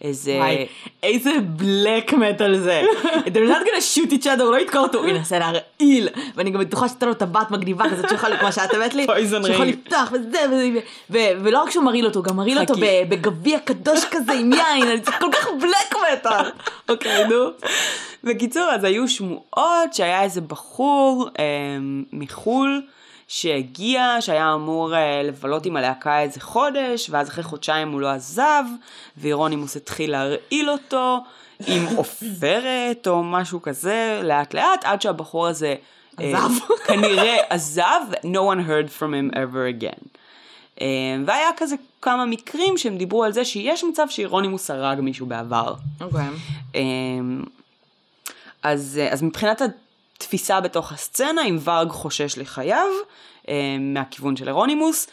איזה... 0.00 0.36
וואי, 0.38 0.66
איזה 1.02 1.30
בלק 1.46 2.12
מטאל 2.12 2.58
זה. 2.58 2.82
They're 3.32 3.50
not 3.50 3.66
gonna 3.66 3.96
shoot 3.96 4.12
each 4.12 4.24
other, 4.24 4.42
הוא 4.42 4.52
לא 4.52 4.56
יתקור 4.56 4.80
אותו, 4.80 4.98
הוא 4.98 5.08
ינסה 5.08 5.38
להרעיל. 5.38 6.08
ואני 6.34 6.50
גם 6.50 6.60
בטוחה 6.60 6.88
שאתה 6.88 7.06
לו 7.06 7.14
טבעת 7.14 7.50
מגניבה 7.50 7.84
כזאת 7.90 8.08
שיכול, 8.08 8.36
כמו 8.36 8.52
שאת 8.52 8.74
הבאת 8.74 8.94
לי, 8.94 9.06
שיכול. 9.46 9.66
לפתוח 9.66 10.12
וזה 10.12 10.38
וזה, 10.50 10.80
ולא 11.10 11.62
רק 11.62 11.70
שהוא 11.70 11.84
מרעיל 11.84 12.06
אותו, 12.06 12.22
גם 12.22 12.36
מרעיל 12.36 12.58
אותו 12.58 12.74
בגביע 13.08 13.58
קדוש 13.58 14.04
כזה 14.10 14.32
עם 14.32 14.52
יין, 14.52 14.88
אני 14.88 15.00
צריך 15.00 15.18
כל 15.20 15.30
כך 15.32 15.46
בלק 15.60 16.02
מטאל. 16.12 16.50
אוקיי, 16.88 17.28
נו. 17.28 17.50
בקיצור, 18.24 18.62
אז 18.62 18.84
היו 18.84 19.08
שמועות 19.08 19.92
שהיה 19.92 20.22
איזה 20.22 20.40
בחור 20.40 21.28
אה, 21.38 21.44
מחו"ל 22.12 22.82
שהגיע, 23.32 24.16
שהיה 24.20 24.54
אמור 24.54 24.96
אה, 24.96 25.22
לבלות 25.22 25.66
עם 25.66 25.76
הלהקה 25.76 26.20
איזה 26.20 26.40
חודש, 26.40 27.10
ואז 27.10 27.28
אחרי 27.28 27.44
חודשיים 27.44 27.92
הוא 27.92 28.00
לא 28.00 28.08
עזב, 28.10 28.64
ואירונימוס 29.16 29.76
התחיל 29.76 30.10
להרעיל 30.10 30.70
אותו 30.70 31.24
עם 31.66 31.86
עופרת 31.96 33.06
או 33.06 33.22
משהו 33.24 33.62
כזה, 33.62 34.20
לאט 34.24 34.54
לאט, 34.54 34.84
עד 34.84 35.02
שהבחור 35.02 35.46
הזה... 35.46 35.74
אה, 36.20 36.44
עזב. 36.44 36.50
כנראה 36.86 37.36
עזב, 37.48 38.00
no 38.22 38.38
one 38.54 38.68
heard 38.68 38.98
from 38.98 39.12
him 39.12 39.34
ever 39.34 39.80
again. 39.80 40.06
אה, 40.80 40.86
והיה 41.26 41.48
כזה 41.56 41.76
כמה 42.02 42.26
מקרים 42.26 42.78
שהם 42.78 42.96
דיברו 42.96 43.24
על 43.24 43.32
זה 43.32 43.44
שיש 43.44 43.84
מצב 43.84 44.06
שאירונימוס 44.08 44.70
הרג 44.70 45.00
מישהו 45.00 45.26
בעבר. 45.26 45.74
אוקיי. 46.00 46.28
אמ, 46.74 47.42
אז, 48.62 49.00
אז 49.10 49.22
מבחינת 49.22 49.62
התפיסה 50.20 50.60
בתוך 50.60 50.92
הסצנה, 50.92 51.44
אם 51.44 51.58
ורג 51.64 51.88
חושש 51.88 52.38
לחייו, 52.38 52.86
אמ, 53.48 53.54
מהכיוון 53.94 54.36
של 54.36 54.48
אירונימוס, 54.48 55.06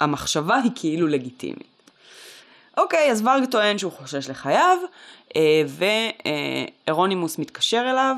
המחשבה 0.00 0.56
היא 0.56 0.70
כאילו 0.74 1.06
לגיטימית. 1.06 1.90
אוקיי, 2.76 3.10
אז 3.10 3.22
ורג 3.22 3.44
טוען 3.50 3.78
שהוא 3.78 3.92
חושש 3.92 4.30
לחייו, 4.30 4.78
אה, 5.36 5.62
ואירונימוס 6.86 7.38
מתקשר 7.38 7.86
אליו, 7.90 8.16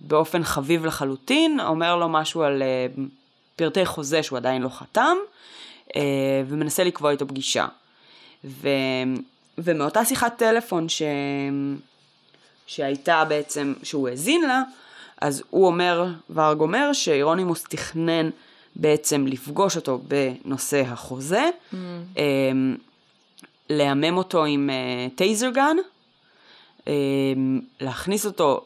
ובאופן 0.00 0.44
חביב 0.44 0.86
לחלוטין, 0.86 1.60
אומר 1.60 1.96
לו 1.96 2.08
משהו 2.08 2.42
על 2.42 2.62
אה, 2.62 2.86
פרטי 3.56 3.86
חוזה 3.86 4.22
שהוא 4.22 4.36
עדיין 4.36 4.62
לא 4.62 4.68
חתם, 4.68 5.16
אה, 5.96 6.02
ומנסה 6.48 6.84
לקבוע 6.84 7.10
איתו 7.10 7.28
פגישה. 7.28 7.66
ו... 8.44 8.68
ומאותה 9.58 10.04
שיחת 10.04 10.38
טלפון 10.38 10.88
ש... 10.88 11.02
שהייתה 12.68 13.24
בעצם, 13.24 13.74
שהוא 13.82 14.08
האזין 14.08 14.42
לה, 14.42 14.62
אז 15.20 15.42
הוא 15.50 15.66
אומר, 15.66 16.06
ורג 16.34 16.60
אומר, 16.60 16.92
שאירונימוס 16.92 17.62
תכנן 17.62 18.30
בעצם 18.76 19.26
לפגוש 19.26 19.76
אותו 19.76 20.00
בנושא 20.08 20.82
החוזה, 20.86 21.48
mm. 21.72 21.76
להמם 23.70 24.16
אותו 24.16 24.44
עם 24.44 24.70
uh, 24.70 25.16
טייזר 25.16 25.50
גן, 25.50 25.76
um, 26.84 26.88
להכניס 27.80 28.26
אותו 28.26 28.64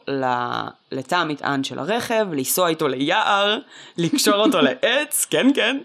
לתא 0.91 1.15
המטען 1.15 1.63
של 1.63 1.79
הרכב, 1.79 2.27
לנסוע 2.31 2.69
איתו 2.69 2.87
ליער, 2.87 3.59
לקשור 3.97 4.35
אותו 4.35 4.61
לעץ, 4.81 5.25
כן 5.29 5.47
כן, 5.55 5.77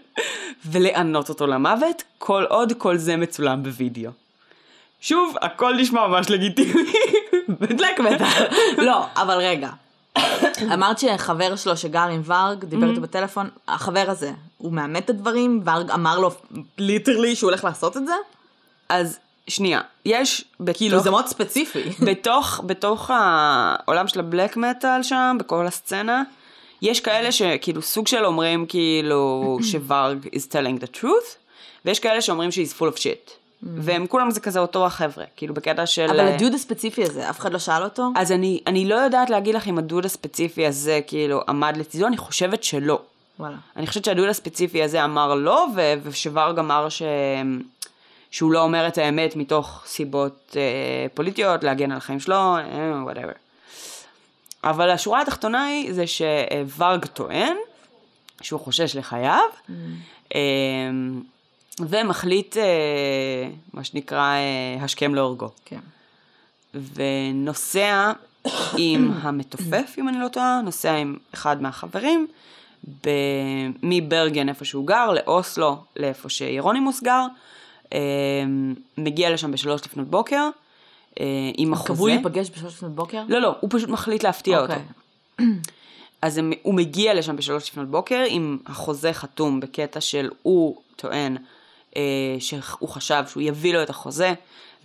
ולענות 0.65 1.29
אותו 1.29 1.47
למוות, 1.47 2.03
כל 2.17 2.45
עוד 2.49 2.73
כל 2.77 2.97
זה 2.97 3.17
מצולם 3.17 3.63
בווידאו. 3.63 4.11
שוב, 5.01 5.35
הכל 5.41 5.75
נשמע 5.75 6.07
ממש 6.07 6.29
לגיטימי. 6.29 6.91
בלק 7.59 7.99
מטאל. 7.99 8.47
לא, 8.77 9.05
אבל 9.15 9.37
רגע. 9.37 9.69
אמרת 10.73 10.99
שחבר 10.99 11.55
שלו 11.55 11.77
שגר 11.77 12.07
עם 12.07 12.21
ורג, 12.25 12.65
דיבר 12.65 12.85
Mm-hmm. 12.85 12.89
איתו 12.89 13.01
בטלפון, 13.01 13.49
החבר 13.67 14.05
הזה, 14.07 14.31
הוא 14.57 14.73
מאמת 14.73 15.05
את 15.05 15.09
הדברים? 15.09 15.61
ורג 15.65 15.91
אמר 15.91 16.19
לו 16.19 16.31
ליטרלי 16.77 17.35
שהוא 17.35 17.49
הולך 17.49 17.63
לעשות 17.63 17.97
את 17.97 18.05
זה? 18.05 18.13
אז 18.89 19.19
שנייה, 19.47 19.81
יש 20.05 20.45
בתוך... 20.59 20.77
כאילו 20.77 20.99
זה 20.99 21.11
מאוד 21.11 21.27
ספציפי. 21.27 21.83
בתוך, 22.05 22.61
בתוך 22.65 23.11
העולם 23.13 24.07
של 24.07 24.19
הבלק 24.19 24.57
מטאל 24.57 25.03
שם, 25.03 25.37
בכל 25.39 25.67
הסצנה, 25.67 26.23
יש 26.81 26.99
כאלה 26.99 27.31
שכאילו 27.31 27.81
סוג 27.81 28.07
של 28.07 28.25
אומרים 28.25 28.65
כאילו 28.65 29.57
שוורג 29.71 30.25
is 30.25 30.51
telling 30.51 30.83
the 30.83 30.97
truth, 31.01 31.35
ויש 31.85 31.99
כאלה 31.99 32.21
שאומרים 32.21 32.49
she's 32.49 32.79
full 32.79 32.95
of 32.95 32.97
shit. 32.97 33.31
והם 33.63 34.07
כולם 34.07 34.31
זה 34.31 34.39
כזה 34.39 34.59
אותו 34.59 34.85
החבר'ה, 34.85 35.25
כאילו 35.35 35.53
בקטע 35.53 35.85
של... 35.85 36.07
אבל 36.09 36.19
הדוד 36.19 36.53
הספציפי 36.53 37.03
הזה, 37.03 37.29
אף 37.29 37.39
אחד 37.39 37.53
לא 37.53 37.59
שאל 37.59 37.83
אותו? 37.83 38.11
אז 38.15 38.31
אני, 38.31 38.59
אני 38.67 38.85
לא 38.85 38.95
יודעת 38.95 39.29
להגיד 39.29 39.55
לך 39.55 39.67
אם 39.67 39.77
הדוד 39.77 40.05
הספציפי 40.05 40.67
הזה 40.67 40.99
כאילו 41.07 41.41
עמד 41.47 41.77
לצידו, 41.77 42.07
אני 42.07 42.17
חושבת 42.17 42.63
שלא. 42.63 43.01
וואלה. 43.39 43.55
אני 43.75 43.87
חושבת 43.87 44.05
שהדוד 44.05 44.29
הספציפי 44.29 44.83
הזה 44.83 45.05
אמר 45.05 45.35
לא, 45.35 45.67
ו- 45.75 45.93
ווורג 46.03 46.59
אמר 46.59 46.89
ש... 46.89 47.01
שהוא 48.31 48.51
לא 48.51 48.61
אומר 48.63 48.87
את 48.87 48.97
האמת 48.97 49.35
מתוך 49.35 49.83
סיבות 49.85 50.55
אה, 50.55 50.61
פוליטיות, 51.13 51.63
להגן 51.63 51.91
על 51.91 51.97
החיים 51.97 52.19
שלו, 52.19 52.55
whatever. 53.03 53.31
אבל 54.63 54.89
השורה 54.89 55.21
התחתונה 55.21 55.65
היא 55.65 55.93
זה 55.93 56.03
שוורג 56.07 57.05
טוען 57.05 57.55
שהוא 58.41 58.59
חושש 58.59 58.95
לחייו, 58.95 59.49
אה, 60.35 60.39
ומחליט, 61.89 62.57
אה, 62.57 63.49
מה 63.73 63.83
שנקרא, 63.83 64.35
אה, 64.35 64.83
השכם 64.83 65.15
להורגו. 65.15 65.49
כן. 65.65 65.79
ונוסע 66.73 68.11
עם 68.77 69.11
המתופף, 69.21 69.95
אם 69.97 70.09
אני 70.09 70.19
לא 70.19 70.27
טועה, 70.27 70.61
נוסע 70.63 70.93
עם 70.93 71.15
אחד 71.33 71.61
מהחברים, 71.61 72.27
ב... 73.05 73.09
מברגן, 73.83 74.49
איפה 74.49 74.65
שהוא 74.65 74.87
גר, 74.87 75.11
לאוסלו, 75.13 75.77
לאיפה 75.95 76.29
שאירונימוס 76.29 77.03
גר, 77.03 77.25
אה, 77.93 77.99
מגיע 78.97 79.29
לשם 79.29 79.51
בשלוש 79.51 79.81
לפנות 79.85 80.07
בוקר, 80.07 80.49
אה, 81.19 81.25
עם 81.57 81.73
החוזה. 81.73 81.93
קבעו 81.93 82.07
להיפגש 82.07 82.49
בשלוש 82.49 82.73
לפנות 82.73 82.91
בוקר? 82.91 83.23
לא, 83.27 83.39
לא, 83.41 83.55
הוא 83.59 83.69
פשוט 83.73 83.89
מחליט 83.89 84.23
להפתיע 84.23 84.59
אוקיי. 84.59 84.75
אותו. 84.75 85.43
אז 86.21 86.37
הם, 86.37 86.51
הוא 86.61 86.73
מגיע 86.73 87.13
לשם 87.13 87.35
בשלוש 87.35 87.69
לפנות 87.69 87.87
בוקר 87.87 88.23
עם 88.27 88.57
החוזה 88.65 89.13
חתום 89.13 89.59
בקטע 89.59 90.01
של 90.01 90.29
הוא 90.41 90.81
טוען 90.95 91.37
שהוא 92.39 92.89
חשב 92.89 93.23
שהוא 93.27 93.43
יביא 93.43 93.73
לו 93.73 93.83
את 93.83 93.89
החוזה, 93.89 94.33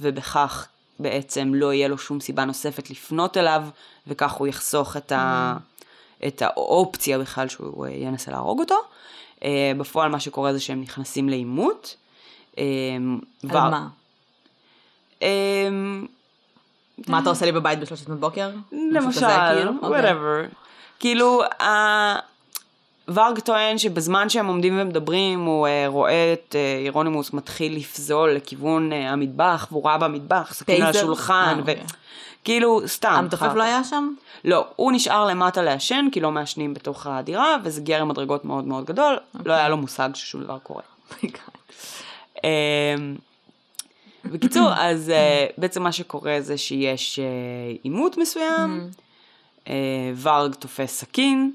ובכך 0.01 0.67
בעצם 0.99 1.55
לא 1.55 1.73
יהיה 1.73 1.89
לו 1.89 1.99
שום 1.99 2.21
סיבה 2.21 2.45
נוספת 2.45 2.91
לפנות 2.91 3.37
אליו, 3.37 3.63
וכך 4.07 4.33
הוא 4.33 4.47
יחסוך 4.47 4.97
את, 4.97 5.13
ה, 5.13 5.57
את 6.27 6.43
האופציה 6.43 7.19
בכלל 7.19 7.49
שהוא 7.49 7.87
אה, 7.87 7.91
ינסה 7.91 8.31
להרוג 8.31 8.61
אותו. 8.61 8.77
אה, 9.45 9.73
בפועל 9.79 10.11
מה 10.11 10.21
שקורה 10.21 10.53
זה 10.53 10.61
שהם 10.61 10.81
נכנסים 10.81 11.29
לעימות. 11.29 11.97
אה, 12.59 12.65
על 13.43 13.51
ור- 13.57 13.71
מה? 13.71 13.89
אה, 15.23 15.69
מה 17.09 17.19
אתה 17.19 17.31
עושה 17.31 17.45
לי 17.47 17.53
בבית 17.53 17.79
בשלוש 17.81 18.03
לפנות 18.03 18.21
בוקר? 18.21 18.51
משהו 18.73 19.11
כזה, 19.11 19.27
למשל, 19.27 19.55
כאילו? 19.55 19.73
אוקיי. 19.83 20.11
whatever. 20.13 20.49
כאילו, 21.01 21.43
ה- 21.45 22.34
ורג 23.09 23.39
טוען 23.39 23.79
שבזמן 23.79 24.29
שהם 24.29 24.47
עומדים 24.47 24.81
ומדברים, 24.81 25.41
הוא 25.41 25.67
אה, 25.67 25.85
רואה 25.89 26.33
את 26.33 26.57
אה, 26.59 26.83
אירונימוס 26.85 27.33
מתחיל 27.33 27.77
לפזול 27.77 28.31
לכיוון 28.31 28.93
אה, 28.93 29.11
המטבח, 29.11 29.69
והוא 29.71 29.87
ראה 29.87 29.99
במטבח, 29.99 30.55
סכין 30.55 30.83
על? 30.83 30.91
השולחן, 30.91 31.55
אה, 31.55 31.61
אוקיי. 31.61 31.85
וכאילו, 32.43 32.81
סתם. 32.87 33.13
המתופף. 33.13 33.55
לא 33.55 33.63
היה 33.63 33.85
שם? 33.85 34.15
לא, 34.45 34.67
הוא 34.77 34.93
נשאר 34.93 35.27
למטה 35.27 35.63
לעשן, 35.63 36.07
כי 36.13 36.21
לא 36.21 36.33
מעשנים 36.33 36.75
בתוך 36.75 37.07
הדירה, 37.07 37.57
וזה 37.63 37.81
גרם 37.81 38.09
מדרגות 38.09 38.45
מאוד 38.45 38.65
מאוד 38.65 38.85
גדול, 38.85 39.19
אוקיי. 39.35 39.49
לא 39.49 39.53
היה 39.53 39.69
לו 39.69 39.77
מושג 39.77 40.11
ששום 40.15 40.45
דבר 40.45 40.59
קורה. 40.59 40.83
אמ, 42.45 43.17
בקיצור, 44.25 44.69
אז 44.77 45.11
אה, 45.11 45.47
בעצם 45.59 45.83
מה 45.83 45.93
שקורה 45.93 46.37
זה 46.41 46.59
שיש 46.59 47.19
אה, 47.19 47.25
עימות 47.83 48.19
מסוים, 48.19 48.91
אה, 49.69 49.75
ורג 50.23 50.55
תופס 50.55 51.01
סכין, 51.01 51.53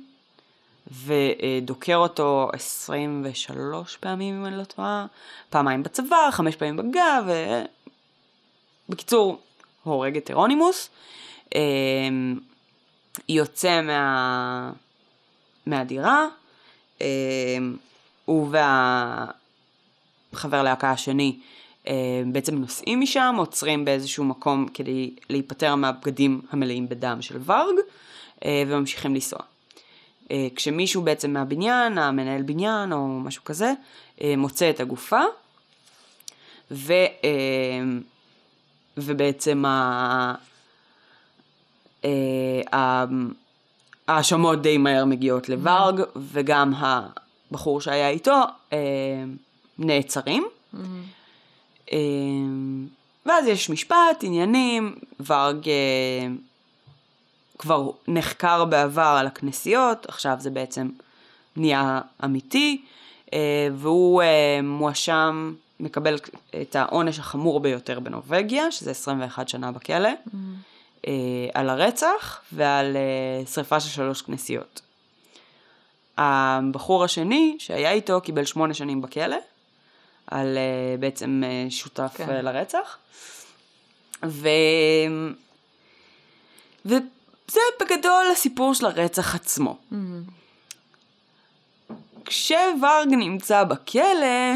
ודוקר 0.91 1.95
אותו 1.95 2.49
23 2.53 3.97
פעמים, 3.97 4.35
אם 4.39 4.45
אני 4.45 4.57
לא 4.57 4.63
טועה, 4.63 5.05
פעמיים 5.49 5.83
בצוואר, 5.83 6.31
חמש 6.31 6.55
פעמים 6.55 6.77
בגב, 6.77 7.23
ו... 7.27 7.61
בקיצור, 8.89 9.39
הורג 9.83 10.17
את 10.17 10.29
אירונימוס, 10.29 10.89
אה, 11.55 11.59
יוצא 13.29 13.81
מה... 13.81 14.71
מהדירה, 15.65 16.25
אה, 17.01 17.07
הוא 18.25 18.47
וה... 18.51 19.25
חבר 20.33 20.63
להקה 20.63 20.91
השני 20.91 21.39
אה, 21.87 21.93
בעצם 22.31 22.55
נוסעים 22.55 23.01
משם, 23.01 23.35
עוצרים 23.37 23.85
באיזשהו 23.85 24.23
מקום 24.23 24.67
כדי 24.73 25.15
להיפטר 25.29 25.75
מהבגדים 25.75 26.41
המלאים 26.51 26.89
בדם 26.89 27.21
של 27.21 27.39
ורג, 27.45 27.75
וממשיכים 28.67 29.13
לנסוע. 29.13 29.48
אה, 30.31 30.47
כשמישהו 30.55 31.01
בעצם 31.01 31.33
מהבניין, 31.33 31.97
המנהל 31.97 32.41
בניין 32.41 32.93
או 32.93 33.07
משהו 33.07 33.43
כזה, 33.43 33.73
אה, 34.21 34.33
מוצא 34.37 34.69
את 34.69 34.79
הגופה, 34.79 35.21
ו, 36.71 36.93
אה, 36.93 37.81
ובעצם 38.97 39.65
ה... 39.65 40.33
ההאשמות 44.09 44.61
די 44.61 44.77
מהר 44.77 45.05
מגיעות 45.05 45.49
לוורג, 45.49 46.01
וגם 46.15 46.73
הבחור 46.77 47.81
שהיה 47.81 48.09
איתו 48.09 48.41
אה, 48.73 48.77
נעצרים. 49.79 50.47
אה, 51.91 51.97
ואז 53.25 53.47
יש 53.47 53.69
משפט, 53.69 54.23
עניינים, 54.23 54.95
וורג 55.19 55.69
אה, 55.69 56.27
כבר 57.59 57.89
נחקר 58.07 58.65
בעבר 58.65 59.15
על 59.19 59.27
הכנסיות, 59.27 60.05
עכשיו 60.09 60.35
זה 60.39 60.49
בעצם 60.49 60.89
נהיה 61.55 62.01
אמיתי, 62.23 62.81
אה, 63.33 63.67
והוא 63.75 64.21
אה, 64.21 64.59
מואשם, 64.63 65.53
מקבל 65.79 66.17
את 66.61 66.75
העונש 66.75 67.19
החמור 67.19 67.59
ביותר 67.59 67.99
בנורבגיה, 67.99 68.71
שזה 68.71 68.91
21 68.91 69.49
שנה 69.49 69.71
בכלא, 69.71 70.09
אה, 71.07 71.13
על 71.53 71.69
הרצח 71.69 72.41
ועל 72.51 72.97
שריפה 73.53 73.79
של 73.79 73.89
שלוש 73.89 74.21
כנסיות. 74.21 74.81
הבחור 76.17 77.03
השני 77.03 77.55
שהיה 77.59 77.91
איתו 77.91 78.21
קיבל 78.21 78.45
שמונה 78.45 78.73
שנים 78.73 79.01
בכלא, 79.01 79.37
על 80.27 80.57
בעצם 80.99 81.43
שותף 81.69 82.11
כן. 82.15 82.45
לרצח. 82.45 82.97
ו... 84.23 84.49
וזה 87.49 87.59
בגדול 87.81 88.25
הסיפור 88.31 88.73
של 88.73 88.85
הרצח 88.85 89.35
עצמו. 89.35 89.77
כשוורג 92.25 93.07
נמצא 93.07 93.63
בכלא, 93.63 94.53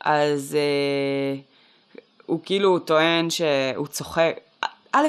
אז 0.00 0.54
אה, 0.54 1.40
הוא 2.26 2.40
כאילו 2.44 2.78
טוען 2.78 3.30
שהוא 3.30 3.86
צוחק. 3.86 4.36
א', 4.92 5.06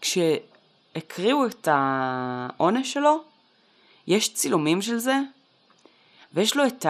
כשהקריאו 0.00 1.46
את 1.46 1.68
העונש 1.70 2.92
שלו, 2.92 3.22
יש 4.06 4.34
צילומים 4.34 4.82
של 4.82 4.98
זה, 4.98 5.16
ויש 6.32 6.56
לו 6.56 6.66
את 6.66 6.86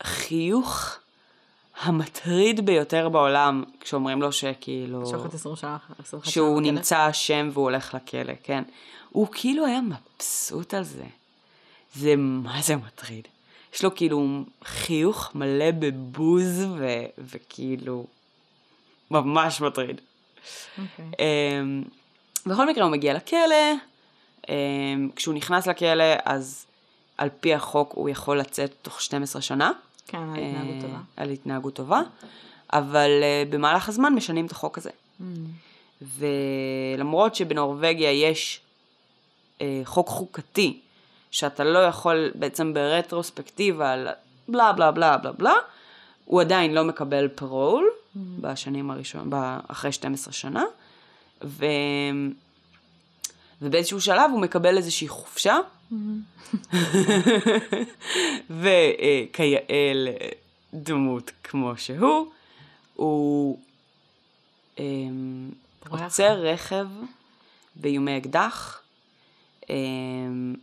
החיוך 0.00 0.96
המטריד 1.82 2.66
ביותר 2.66 3.08
בעולם, 3.08 3.64
כשאומרים 3.80 4.22
לו 4.22 4.32
שכאילו... 4.32 5.06
שוחט 5.06 5.34
20 5.34 5.56
שנה, 5.56 5.76
21 5.98 6.24
שנה 6.24 6.32
שהוא. 6.32 6.60
נמצא 6.60 7.10
אשם 7.10 7.48
והוא 7.52 7.64
הולך 7.64 7.94
לכלא, 7.94 8.32
כן. 8.42 8.62
הוא 9.10 9.26
כאילו 9.32 9.66
היה 9.66 9.80
מבסוט 9.80 10.74
על 10.74 10.84
זה. 10.84 11.04
זה 11.94 12.14
מה 12.16 12.62
זה 12.62 12.76
מטריד. 12.76 13.28
יש 13.74 13.84
לו 13.84 13.94
כאילו 13.94 14.44
חיוך 14.64 15.30
מלא 15.34 15.70
בבוז 15.70 16.64
ו- 16.78 17.04
וכאילו 17.18 18.06
ממש 19.10 19.60
מטריד. 19.60 20.00
אוקיי. 20.78 21.04
אמ, 21.18 21.82
בכל 22.46 22.68
מקרה 22.68 22.84
הוא 22.84 22.92
מגיע 22.92 23.14
לכלא, 23.14 23.72
אמ, 24.48 25.08
כשהוא 25.16 25.34
נכנס 25.34 25.66
לכלא 25.66 26.04
אז 26.24 26.66
על 27.18 27.28
פי 27.40 27.54
החוק 27.54 27.92
הוא 27.94 28.08
יכול 28.08 28.38
לצאת 28.38 28.72
תוך 28.82 29.02
12 29.02 29.42
שנה. 29.42 29.72
כן, 30.06 30.18
על 30.18 30.38
התנהגות 30.38 30.74
אה, 30.74 30.80
טובה. 30.80 30.98
על 31.16 31.30
התנהגות 31.30 31.74
טובה, 31.74 32.02
אבל 32.72 33.10
אה, 33.22 33.42
במהלך 33.50 33.88
הזמן 33.88 34.14
משנים 34.14 34.46
את 34.46 34.50
החוק 34.50 34.78
הזה. 34.78 34.90
ולמרות 36.18 37.34
שבנורבגיה 37.34 38.12
יש 38.12 38.60
אה, 39.60 39.80
חוק 39.84 40.08
חוקתי, 40.08 40.80
שאתה 41.30 41.64
לא 41.64 41.78
יכול 41.78 42.30
בעצם 42.34 42.74
ברטרוספקטיבה 42.74 43.92
על 43.92 44.08
בלה 44.48 44.72
בלה 44.72 44.90
בלה 44.90 45.16
בלה 45.16 45.32
בלה, 45.32 45.54
הוא 46.24 46.40
עדיין 46.40 46.74
לא 46.74 46.84
מקבל 46.84 47.28
פרול 47.28 47.90
בשנים 48.16 48.90
הראשונות, 48.90 49.40
אחרי 49.68 49.92
12 49.92 50.32
שנה, 50.32 50.64
ו... 51.44 51.66
ובאיזשהו 53.62 54.00
שלב 54.00 54.30
הוא 54.30 54.40
מקבל 54.40 54.76
איזושהי 54.76 55.08
חופשה, 55.08 55.58
וכיאה 58.60 59.92
לדמות 60.72 61.30
כמו 61.44 61.72
שהוא, 61.76 62.30
הוא 62.94 63.58
אמ. 64.78 65.50
עוצר 65.88 66.32
רכב 66.32 66.86
באיומי 67.76 68.18
אקדח, 68.18 68.82
אמ, 69.70 70.54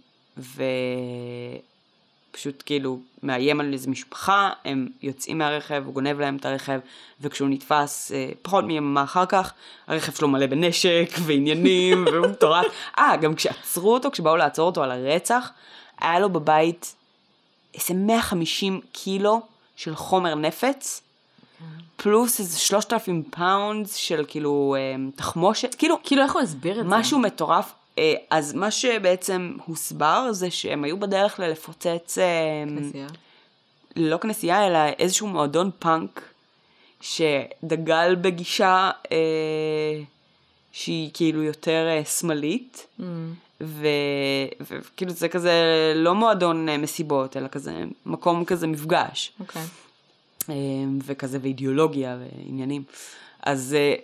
ופשוט 2.29 2.63
כאילו 2.65 2.99
מאיים 3.23 3.59
על 3.59 3.73
איזה 3.73 3.89
משפחה, 3.89 4.49
הם 4.65 4.87
יוצאים 5.01 5.37
מהרכב, 5.37 5.83
הוא 5.85 5.93
גונב 5.93 6.19
להם 6.19 6.35
את 6.35 6.45
הרכב, 6.45 6.79
וכשהוא 7.21 7.49
נתפס 7.49 8.11
אה, 8.11 8.29
פחות 8.41 8.65
מיממה 8.65 9.03
אחר 9.03 9.25
כך, 9.25 9.53
הרכב 9.87 10.11
שלו 10.11 10.27
מלא 10.27 10.45
בנשק 10.45 11.09
ועניינים, 11.25 12.05
והוא 12.11 12.27
מטורף. 12.27 12.65
אה, 12.97 13.17
גם 13.21 13.35
כשעצרו 13.35 13.93
אותו, 13.93 14.11
כשבאו 14.11 14.35
לעצור 14.35 14.65
אותו 14.65 14.83
על 14.83 14.91
הרצח, 14.91 15.51
היה 15.99 16.19
לו 16.19 16.29
בבית 16.29 16.95
איזה 17.73 17.93
150 17.93 18.81
קילו 18.91 19.41
של 19.75 19.95
חומר 19.95 20.35
נפץ, 20.35 21.01
פלוס 21.97 22.39
איזה 22.39 22.59
3,000 22.59 23.23
pounds 23.23 23.93
של 23.93 24.25
כאילו 24.27 24.75
אה, 24.77 24.95
תחמושת, 25.15 25.75
כאילו 25.75 25.97
כאילו, 26.03 26.23
איך 26.23 26.33
הוא 26.33 26.41
הסביר 26.41 26.79
את 26.79 26.89
זה? 26.89 26.95
משהו 26.95 27.19
מטורף. 27.19 27.73
אה, 27.99 28.13
אז 28.29 28.53
מה 28.53 28.71
שבעצם 28.71 29.53
הוסבר 29.65 30.27
זה 30.31 30.51
שהם 30.51 30.83
היו 30.83 30.99
בדרך 30.99 31.39
לפוצץ, 31.39 32.17
אה, 32.17 32.63
כנסייה. 32.67 33.07
לא 33.95 34.17
כנסייה, 34.17 34.67
אלא 34.67 34.79
איזשהו 34.99 35.27
מועדון 35.27 35.71
פאנק 35.79 36.21
שדגל 37.01 38.15
בגישה 38.15 38.91
אה, 39.11 39.17
שהיא 40.71 41.09
כאילו 41.13 41.43
יותר 41.43 41.87
אה, 41.87 42.05
שמאלית. 42.05 42.87
Mm. 42.99 43.03
ו- 43.61 43.87
וכאילו 44.71 45.11
זה 45.11 45.29
כזה 45.29 45.53
לא 45.95 46.15
מועדון 46.15 46.69
אה, 46.69 46.77
מסיבות, 46.77 47.37
אלא 47.37 47.47
כזה 47.47 47.83
מקום 48.05 48.45
כזה 48.45 48.67
מפגש. 48.67 49.31
אוקיי. 49.39 49.61
אה, 50.49 50.55
וכזה 51.05 51.37
ואידיאולוגיה 51.41 52.17
ועניינים. 52.19 52.83
אז 53.43 53.75
אה, 53.79 53.95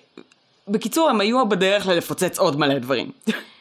בקיצור, 0.68 1.10
הם 1.10 1.22
היו 1.22 1.50
בדרך 1.50 1.88
ללפוצץ 1.88 2.40
עוד 2.40 2.60
מלא 2.60 2.80
דברים. 2.80 3.12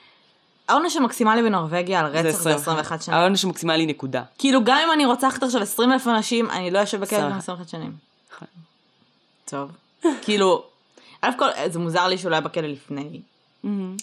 העונש 0.68 0.96
המקסימלי 0.96 1.42
בנורבגיה 1.42 2.00
על 2.00 2.06
רצח 2.06 2.38
זה 2.38 2.54
21 2.54 3.02
שנה. 3.02 3.16
העונש 3.16 3.44
המקסימלי 3.44 3.86
נקודה. 3.86 4.22
כאילו, 4.38 4.64
גם 4.64 4.78
אם 4.86 4.92
אני 4.92 5.06
רוצחת 5.06 5.42
עכשיו 5.42 5.62
20 5.62 5.92
אלף 5.92 6.08
אנשים, 6.08 6.50
אני 6.50 6.70
לא 6.70 6.82
אשב 6.82 7.00
בכלא 7.00 7.30
גם 7.30 7.38
21 7.38 7.68
שנים. 7.68 7.92
נכון. 8.34 8.48
טוב. 9.44 9.70
כאילו, 10.24 10.62
א' 11.20 11.30
כל, 11.38 11.48
זה 11.66 11.78
מוזר 11.78 12.06
לי 12.06 12.18
שהוא 12.18 12.30
לא 12.30 12.36
היה 12.36 12.40
בכלא 12.40 12.66
לפני. 12.68 13.20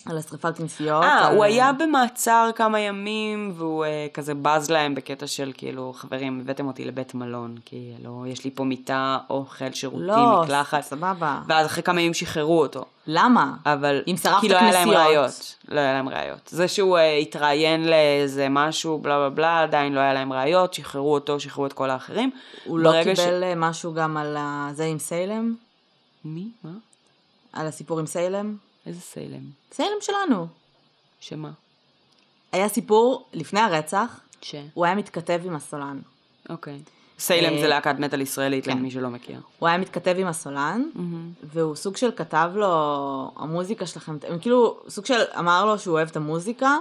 על 0.06 0.18
השרפת 0.18 0.58
כנסיות. 0.58 1.04
אה, 1.04 1.28
הוא 1.28 1.44
היה 1.44 1.74
במעצר 1.74 2.50
כמה 2.56 2.80
ימים, 2.80 3.54
והוא 3.56 3.86
אה, 3.86 4.08
כזה 4.14 4.34
בז 4.34 4.70
להם 4.70 4.96
בקטע 4.96 5.28
של 5.28 5.52
כאילו, 5.58 5.94
חברים, 5.96 6.40
הבאתם 6.40 6.68
אותי 6.68 6.86
לבית 6.86 7.16
מלון, 7.16 7.56
כאילו, 7.66 8.26
יש 8.28 8.44
לי 8.44 8.52
פה 8.52 8.64
מיטה, 8.64 9.18
אוכל, 9.30 9.72
שירותים, 9.72 10.08
לא, 10.08 10.42
מקלחת. 10.44 10.82
סבבה. 10.82 11.42
ואז 11.48 11.66
אחרי 11.66 11.84
כמה 11.84 12.02
ימים 12.02 12.14
שחררו 12.14 12.62
אותו. 12.62 12.86
למה? 13.08 13.54
אבל 13.66 14.02
אם 14.08 14.18
שרפת 14.18 14.42
כי 14.42 14.50
לא 14.50 14.58
היה 14.58 14.72
להם 14.72 14.88
כנסיות. 14.88 15.06
ראיות. 15.06 15.56
לא 15.68 15.80
היה 15.80 15.94
להם 15.94 16.10
ראיות. 16.10 16.50
זה 16.52 16.68
שהוא 16.68 16.98
uh, 16.98 17.02
התראיין 17.22 17.90
לאיזה 17.90 18.48
משהו, 18.50 18.98
בלה 18.98 19.20
בלה 19.20 19.30
בלה, 19.30 19.62
עדיין 19.62 19.94
לא 19.94 20.00
היה 20.00 20.14
להם 20.14 20.34
ראיות, 20.34 20.74
שחררו 20.74 21.14
אותו, 21.14 21.40
שחררו 21.40 21.66
את 21.66 21.74
כל 21.74 21.90
האחרים. 21.90 22.32
הוא 22.66 22.80
לא 22.80 22.92
קיבל 23.04 23.44
אה, 23.44 23.54
משהו 23.56 23.94
גם 23.94 24.18
על 24.18 24.38
זה 24.74 24.86
עם 24.86 25.00
סיילם? 25.00 25.56
מי? 26.26 26.48
מה? 26.64 26.72
על 27.54 27.68
הסיפור 27.68 28.00
עם 28.00 28.06
סיילם? 28.06 28.56
איזה 28.86 29.02
סלם? 29.02 29.50
סיילם 29.74 29.98
שלנו. 30.02 30.48
שמה? 31.20 31.52
היה 32.52 32.70
סיפור 32.70 33.26
לפני 33.34 33.60
הרצח, 33.60 34.20
ש... 34.42 34.56
הוא 34.74 34.86
היה 34.86 34.96
מתכתב 34.96 35.42
עם 35.46 35.56
הסולן. 35.56 36.00
אוקיי. 36.50 36.80
אה, 37.32 37.62
זה 37.62 37.68
להקת 37.68 37.96
מטאל 38.00 38.22
ישראלית, 38.22 38.66
כן. 38.66 38.78
למי 38.78 38.92
שלא 38.92 39.10
מכיר. 39.10 39.40
הוא 39.60 39.70
היה 39.70 39.78
מתכתב 39.78 40.16
עם 40.18 40.28
הסולן, 40.28 40.84
והוא 41.44 41.76
סוג 41.76 41.98
של 41.98 42.12
כתב 42.16 42.52
לו, 42.56 43.32
המוזיקה 43.36 43.86
שלכם, 43.86 44.18
הם 44.28 44.40
כאילו, 44.40 44.80
סוג 44.90 45.06
של 45.06 45.22
אמר 45.40 45.66
לו 45.66 45.80
שהוא 45.80 45.94
אוהב 45.94 46.10
את 46.10 46.16
המוזיקה, 46.16 46.78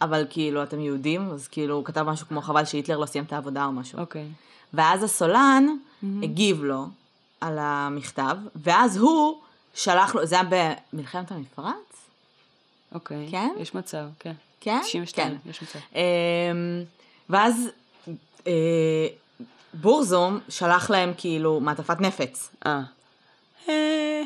אבל 0.00 0.26
כאילו, 0.30 0.62
אתם 0.62 0.80
יהודים, 0.80 1.30
אז 1.30 1.48
כאילו, 1.48 1.74
הוא 1.74 1.84
כתב 1.84 2.02
משהו 2.02 2.26
כמו 2.26 2.42
חבל 2.42 2.64
שהיטלר 2.64 2.98
לא 2.98 3.06
סיים 3.06 3.24
את 3.24 3.32
העבודה 3.32 3.64
או 3.64 3.72
משהו. 3.72 3.98
אוקיי. 3.98 4.28
ואז 4.74 5.02
הסולן 5.02 5.66
הגיב 6.22 6.64
לו 6.64 6.86
על 7.40 7.58
המכתב, 7.60 8.36
ואז 8.56 8.96
הוא 8.96 9.40
שלח 9.78 10.14
לו, 10.14 10.26
זה 10.26 10.40
היה 10.40 10.72
במלחמת 10.92 11.32
המפרץ? 11.32 12.08
אוקיי. 12.94 13.28
כן? 13.30 13.50
יש 13.58 13.74
מצב, 13.74 14.04
כן. 14.18 14.32
כן? 14.60 14.80
92, 14.84 15.38
כן. 15.44 15.50
יש 15.50 15.62
מצב. 15.62 15.78
אמ, 15.94 16.84
ואז 17.30 17.68
אה, 18.46 19.06
בורזום 19.74 20.40
שלח 20.48 20.90
להם 20.90 21.12
כאילו 21.16 21.60
מעטפת 21.60 22.00
נפץ. 22.00 22.50
אה. 22.66 22.80
אה, 23.68 24.22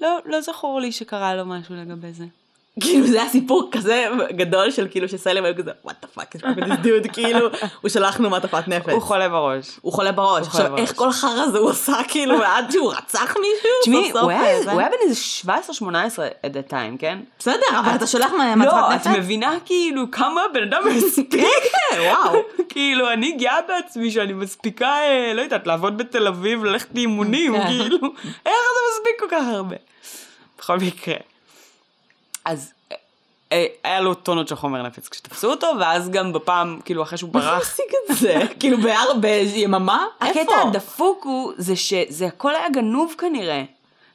לא, 0.00 0.18
לא 0.24 0.40
זכור 0.40 0.80
לי 0.80 0.92
שקרה 0.92 1.34
לו 1.34 1.46
משהו 1.46 1.74
לגבי 1.74 2.12
זה. 2.12 2.24
כאילו 2.82 3.06
זה 3.06 3.20
היה 3.22 3.30
סיפור 3.30 3.68
כזה 3.72 4.06
גדול 4.30 4.70
של 4.70 4.86
כאילו 4.90 5.08
שסלם 5.08 5.44
היו 5.44 5.54
כזה 5.56 5.70
what 5.86 5.90
the 6.04 6.18
fuck 6.18 6.38
is 6.38 6.42
wrong 6.42 6.56
with 6.60 6.64
this 6.64 6.84
dude 6.86 7.12
כאילו 7.12 7.48
הוא 7.80 7.88
שלח 7.88 8.20
לנו 8.20 8.30
מעטפת 8.30 8.68
נפץ. 8.68 8.88
הוא 8.92 9.02
חולה 9.02 9.28
בראש. 9.28 9.78
הוא 9.80 9.92
חולה 9.92 10.12
בראש. 10.12 10.46
עכשיו. 10.46 10.76
איך 10.76 10.92
כל 10.96 11.08
החרא 11.08 11.30
הזה 11.42 11.58
הוא 11.58 11.70
עשה 11.70 11.96
כאילו 12.08 12.42
עד 12.44 12.70
שהוא 12.70 12.92
רצח 12.92 13.34
מישהו? 13.36 13.70
תשמעי, 13.82 14.10
הוא 14.22 14.30
אה, 14.30 14.40
היה 14.40 14.62
זה- 14.62 14.72
הוא 14.72 14.80
היה 14.80 14.88
בן 14.88 14.96
איזה 15.08 15.20
17-18 15.44 15.48
at 16.46 16.68
the 16.68 16.70
time, 16.72 16.98
כן? 16.98 17.18
בסדר 17.38 17.52
אבל 17.80 17.94
אתה 17.94 18.06
שולח 18.06 18.30
מעטפת 18.32 18.64
לא, 18.76 18.94
נפץ? 18.94 19.06
את 19.06 19.16
מבינה 19.16 19.54
כאילו 19.64 20.10
כמה 20.10 20.42
בן 20.54 20.62
אדם 20.62 20.82
מספיק? 20.96 21.30
כן, 21.32 22.00
וואו. 22.00 22.40
כאילו, 22.68 23.12
אני 23.12 23.32
גאה 23.32 23.58
בעצמי 23.68 24.10
שאני 24.10 24.32
מספיקה, 24.32 24.86
אה, 24.88 25.32
לא 25.34 25.42
יודעת, 25.42 25.66
לעבוד 25.66 25.98
בתל 25.98 26.26
אביב, 26.26 26.64
ללכת 26.64 26.88
לאימונים, 26.94 27.52
כן. 27.56 27.66
כאילו, 27.66 27.96
איך 28.46 28.54
אתה 28.54 28.80
מספיק 28.92 29.14
כל 29.20 29.26
כך 29.30 29.42
הרבה? 29.46 29.76
בכל 30.58 30.76
מקרה. 30.78 31.14
אז 32.44 32.72
אה, 32.92 32.96
אה, 33.52 33.66
היה 33.84 34.00
לו 34.00 34.14
טונות 34.14 34.48
של 34.48 34.54
חומר 34.54 34.82
נפץ 34.82 35.08
כשתפסו 35.08 35.50
אותו, 35.50 35.66
ואז 35.80 36.10
גם 36.10 36.32
בפעם, 36.32 36.80
כאילו, 36.84 37.02
אחרי 37.02 37.18
שהוא 37.18 37.30
איך 37.34 37.44
הוא 37.44 37.52
ברח, 37.52 37.72
השיג 37.72 37.84
את 38.10 38.16
זה? 38.16 38.40
כאילו 38.60 38.78
בארבע 38.78 39.14
יממה? 39.20 40.06
הקטע 40.20 40.40
איפה? 40.40 40.62
הדפוק 40.62 41.24
הוא, 41.24 41.52
זה 41.56 41.76
שזה 41.76 42.26
הכל 42.26 42.54
היה 42.54 42.68
גנוב 42.68 43.14
כנראה. 43.18 43.62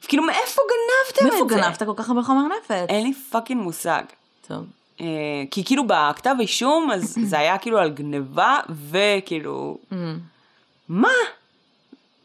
כאילו, 0.08 0.22
מאיפה 0.22 0.62
גנבתם 0.62 1.26
את 1.26 1.32
זה? 1.32 1.38
מאיפה 1.38 1.54
גנבת 1.54 1.82
כל 1.82 1.92
כך 1.96 2.08
הרבה 2.08 2.22
חומר 2.22 2.42
נפץ? 2.58 2.86
אין 2.88 3.06
לי 3.06 3.12
fucking 3.30 3.62
מושג. 3.62 4.02
טוב. 4.48 4.64
אה, 5.00 5.06
כי 5.50 5.64
כאילו 5.64 5.84
בכתב 5.86 6.34
אישום, 6.40 6.90
אז 6.90 7.14
זה 7.30 7.38
היה 7.38 7.58
כאילו 7.58 7.78
על 7.78 7.90
גניבה, 7.90 8.58
וכאילו, 8.90 9.78
מה? 10.88 11.08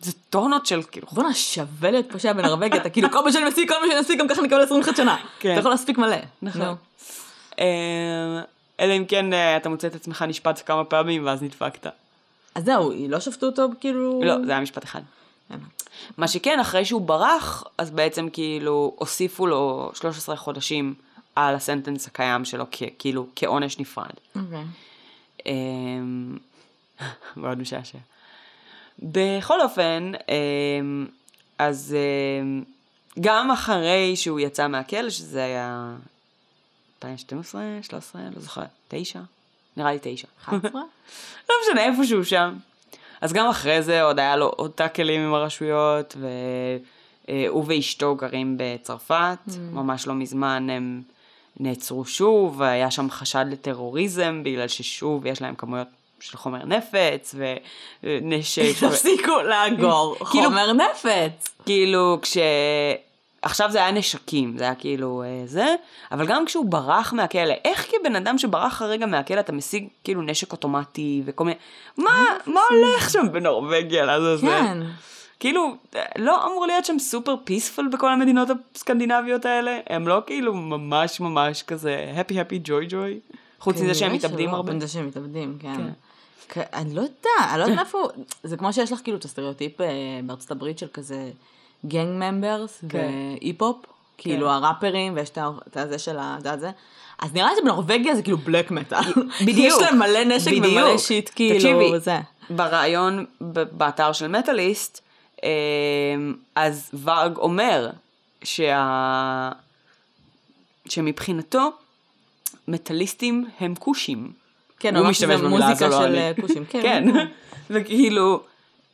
זה 0.02 0.12
טונות 0.30 0.66
של 0.66 0.84
כאילו, 0.84 1.08
בואנה 1.12 1.34
שווה 1.34 1.92
להיות 1.92 2.12
פושע 2.12 2.34
בנורווגיה, 2.34 2.82
אתה 2.82 2.90
כאילו 2.90 3.12
כל 3.12 3.24
מה 3.24 3.32
שאני 3.32 3.46
משיג, 3.50 3.70
כל 3.70 3.76
מה 3.82 3.88
שאני 3.92 4.00
משיג, 4.02 4.20
גם 4.20 4.28
ככה 4.28 4.40
אני 4.40 4.48
אקבל 4.48 4.62
21 4.62 4.96
שנה. 4.96 5.18
כן. 5.40 5.52
אתה 5.52 5.60
יכול 5.60 5.72
להספיק 5.72 5.98
מלא. 5.98 6.16
נכון. 6.42 6.76
אה, 7.60 7.66
אלא 8.80 8.98
אם 8.98 9.06
כן 9.08 9.34
אה, 9.34 9.58
אתה 9.58 9.70
מוצא 9.70 9.88
את 9.88 9.96
עצמך 9.96 10.22
נשפט 10.28 10.62
כמה 10.66 10.84
פעמים 10.84 11.26
ואז 11.26 11.44
נדפקת. 11.44 11.88
אז 12.56 12.64
זהו, 12.66 12.92
לא 13.10 13.20
שפטו 13.20 13.46
אותו 13.46 13.68
כאילו... 13.80 14.22
לא, 14.24 14.46
זה 14.46 14.52
היה 14.52 14.62
משפט 14.62 14.84
אחד. 14.84 15.02
הבנתי. 15.50 15.66
מה 16.18 16.28
שכן, 16.28 16.60
אחרי 16.60 16.86
שהוא 16.86 17.02
ברח, 17.02 17.64
אז 17.78 17.92
בעצם 17.92 18.30
כאילו 18.34 18.94
הוסיפו 18.98 19.48
לו 19.48 19.92
13 19.94 20.36
חודשים 20.36 20.94
על 21.36 21.56
הסנטנס 21.56 22.08
הקיים 22.08 22.46
שלו, 22.46 22.66
כ- 22.72 22.84
כאילו 23.00 23.28
כעונש 23.36 23.80
נפרד. 23.80 24.12
אוקיי. 24.36 24.64
אמ, 25.46 26.38
מאוד 27.38 27.58
משעשע. 27.58 27.98
בכל 29.02 29.62
אופן, 29.62 30.12
אמ, 30.30 31.06
אז 31.58 31.96
אמ, 32.42 32.64
גם 33.20 33.52
אחרי 33.52 34.16
שהוא 34.16 34.40
יצא 34.40 34.68
מהכלא, 34.68 35.10
שזה 35.10 35.44
היה 35.44 35.94
2012, 36.96 37.62
13, 37.82 38.22
לא 38.36 38.42
זוכרת, 38.42 38.70
9? 38.88 39.20
נראה 39.78 39.92
לי 39.92 40.00
9. 40.02 40.28
11? 40.46 40.72
לא 41.50 41.56
משנה, 41.64 41.86
איפשהו 41.86 42.26
שם. 42.26 42.58
אז 43.22 43.34
גם 43.34 43.48
אחרי 43.48 43.82
זה 43.82 44.04
עוד 44.04 44.20
היה 44.20 44.36
לו 44.36 44.48
עוד 44.48 44.72
טאקלים 44.72 45.22
עם 45.22 45.34
הרשויות, 45.34 46.16
והוא 47.28 47.66
ואשתו 47.68 48.16
גרים 48.16 48.58
בצרפת, 48.60 49.38
ממש 49.72 50.08
לא 50.08 50.14
מזמן 50.14 50.70
הם 50.70 51.02
נעצרו 51.60 52.06
שוב, 52.06 52.56
והיה 52.60 52.92
שם 52.92 53.10
חשד 53.10 53.46
לטרוריזם, 53.50 54.42
בגלל 54.46 54.68
ששוב 54.68 55.26
יש 55.26 55.42
להם 55.42 55.56
כמויות 55.56 55.88
של 56.22 56.38
חומר 56.38 56.66
נפץ 56.66 57.36
ונשק. 58.04 58.62
ו- 58.82 58.88
תפסיקו 58.90 59.42
לאגור 59.42 60.16
כאילו- 60.32 60.44
חומר 60.50 60.74
נפץ. 60.74 61.50
כאילו 61.66 62.20
כש... 62.22 62.38
עכשיו 63.42 63.72
זה 63.72 63.78
היה 63.78 63.92
נשקים, 63.92 64.58
זה 64.58 64.64
היה 64.64 64.76
כאילו 64.76 65.24
אה, 65.26 65.42
זה, 65.46 65.76
אבל 66.12 66.28
גם 66.28 66.46
כשהוא 66.46 66.66
ברח 66.66 67.14
מהכלא, 67.14 67.54
איך 67.66 67.88
כבן 67.92 68.16
אדם 68.16 68.38
שברח 68.38 68.82
הרגע 68.82 69.06
מהכלא 69.06 69.40
אתה 69.40 69.52
משיג 69.52 69.88
כאילו 70.04 70.22
נשק 70.22 70.52
אוטומטי 70.52 71.22
וכל 71.26 71.44
מיני... 71.44 71.58
מה, 71.98 72.26
מה 72.48 72.62
הולך 72.70 73.10
שם 73.10 73.32
בנורבגיה 73.32 74.06
לעזאזל? 74.06 74.48
כן. 74.48 74.78
כאילו, 75.40 75.76
אה, 75.96 76.02
לא 76.18 76.46
אמור 76.46 76.66
להיות 76.68 76.86
שם 76.86 77.00
סופר 77.00 77.36
פיספול 77.44 77.88
בכל 77.88 78.10
המדינות 78.12 78.50
הסקנדינביות 78.76 79.46
האלה? 79.46 79.80
הם 79.90 80.08
לא 80.08 80.22
כאילו 80.26 80.54
ממש 80.54 81.20
ממש 81.20 81.64
כזה 81.64 82.14
happy 82.18 82.34
happy 82.34 82.68
joy 82.68 82.92
joy? 82.92 83.36
חוץ 83.60 83.82
מזה 83.82 83.96
שהם 83.96 84.14
מתאבדים 84.14 84.54
הרבה? 84.54 84.74
מזה 84.74 84.88
שהם 84.88 85.08
מתאבדים, 85.08 85.58
כן. 85.60 85.82
כן. 86.50 86.62
אני 86.74 86.94
לא 86.94 87.02
יודעת, 87.02 87.50
אני 87.50 87.60
לא 87.60 87.64
יודעת 87.64 87.78
מאיפה, 87.78 88.08
זה 88.44 88.58
כמו 88.58 88.74
שיש 88.74 88.92
לך 88.92 89.00
כאילו 89.04 89.18
את 89.18 89.26
הסטריאוטיפ 89.26 89.82
אה, 89.82 89.88
בארצות 90.26 90.52
הברית 90.52 90.80
של 90.80 90.88
כזה 90.94 91.32
gang 91.86 92.24
members 92.24 92.84
כן. 92.90 93.12
והיפ-הופ, 93.42 93.86
כאילו 94.18 94.50
הראפרים 94.50 95.16
ויש 95.16 95.30
את 95.68 95.78
הזה 95.78 96.00
של 96.00 96.18
ה... 96.20 96.38
את 96.54 96.60
זה. 96.60 96.72
אז 97.20 97.34
נראה 97.34 97.50
לי 97.50 97.56
שבנורווגיה 97.60 98.16
זה 98.16 98.22
כאילו 98.22 98.38
black 98.38 98.72
metal. 98.72 99.14
בדיוק. 99.48 99.68
יש 99.68 99.74
להם 99.82 100.00
מלא 100.00 100.24
נשק 100.24 100.52
ומלא. 100.58 100.98
shit, 100.98 101.30
כאילו, 101.36 101.56
תקשיבי, 101.56 102.00
זה. 102.00 102.20
בריאיון 102.50 103.26
באתר 103.72 104.14
של 104.14 104.28
מטאליסט, 104.28 105.02
אמ, 105.44 105.50
אז 106.56 106.90
וורג 106.94 107.38
אומר 107.38 107.90
שה... 108.44 109.52
שמבחינתו 110.90 111.72
מטאליסטים 112.68 113.46
הם 113.60 113.76
כושים. 113.76 114.32
כן, 114.82 114.96
הוא 114.96 115.08
משתמש 115.08 115.42
במילה 115.42 115.70
הזו, 115.70 115.88
לא 115.88 116.06
אני. 116.06 116.18
אה, 116.18 116.32
כושים, 116.42 116.66
כן. 116.66 116.82
כן, 116.82 117.26
וכאילו, 117.70 118.44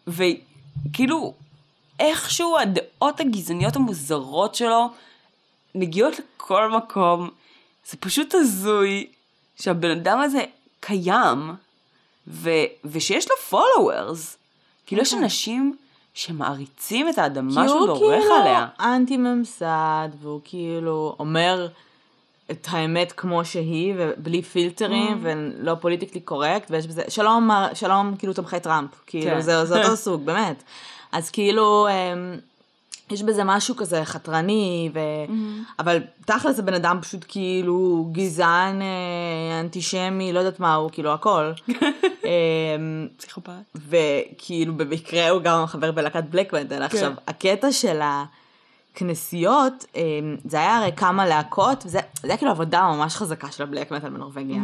וכאילו, 0.07 1.33
איכשהו 1.99 2.57
הדעות 2.57 3.19
הגזעניות 3.19 3.75
המוזרות 3.75 4.55
שלו 4.55 4.89
מגיעות 5.75 6.13
לכל 6.19 6.71
מקום. 6.71 7.29
זה 7.89 7.97
פשוט 7.99 8.35
הזוי 8.35 9.07
שהבן 9.61 9.91
אדם 9.91 10.19
הזה 10.19 10.43
קיים, 10.79 11.51
ו, 12.27 12.49
ושיש 12.85 13.27
לו 13.29 13.59
followers. 13.59 14.35
כאילו 14.85 15.01
יש 15.01 15.13
אנשים 15.13 15.77
שמעריצים 16.13 17.09
את 17.09 17.17
האדמה 17.17 17.61
כי 17.63 17.67
שהוא 17.67 17.79
הוא 17.79 17.87
דורך 17.87 18.21
כאילו 18.21 18.35
עליה. 18.35 18.67
אנטי 18.79 19.17
ממסד, 19.17 20.09
והוא 20.21 20.41
כאילו 20.43 21.15
אומר 21.19 21.67
את 22.51 22.67
האמת 22.71 23.11
כמו 23.11 23.45
שהיא, 23.45 23.93
ובלי 23.97 24.41
פילטרים, 24.41 25.13
Mm. 25.13 25.27
ולא 25.61 25.75
politically 25.75 26.21
correct, 26.21 26.71
ויש 26.71 26.87
בזה, 26.87 27.03
שלום, 27.09 27.49
שלום 27.73 28.15
כאילו 28.19 28.33
תומכי 28.33 28.59
טראמפ, 28.59 28.89
כאילו 29.07 29.31
כן. 29.35 29.41
זה, 29.41 29.65
זה 29.65 29.79
אותו 29.83 29.95
סוג, 30.05 30.25
באמת. 30.25 30.63
אז 31.11 31.29
כאילו, 31.29 31.87
אמ, 31.87 32.39
יש 33.11 33.23
בזה 33.23 33.43
משהו 33.43 33.75
כזה 33.75 34.05
חתרני, 34.05 34.89
ו... 34.93 34.99
Mm-hmm. 35.27 35.71
אבל 35.79 35.99
תכל'ס 36.25 36.55
זה 36.55 36.61
בן 36.61 36.73
אדם 36.73 36.99
פשוט 37.01 37.25
כאילו 37.27 38.09
גזען, 38.11 38.81
אה, 38.81 39.59
אנטישמי, 39.59 40.33
לא 40.33 40.39
יודעת 40.39 40.59
מה 40.59 40.75
הוא, 40.75 40.89
כאילו 40.91 41.13
הכל. 41.13 41.51
אמ, 42.25 43.07
פסיכופת. 43.17 43.51
וכאילו 43.75 44.73
במקרה 44.73 45.29
הוא 45.29 45.41
גם 45.41 45.65
חבר 45.65 45.91
בלהקת 45.91 46.23
black 46.23 46.53
metal. 46.53 46.83
עכשיו, 46.83 47.13
הקטע 47.27 47.71
של 47.71 47.99
הכנסיות, 48.01 48.46
אמ, 49.95 50.01
זה 50.45 50.57
היה 50.57 50.77
הרי 50.77 50.91
כמה 50.95 51.25
להקות, 51.25 51.81
זה, 51.81 51.99
זה 52.21 52.27
היה 52.27 52.37
כאילו 52.37 52.51
עבודה 52.51 52.81
ממש 52.81 53.15
חזקה 53.15 53.51
של 53.51 53.63
ה 53.63 53.68
black 53.68 53.91
metal 53.91 54.09
בנורווגיה. 54.09 54.61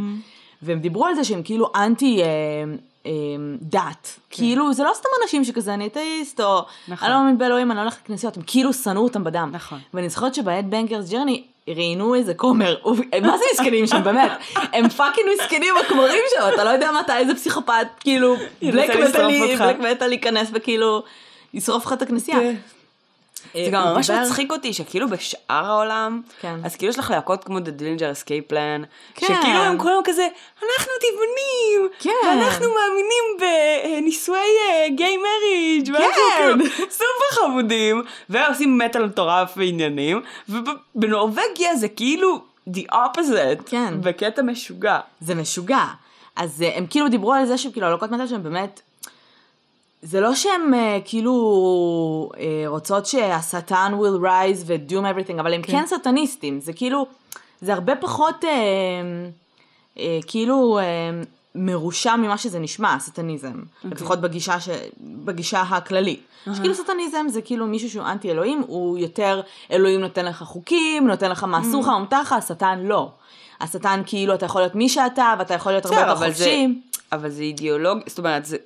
והם 0.62 0.80
דיברו 0.80 1.06
על 1.06 1.16
זה 1.16 1.24
שהם 1.24 1.44
כאילו 1.44 1.72
אנטי 1.76 2.22
אמ, 2.24 2.78
אמ, 3.06 3.58
דת. 3.62 4.20
כאילו, 4.30 4.74
זה 4.74 4.84
לא 4.84 4.92
סתם 4.94 5.10
אנשים 5.24 5.44
שכזה 5.44 5.74
אני 5.74 5.88
אתאיסט, 5.88 6.40
או 6.40 6.66
נכון. 6.88 7.08
אני 7.08 7.14
לא 7.14 7.22
מאמין 7.22 7.38
באלוהים, 7.38 7.72
אני 7.72 7.78
לא 7.78 7.82
הולך 7.82 7.98
לכנסיות, 8.04 8.38
הם 8.38 8.44
כאילו 8.48 8.74
שנאו 8.74 9.04
אותם 9.04 9.24
בדם. 9.24 9.50
נכון. 9.54 9.80
ואני 9.94 10.10
זוכרת 10.10 10.36
שבעת 10.36 10.66
Banger's 10.66 11.10
Journey, 11.12 11.44
ראיינו 11.68 12.16
איזה 12.16 12.34
כומר, 12.34 12.76
מה 13.22 13.38
זה 13.38 13.44
מסכנים 13.54 13.88
שם, 13.88 14.04
באמת? 14.04 14.32
הם 14.56 14.90
fucking 14.90 15.28
מסכנים 15.40 15.74
הכמרים 15.86 16.24
שם, 16.36 16.50
אתה 16.54 16.64
לא 16.64 16.70
יודע 16.70 16.90
מתי 17.04 17.18
איזה 17.18 17.36
פסיכופת, 17.36 17.88
כאילו, 18.00 18.36
black 18.62 19.80
metal 19.80 20.08
להיכנס 20.08 20.50
וכאילו, 20.54 21.04
ישרוף 21.54 21.86
לך 21.86 21.94
את 21.94 22.02
הכנסייה. 22.02 22.38
אה, 23.56 23.66
זה 23.66 23.72
גם 23.72 23.84
ממש 23.84 24.10
דיבר- 24.10 24.22
מצחיק 24.24 24.52
אותי 24.56 24.74
שכאילו 24.74 25.08
בשאר 25.10 25.36
העולם, 25.66 26.22
כן. 26.42 26.56
אז 26.66 26.76
כאילו 26.76 26.90
יש 26.90 27.00
לך 27.00 27.12
להקות 27.12 27.44
כמו 27.44 27.58
The 27.58 27.80
Dillinger 27.80 28.18
Escape 28.24 28.52
Plan, 28.52 28.86
כן. 29.16 29.26
שכאילו 29.28 29.60
הם 29.60 29.78
כולם 29.80 30.02
כזה, 30.04 30.28
אנחנו 30.58 30.92
טבעונים, 31.02 31.90
כן. 32.00 32.28
ואנחנו 32.28 32.66
מאמינים 32.70 33.24
בנישואי 34.02 34.40
גיי 34.96 35.18
מריג', 35.18 35.90
ואנחנו 35.94 36.22
כן. 36.38 36.52
כאילו 36.60 36.66
סופר 36.92 37.42
חמודים, 37.42 38.02
ועושים 38.30 38.78
מטאל 38.78 39.06
מטורף 39.06 39.54
ועניינים, 39.58 40.22
ובנורבגיה 40.96 41.76
זה 41.76 41.88
כאילו 41.90 42.42
the 42.70 42.94
opposite, 42.94 43.64
כן. 43.66 43.94
בקטע 44.02 44.42
משוגע. 44.42 45.00
זה 45.22 45.36
משוגע. 45.36 45.84
אז 46.36 46.62
אה, 46.62 46.78
הם 46.78 46.86
כאילו 46.90 47.10
דיברו 47.10 47.34
על 47.34 47.46
זה 47.46 47.58
שהם 47.58 47.72
כאילו 47.72 47.88
הלוקות 47.88 48.12
מטאל 48.12 48.28
שהם 48.28 48.44
באמת, 48.44 48.82
זה 50.04 50.22
לא 50.22 50.36
שהם 50.36 50.74
אה, 50.74 51.00
כאילו 51.06 52.30
אה, 52.38 52.64
רוצות 52.68 53.06
שהשטן 53.06 53.94
will 54.00 54.24
rise 54.24 54.64
ו-doom 54.66 54.94
everything, 54.94 55.40
אבל 55.40 55.54
הם 55.54 55.62
כן. 55.62 55.72
כן 55.72 55.86
סטניסטים, 55.88 56.60
זה 56.60 56.74
כאילו, 56.74 57.06
זה 57.62 57.74
הרבה 57.74 57.96
פחות 57.96 58.46
אה, 58.46 58.50
אה, 60.00 60.20
כאילו, 60.28 60.80
אה, 60.80 60.84
מרושע 61.56 62.16
ממה 62.16 62.38
שזה 62.38 62.60
נשמע, 62.60 63.00
סטניזם. 63.00 63.48
אוקיי. 63.48 63.92
Okay. 63.92 63.96
לפחות 63.96 64.22
בגישה, 64.22 64.60
ש... 64.60 64.70
בגישה 65.00 65.62
הכללית. 65.62 66.20
Uh-huh. 66.20 66.56
שכאילו 66.56 66.76
סטניזם 66.76 67.26
זה 67.30 67.42
כאילו 67.42 67.68
מישהו 67.68 67.90
שהוא 67.90 68.06
אנטי 68.06 68.32
אלוהים, 68.32 68.64
הוא 68.68 68.98
יותר 68.98 69.42
אלוהים 69.72 70.00
נותן 70.00 70.26
לך 70.26 70.44
חוקים, 70.44 71.08
נותן 71.08 71.32
לך 71.32 71.44
מה 71.44 71.62
אסור 71.62 71.82
לך, 71.82 71.88
מה 71.88 72.00
מותר 72.00 72.22
לך, 72.22 72.34
השטן 72.34 72.80
לא. 72.84 73.12
השטן 73.62 74.02
כאילו 74.06 74.34
אתה 74.34 74.46
יכול 74.46 74.62
להיות 74.62 74.76
מי 74.76 74.90
שאתה, 74.90 75.34
ואתה 75.40 75.54
יכול 75.54 75.72
להיות 75.72 75.86
הרבה 75.86 76.00
יותר 76.00 76.16
חופשי. 76.16 76.80
אבל 77.12 77.30
זה 77.30 77.42
אידיאולוגיה, 77.42 78.04
זאת 78.08 78.20
אומרת, 78.20 78.46
זה, 78.46 78.58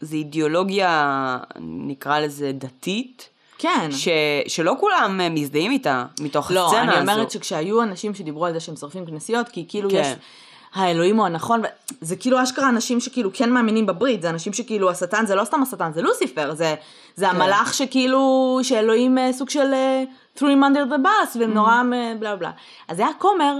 זה 0.00 0.16
אידיאולוגיה, 0.16 1.38
נקרא 1.60 2.18
לזה 2.18 2.52
דתית, 2.52 3.28
כן. 3.58 3.88
ש, 3.90 4.08
שלא 4.48 4.76
כולם 4.80 5.20
אה, 5.20 5.28
מזדהים 5.28 5.70
איתה, 5.70 6.04
מתוך 6.20 6.50
לא, 6.50 6.66
הסצנה 6.66 6.82
אני 6.82 6.92
הזו. 6.92 7.00
אומרת 7.00 7.30
שכשהיו 7.30 7.82
אנשים 7.82 8.14
שדיברו 8.14 8.46
על 8.46 8.52
זה 8.52 8.60
שהם 8.60 8.76
שורפים 8.76 9.06
כנסיות, 9.06 9.48
כי 9.48 9.64
כאילו 9.68 9.90
כן. 9.90 9.96
יש, 9.96 10.06
האלוהים 10.74 11.16
הוא 11.16 11.26
הנכון, 11.26 11.62
זה 12.00 12.16
כאילו 12.16 12.42
אשכרה 12.42 12.68
אנשים 12.68 13.00
שכאילו 13.00 13.30
כן 13.32 13.50
מאמינים 13.50 13.86
בברית, 13.86 14.22
זה 14.22 14.30
אנשים 14.30 14.52
שכאילו 14.52 14.90
השטן 14.90 15.26
זה 15.26 15.34
לא 15.34 15.44
סתם 15.44 15.62
השטן, 15.62 15.92
זה 15.92 16.02
לוסיפר, 16.02 16.54
זה, 16.54 16.74
זה 17.16 17.26
כן. 17.26 17.36
המלאך 17.36 17.74
שכאילו, 17.74 18.58
שאלוהים 18.62 19.18
אה, 19.18 19.32
סוג 19.32 19.50
של 19.50 19.72
אה, 19.72 20.04
threw 20.36 20.40
him 20.40 20.42
under 20.42 20.92
the 20.92 20.98
bus, 21.04 21.36
Mm. 21.36 21.38
והם 21.40 21.54
נורא 21.54 21.82
אה, 21.92 22.12
בלה 22.18 22.36
בלה. 22.36 22.50
אז 22.88 22.98
היה 22.98 23.08
כומר, 23.18 23.58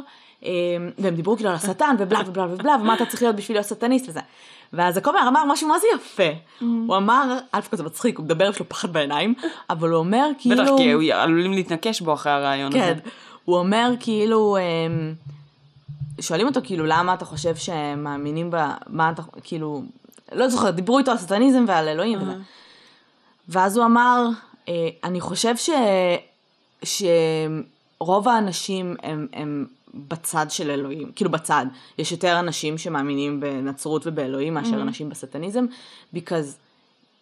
והם 0.99 1.15
דיברו 1.15 1.37
כאילו 1.37 1.51
על 1.51 1.57
השטן, 1.57 1.97
ובלה 1.99 2.21
ובלה 2.27 2.45
ובלה, 2.45 2.77
ומה 2.81 2.95
אתה 2.95 3.07
צריך 3.07 3.23
להיות 3.23 3.37
בשביל 3.37 3.57
להיות 3.57 3.67
סטניסט 3.67 4.09
וזה. 4.09 4.21
ואז 4.73 4.97
הכומר 4.97 5.29
אמר 5.29 5.45
משהו 5.45 5.69
מה 5.69 5.79
זה 5.79 5.87
יפה. 5.95 6.31
Mm. 6.61 6.65
הוא 6.87 6.97
אמר, 6.97 7.39
א' 7.53 7.61
כל 7.71 7.77
זה 7.77 7.83
מצחיק, 7.83 8.19
הוא 8.19 8.25
מדבר, 8.25 8.51
יש 8.51 8.59
לו 8.59 8.69
פחד 8.69 8.93
בעיניים, 8.93 9.35
אבל 9.71 9.89
הוא 9.91 9.99
אומר 9.99 10.27
כאילו... 10.39 10.63
בטח, 10.65 10.73
כי 10.77 10.93
הוא 10.93 11.03
עלולים 11.13 11.53
להתנקש 11.53 12.01
בו 12.01 12.13
אחרי 12.13 12.33
הרעיון 12.33 12.73
כן, 12.73 12.93
הזה. 12.93 13.11
הוא 13.45 13.59
אומר 13.59 13.93
כאילו, 14.01 14.57
אמ, 14.57 15.15
שואלים 16.21 16.47
אותו 16.47 16.61
כאילו 16.65 16.87
למה 16.87 17.15
אתה 17.15 17.25
חושב 17.25 17.57
שהם 17.57 18.05
מאמינים 18.05 18.51
ב... 18.51 18.57
מה 18.87 19.11
אתה, 19.11 19.23
כאילו, 19.45 19.83
לא 20.33 20.49
זוכר, 20.49 20.71
דיברו 20.71 20.99
איתו 20.99 21.11
על 21.11 21.19
סטניזם 21.19 21.65
ועל 21.69 21.89
אלוהים 21.89 22.23
וזה. 22.23 22.33
ואז 23.49 23.77
הוא 23.77 23.85
אמר, 23.85 24.27
אה, 24.69 24.89
אני 25.05 25.21
חושב 25.21 25.55
ש... 25.57 25.71
שרוב 26.85 28.29
האנשים 28.29 28.97
הם, 29.03 29.27
הם 29.33 29.67
בצד 29.95 30.47
של 30.49 30.71
אלוהים, 30.71 31.13
כאילו 31.17 31.31
בצד. 31.31 31.67
יש 31.99 32.13
יותר 32.13 32.39
אנשים 32.39 32.79
שמאמינים 32.79 33.41
בנצרות 33.41 34.03
ובאלוהים 34.07 34.55
מאשר 34.55 34.83
אנשים 34.83 35.09
בסאטניזם, 35.09 35.65
because 36.15 36.57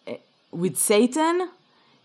uh, 0.05 0.09
with 0.53 0.87
Satan, 0.87 1.41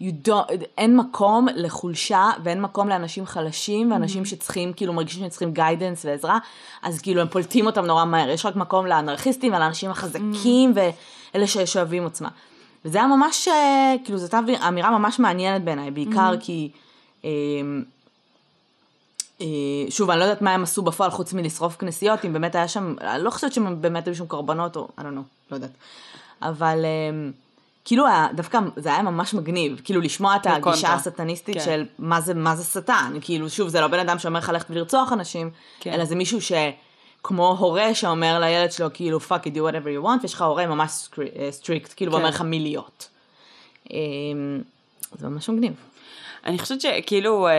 you 0.03 0.29
don't, 0.29 0.53
אין 0.79 0.97
מקום 0.97 1.47
לחולשה 1.55 2.31
ואין 2.45 2.61
מקום 2.61 2.89
לאנשים 2.89 3.27
חלשים 3.27 3.93
ואנשים 3.93 4.25
שצריכים, 4.25 4.73
כאילו 4.73 4.93
מרגישים 4.93 5.21
שהם 5.21 5.29
צריכים 5.29 5.53
guidance 5.53 6.05
ועזרה, 6.05 6.39
אז 6.83 7.01
כאילו 7.01 7.21
הם 7.21 7.29
פולטים 7.29 7.67
אותם 7.67 7.85
נורא 7.85 8.05
מהר. 8.05 8.31
יש 8.31 8.47
רק 8.47 8.57
מקום 8.57 8.87
לאנרכיסטים 8.87 9.53
ולאנשים 9.53 9.91
החזקים 9.91 10.73
ואלה 10.75 11.47
ששואבים 11.47 12.05
עוצמה. 12.05 12.29
וזה 12.85 12.99
היה 12.99 13.07
ממש, 13.07 13.49
אה, 13.49 13.95
כאילו 14.05 14.19
זאת 14.19 14.35
הייתה 14.35 14.69
אמירה 14.69 14.99
ממש 14.99 15.19
מעניינת 15.19 15.65
בעיניי, 15.65 15.91
בעיקר 15.91 16.35
כי... 16.41 16.71
אה, 16.75 16.81
אה, 17.25 17.31
שוב, 19.91 20.11
אני 20.11 20.19
לא 20.19 20.25
יודעת 20.25 20.43
מה 20.43 20.55
הם 20.55 20.63
עשו 20.63 20.83
בפועל 20.83 21.11
חוץ 21.11 21.33
מלשרוף 21.33 21.77
כנסיות, 21.77 22.25
אם 22.25 22.33
באמת 22.33 22.55
היה 22.55 22.69
שם, 22.69 22.95
אני 23.01 23.25
לא 23.25 23.31
חושבת 23.31 23.53
שהם 23.53 23.81
באמת 23.81 24.07
היו 24.07 24.15
שם 24.15 24.27
קורבנות, 24.27 24.77
או, 24.77 24.89
I 24.99 25.01
don't 25.01 25.05
know, 25.05 25.51
לא 25.51 25.57
יודעת. 25.57 25.71
אבל 26.43 26.85
אה, 26.85 27.31
כאילו, 27.85 28.05
דווקא 28.35 28.59
זה 28.77 28.89
היה 28.89 29.03
ממש 29.03 29.35
מגניב, 29.35 29.81
כאילו 29.85 30.01
לשמוע 30.01 30.37
את. 30.37 30.47
הגישה 30.47 30.95
הסטניסטית 30.95 31.55
כן. 31.55 31.65
של 31.65 31.87
מה 31.99 32.21
זה, 32.21 32.35
מה 32.35 32.57
זה 32.57 32.65
שטן, 32.65 33.13
כאילו, 33.21 33.51
שוב, 33.51 33.69
זה 33.69 33.81
לא 33.81 33.87
בן 33.87 33.99
אדם 33.99 34.19
שאומר 34.19 34.39
לך 34.39 34.49
ללכת 34.49 34.71
ולרצוח 34.71 35.13
אנשים, 35.13 35.51
כן. 35.81 35.93
אלא 35.93 36.05
זה 36.05 36.15
מישהו 36.15 36.41
ש... 36.41 36.53
כמו 37.27 37.57
הורה 37.59 37.95
שאומר 37.95 38.39
לילד 38.39 38.73
שלו, 38.73 38.89
כאילו, 38.95 39.19
fuck 39.19 39.47
it, 39.47 39.55
do 39.55 39.59
whatever 39.59 40.03
you 40.03 40.05
want, 40.05 40.23
ויש 40.23 40.35
לך 40.35 40.43
הורה 40.43 40.67
ממש 40.67 41.09
strict, 41.51 41.93
כאילו, 41.97 42.13
כן. 42.13 42.17
ואומר 42.17 42.29
לך 42.29 42.41
מי 42.41 42.61
להיות. 42.61 43.09
אה, 43.93 43.99
זה 45.19 45.29
ממש 45.29 45.49
מגניב. 45.49 45.73
אני 46.45 46.59
חושבת 46.59 46.81
שכאילו, 46.81 47.49
אה, 47.49 47.53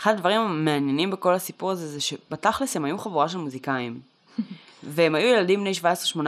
אחד 0.00 0.14
הדברים 0.14 0.40
המעניינים 0.40 1.10
בכל 1.10 1.34
הסיפור 1.34 1.70
הזה, 1.70 1.88
זה 1.88 2.00
שבתכלס 2.00 2.76
הם 2.76 2.84
היו 2.84 2.98
חבורה 2.98 3.28
של 3.28 3.38
מוזיקאים. 3.38 4.00
והם 4.82 5.14
היו 5.14 5.28
ילדים 5.28 5.60
בני 5.60 5.72
17-18, 6.14 6.18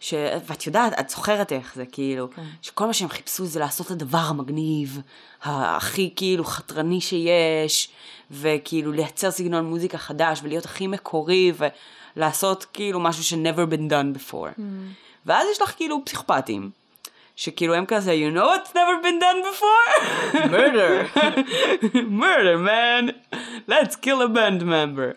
ש... 0.00 0.14
ואת 0.46 0.66
יודעת, 0.66 1.00
את 1.00 1.10
זוכרת 1.10 1.52
איך 1.52 1.74
זה, 1.74 1.86
כאילו, 1.86 2.30
כן. 2.30 2.42
שכל 2.62 2.86
מה 2.86 2.92
שהם 2.92 3.08
חיפשו 3.08 3.46
זה 3.46 3.60
לעשות 3.60 3.86
את 3.86 3.90
הדבר 3.90 4.18
המגניב, 4.18 5.00
הכי 5.42 6.12
כאילו 6.16 6.44
חתרני 6.44 7.00
שיש, 7.00 7.88
וכאילו 8.30 8.92
לייצר 8.92 9.30
סגנון 9.30 9.64
מוזיקה 9.64 9.98
חדש, 9.98 10.40
ולהיות 10.42 10.64
הכי 10.64 10.86
מקורי, 10.86 11.52
ולעשות 12.16 12.66
כאילו 12.72 13.00
משהו 13.00 13.24
ש-never 13.24 13.72
been 13.72 13.90
done 13.90 14.18
before. 14.18 14.60
ואז 15.26 15.46
יש 15.52 15.62
לך 15.62 15.72
כאילו 15.76 16.04
פסיכופטים, 16.04 16.70
שכאילו 17.36 17.74
הם 17.74 17.86
כזה, 17.86 18.12
you 18.12 18.36
know 18.36 18.44
what's 18.44 18.70
never 18.74 19.02
been 19.02 19.18
done 19.20 19.40
before? 19.50 19.86
Murder. 20.50 21.06
murder 22.24 22.58
man, 22.58 23.12
let's 23.68 23.96
kill 23.96 24.22
a 24.22 24.28
band 24.28 24.62
member. 24.62 25.12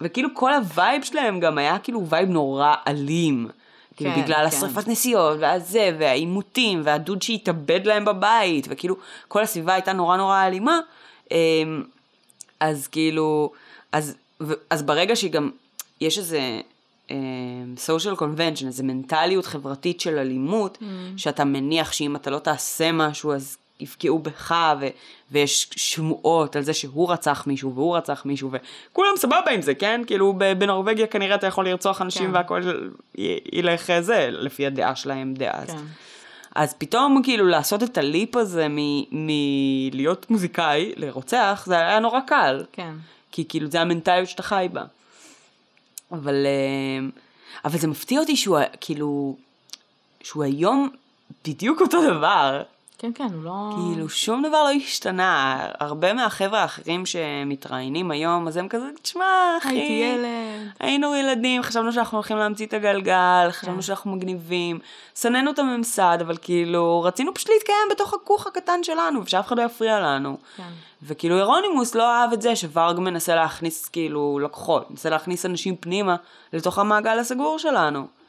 וכאילו 0.00 0.28
כל 0.34 0.52
ה 0.54 0.64
vibe 0.64 1.02
שלהם 1.02 1.40
גם 1.40 1.58
היה 1.58 1.78
כאילו 1.78 2.06
vibe 2.06 2.28
נורא 2.28 2.74
אלים. 2.88 3.48
כאילו 3.96 4.14
כן, 4.14 4.22
בגלל 4.22 4.36
כן. 4.50 4.56
השרפת 4.56 4.88
כנסיות, 4.88 5.38
והזה, 5.40 5.96
והעימותים, 5.98 6.80
והדוד 6.84 7.22
שהתאבד 7.22 7.86
להם 7.86 8.04
בבית, 8.04 8.66
וכאילו 8.70 8.96
כל 9.28 9.42
הסביבה 9.42 9.74
הייתה 9.74 9.92
נורא 9.92 10.16
נורא 10.16 10.46
אלימה. 10.46 10.80
אמ, 11.30 11.36
אז 12.60 12.88
כאילו, 12.88 13.52
אז, 13.92 14.16
אז 14.70 14.82
ברגע 14.82 15.16
שגם 15.16 15.50
יש 16.00 16.18
איזה 16.18 16.60
social 17.86 18.16
convention, 18.20 18.66
איזה 18.66 18.82
מנטליות 18.82 19.46
חברתית 19.46 20.00
של 20.00 20.18
אלימות, 20.18 20.78
Mm. 20.80 20.84
שאתה 21.16 21.44
מניח 21.44 21.92
שאם 21.92 22.16
אתה 22.16 22.30
לא 22.30 22.38
תעשה 22.38 22.92
משהו 22.92 23.32
אז 23.32 23.56
יפגעו 23.80 24.18
בך, 24.18 24.54
ו- 24.80 24.86
ויש 25.30 25.70
שמועות 25.76 26.56
על 26.56 26.62
זה 26.62 26.74
שהוא 26.74 27.12
רצח 27.12 27.44
מישהו 27.46 27.74
והוא 27.74 27.96
רצח 27.96 28.22
מישהו, 28.24 28.50
וכולם 28.92 29.12
סבבה 29.16 29.50
עם 29.54 29.62
זה, 29.62 29.74
כן? 29.74 30.00
כאילו 30.06 30.32
בנורבגיה 30.58 31.06
כנראה 31.06 31.34
אתה 31.34 31.46
יכול 31.46 31.68
לרצוח 31.68 32.02
אנשים 32.02 32.26
כן. 32.26 32.34
והכל 32.34 32.62
י- 33.18 33.38
ילך 33.52 33.90
אה, 33.90 34.02
זה, 34.02 34.28
לפי 34.32 34.66
הדעה 34.66 34.96
שלהם 34.96 35.34
דאז. 35.34 35.66
כן. 35.70 35.76
אז 36.54 36.74
פתאום 36.78 37.20
כאילו 37.24 37.46
לעשות 37.46 37.82
את 37.82 37.98
הליפ 37.98 38.36
הזה 38.36 38.66
מ- 38.70 39.04
מלהיות 39.90 40.30
מוזיקאי 40.30 40.92
לרוצח, 40.96 41.62
זה 41.66 41.74
היה 41.78 41.98
נורא 41.98 42.20
קל. 42.20 42.64
כן. 42.72 42.92
כי 43.32 43.44
כאילו 43.48 43.70
זה 43.70 43.80
המנטליות 43.80 44.28
שאתה 44.28 44.42
חי 44.42 44.68
בה. 44.72 44.84
אבל, 46.12 46.46
אה, 46.46 47.08
אבל 47.64 47.78
זה 47.78 47.88
מפתיע 47.88 48.20
אותי 48.20 48.36
שהוא 48.36 48.58
כאילו, 48.80 49.36
שהוא 50.22 50.44
היום 50.44 50.90
בדיוק 51.48 51.80
אותו 51.80 52.02
דבר. 52.10 52.62
כן, 53.00 53.10
כן, 53.14 53.26
הוא 53.34 53.44
לא... 53.44 53.70
כאילו 53.76 54.08
שום 54.08 54.42
דבר 54.42 54.62
לא 54.64 54.70
השתנה. 54.70 55.66
הרבה 55.80 56.12
מהחבר'ה 56.12 56.62
האחרים 56.62 57.06
שמתראיינים 57.06 58.10
היום, 58.10 58.48
אז 58.48 58.56
הם 58.56 58.68
כזה, 58.68 58.86
תשמע 59.02 59.24
אחי, 59.58 59.68
הייתי 59.68 59.92
ילד. 59.92 60.70
היינו 60.80 61.14
ילדים, 61.14 61.62
חשבנו 61.62 61.92
שאנחנו 61.92 62.18
הולכים 62.18 62.36
להמציא 62.36 62.66
את 62.66 62.74
הגלגל, 62.74 63.48
חשבנו 63.50 63.74
כן. 63.74 63.82
שאנחנו 63.82 64.16
מגניבים, 64.16 64.78
שנאנו 65.14 65.50
את 65.50 65.58
הממסד, 65.58 66.18
אבל 66.20 66.36
כאילו 66.42 67.02
רצינו 67.02 67.34
פשוט 67.34 67.48
להתקיים 67.48 67.88
בתוך 67.90 68.14
הכוך 68.14 68.46
הקטן 68.46 68.82
שלנו, 68.82 69.24
ושאף 69.24 69.46
אחד 69.46 69.58
לא 69.58 69.62
יפריע 69.62 70.00
לנו. 70.00 70.36
כן. 70.56 70.62
וכאילו 71.02 71.38
אירונימוס 71.38 71.94
לא 71.94 72.10
אהב 72.10 72.32
את 72.32 72.42
זה 72.42 72.56
שוורג 72.56 72.98
מנסה 72.98 73.34
להכניס 73.34 73.88
כאילו 73.88 74.38
לקוחות, 74.42 74.90
מנסה 74.90 75.10
להכניס 75.10 75.46
אנשים 75.46 75.76
פנימה 75.76 76.16
לתוך 76.52 76.78
המעגל 76.78 77.18
הסגור 77.18 77.58
שלנו. 77.58 78.19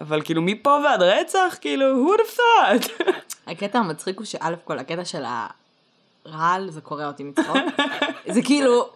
אבל 0.00 0.22
כאילו 0.22 0.42
מפה 0.42 0.78
ועד 0.84 1.02
רצח, 1.02 1.56
כאילו, 1.60 1.86
who 1.86 2.10
would 2.10 2.20
have 2.20 2.36
thought? 2.36 3.02
הקטע 3.50 3.78
המצחיק 3.78 4.18
הוא 4.18 4.26
שא' 4.26 4.54
כל 4.64 4.78
הקטע 4.78 5.04
של 5.04 5.22
הרעל, 6.26 6.70
זה 6.70 6.80
קורע 6.80 7.06
אותי 7.06 7.24
מצחוק. 7.24 7.56
זה 8.34 8.42
כאילו, 8.42 8.88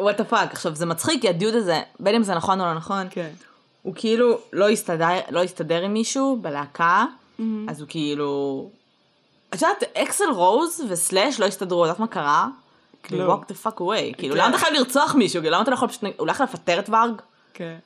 what 0.00 0.14
the 0.18 0.32
fuck. 0.32 0.52
עכשיו, 0.52 0.74
זה 0.74 0.86
מצחיק 0.86 1.20
כי 1.20 1.28
הדיוד 1.28 1.54
הזה, 1.54 1.80
בין 2.00 2.14
אם 2.14 2.22
זה 2.22 2.34
נכון 2.34 2.60
או 2.60 2.66
לא 2.66 2.74
נכון, 2.74 3.06
כן. 3.10 3.30
הוא 3.82 3.94
כאילו 3.96 4.38
לא 4.52 4.68
הסתדר, 4.68 5.06
לא 5.30 5.42
הסתדר 5.42 5.82
עם 5.82 5.92
מישהו 5.92 6.38
בלהקה, 6.42 7.04
אז 7.68 7.80
הוא 7.80 7.88
כאילו... 7.88 8.70
את 9.50 9.62
יודעת, 9.62 9.82
אקסל 9.96 10.30
רוז 10.30 10.80
וסלאש 10.88 11.40
לא 11.40 11.46
הסתדרו, 11.46 11.84
את 11.84 11.88
יודעת 11.88 12.00
מה 12.00 12.06
קרה? 12.06 12.48
כאילו, 13.02 13.24
כלום. 13.24 13.40
walk 13.40 13.44
the 13.44 13.66
fuck 13.66 13.80
away. 13.80 14.18
כאילו. 14.18 14.34
למה 14.34 14.48
אתה 14.48 14.58
חייב 14.58 14.74
לרצוח 14.74 15.14
מישהו? 15.14 15.40
כאילו, 15.40 15.54
למה 15.54 15.62
אתה 15.62 15.70
לא 15.70 15.76
יכול 15.76 15.88
פשוט... 15.88 16.02
הוא 16.02 16.10
הולך 16.16 16.40
לפטר 16.40 16.78
את 16.78 16.88
ורג? 16.88 17.22
כן. 17.54 17.76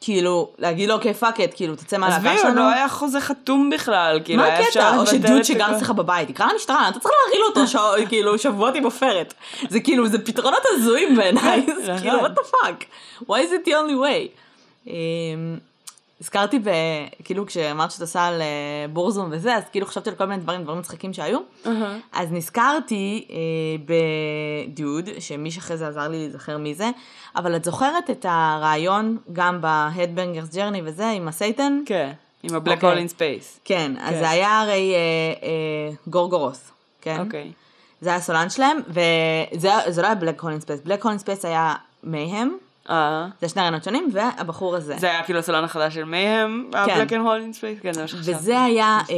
כאילו, 0.00 0.50
להגיד 0.58 0.88
לו, 0.88 0.94
אוקיי, 0.94 1.14
fuck 1.14 1.40
it, 1.40 1.54
כאילו, 1.54 1.76
תצא 1.76 1.98
מהלהקה 1.98 2.16
עזבי, 2.30 2.38
שלנו. 2.38 2.48
עוד 2.48 2.56
לא 2.56 2.72
היה 2.72 2.88
חוזה 2.88 3.20
חתום 3.20 3.70
בכלל, 3.70 4.20
כאילו, 4.24 4.42
מה 4.42 4.48
היה 4.48 4.68
אפשר 4.68 4.80
הקטע? 4.80 4.98
או 5.00 5.06
שדוד 5.06 5.42
שגר. 5.42 5.76
אצלך 5.76 5.90
בבית, 5.90 6.28
תקרא 6.28 6.46
למשטרה, 6.52 6.88
אתה 6.88 6.98
צריך 6.98 7.14
להרעיל 7.24 7.44
אותו 7.48 7.60
כאילו 8.08 8.38
שבועות 8.38 8.74
עם 8.74 8.84
עופרת. 8.84 9.34
זה 9.68 9.80
כאילו, 9.80 10.08
זה 10.08 10.24
פתרונות 10.24 10.62
הזויים 10.74 11.16
בעיניי, 11.16 11.66
נכון. 11.82 11.98
כאילו, 11.98 12.20
what 12.20 12.30
the 12.30 12.44
fuck? 12.52 12.84
Why 13.22 13.36
is 13.36 13.52
it 13.52 13.68
the 13.68 13.72
only 13.72 13.96
way? 14.04 14.28
הזכרתי, 16.20 16.58
ב... 16.58 16.70
כאילו 17.24 17.46
כשאמרת 17.46 17.90
שאת 17.90 18.00
עושה 18.00 18.26
על 18.26 18.42
אה, 18.42 18.46
בורזום 18.92 19.28
וזה, 19.32 19.54
אז 19.54 19.62
כאילו 19.72 19.86
חשבתי 19.86 20.10
על 20.10 20.16
כל 20.16 20.24
מיני 20.24 20.42
דברים, 20.42 20.62
דברים 20.62 20.78
מצחיקים 20.78 21.12
שהיו. 21.12 21.38
אז 22.12 22.32
נזכרתי 22.32 23.26
אה, 23.30 23.36
בדוד, 23.84 25.08
שמי 25.18 25.50
שאחרי 25.50 25.76
זה 25.76 25.88
עזר 25.88 26.08
לי 26.08 26.18
להיזכר 26.18 26.58
מי 26.58 26.74
זה, 26.74 26.90
אבל 27.36 27.56
את 27.56 27.64
זוכרת 27.64 28.10
את 28.10 28.26
הראיון 28.28 29.18
גם 29.32 29.60
ב-Headbangers 29.60 30.54
Journey 30.54 30.80
וזה, 30.84 31.08
עם 31.08 31.28
ה 31.28 31.36
Satan? 31.36 31.82
כן, 31.86 32.12
עם 32.42 32.54
ה-Black 32.54 32.74
אוקיי. 32.74 32.92
Hole 32.92 33.08
in 33.08 33.12
Space. 33.12 33.60
כן, 33.64 33.92
אז 34.00 34.14
כן. 34.14 34.20
זה 34.20 34.30
היה 34.30 34.60
הרי 34.60 34.94
אה, 34.94 34.98
אה, 35.48 35.94
גורגורוס, 36.06 36.70
כן? 37.00 37.20
אוקיי. 37.20 37.52
זה 38.00 38.08
היה 38.08 38.18
הסולן 38.18 38.50
שלהם, 38.50 38.78
וזה 38.88 39.70
זה 39.88 40.02
לא 40.02 40.06
היה 40.06 40.14
Black 40.14 40.40
Hole 40.40 40.53
in 40.53 40.60
Space, 40.60 40.80
Black 40.80 41.04
Hole 41.04 41.13
in 41.13 41.18
Space 41.18 41.44
היה 41.44 41.74
מייהם, 42.04 42.56
אה, 42.90 43.28
זה 43.40 43.48
שני 43.48 43.62
ראיונות 43.62 43.84
שונים, 43.84 44.08
והבחור 44.12 44.76
הזה. 44.76 44.96
זה 44.98 45.10
היה 45.10 45.22
כאילו 45.22 45.38
הסולן 45.38 45.64
החדש 45.64 45.94
של 45.94 46.14
ה-Black 46.14 47.10
and 47.10 47.12
Hole 47.12 47.54
in 47.54 47.56
Space, 47.56 47.82
כן, 47.82 47.92
זה 47.92 48.02
מה 48.02 48.08
שחשבתי. 48.08 48.34
וזה 48.34 48.62
היה. 48.62 48.98
אה, 49.10 49.16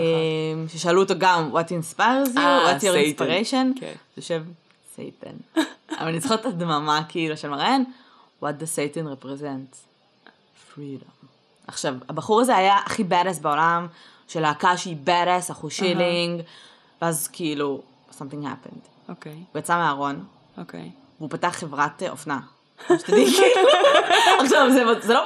ששאלו 0.69 1.03
אותו 1.03 1.15
גם, 1.19 1.51
what 1.53 1.69
inspires 1.69 2.35
you, 2.35 2.39
אה, 2.39 2.73
what's 2.73 2.81
your 2.81 2.93
Satan. 2.93 3.25
inspiration, 3.25 3.81
כן. 3.81 3.93
יושב 4.17 4.43
Satan. 4.95 5.37
אבל 5.99 6.09
אני 6.09 6.21
זוכרת 6.21 6.41
את 6.41 6.47
הדממה 6.47 7.03
כאילו 7.09 7.37
של 7.37 7.49
מראיין, 7.49 7.85
what 8.43 8.47
the 8.61 8.67
Satan 8.77 9.23
represents, 9.23 9.77
freedom. 10.75 11.27
עכשיו, 11.67 11.95
הבחור 12.09 12.41
הזה 12.41 12.57
היה 12.57 12.77
הכי 12.87 13.05
badass 13.11 13.41
בעולם, 13.43 13.87
של 14.29 14.41
להקה 14.41 14.77
שהיא 14.77 14.97
badass, 15.07 15.53
אחו 15.53 15.71
שילינג, 15.71 16.43
ואז 17.03 17.29
כאילו, 17.29 17.83
something 18.11 18.45
happened. 18.45 19.09
אוקיי, 19.09 19.33
הוא 19.53 19.59
יצא 19.59 19.77
מהארון, 19.77 20.25
אוקיי. 20.59 20.91
והוא 21.19 21.31
פתח 21.31 21.49
חברת 21.49 22.03
אופנה. 22.09 22.41
כאילו. 22.87 23.29
עכשיו, 24.41 24.71
זה, 24.71 24.85
זה 25.03 25.15
לא... 25.15 25.21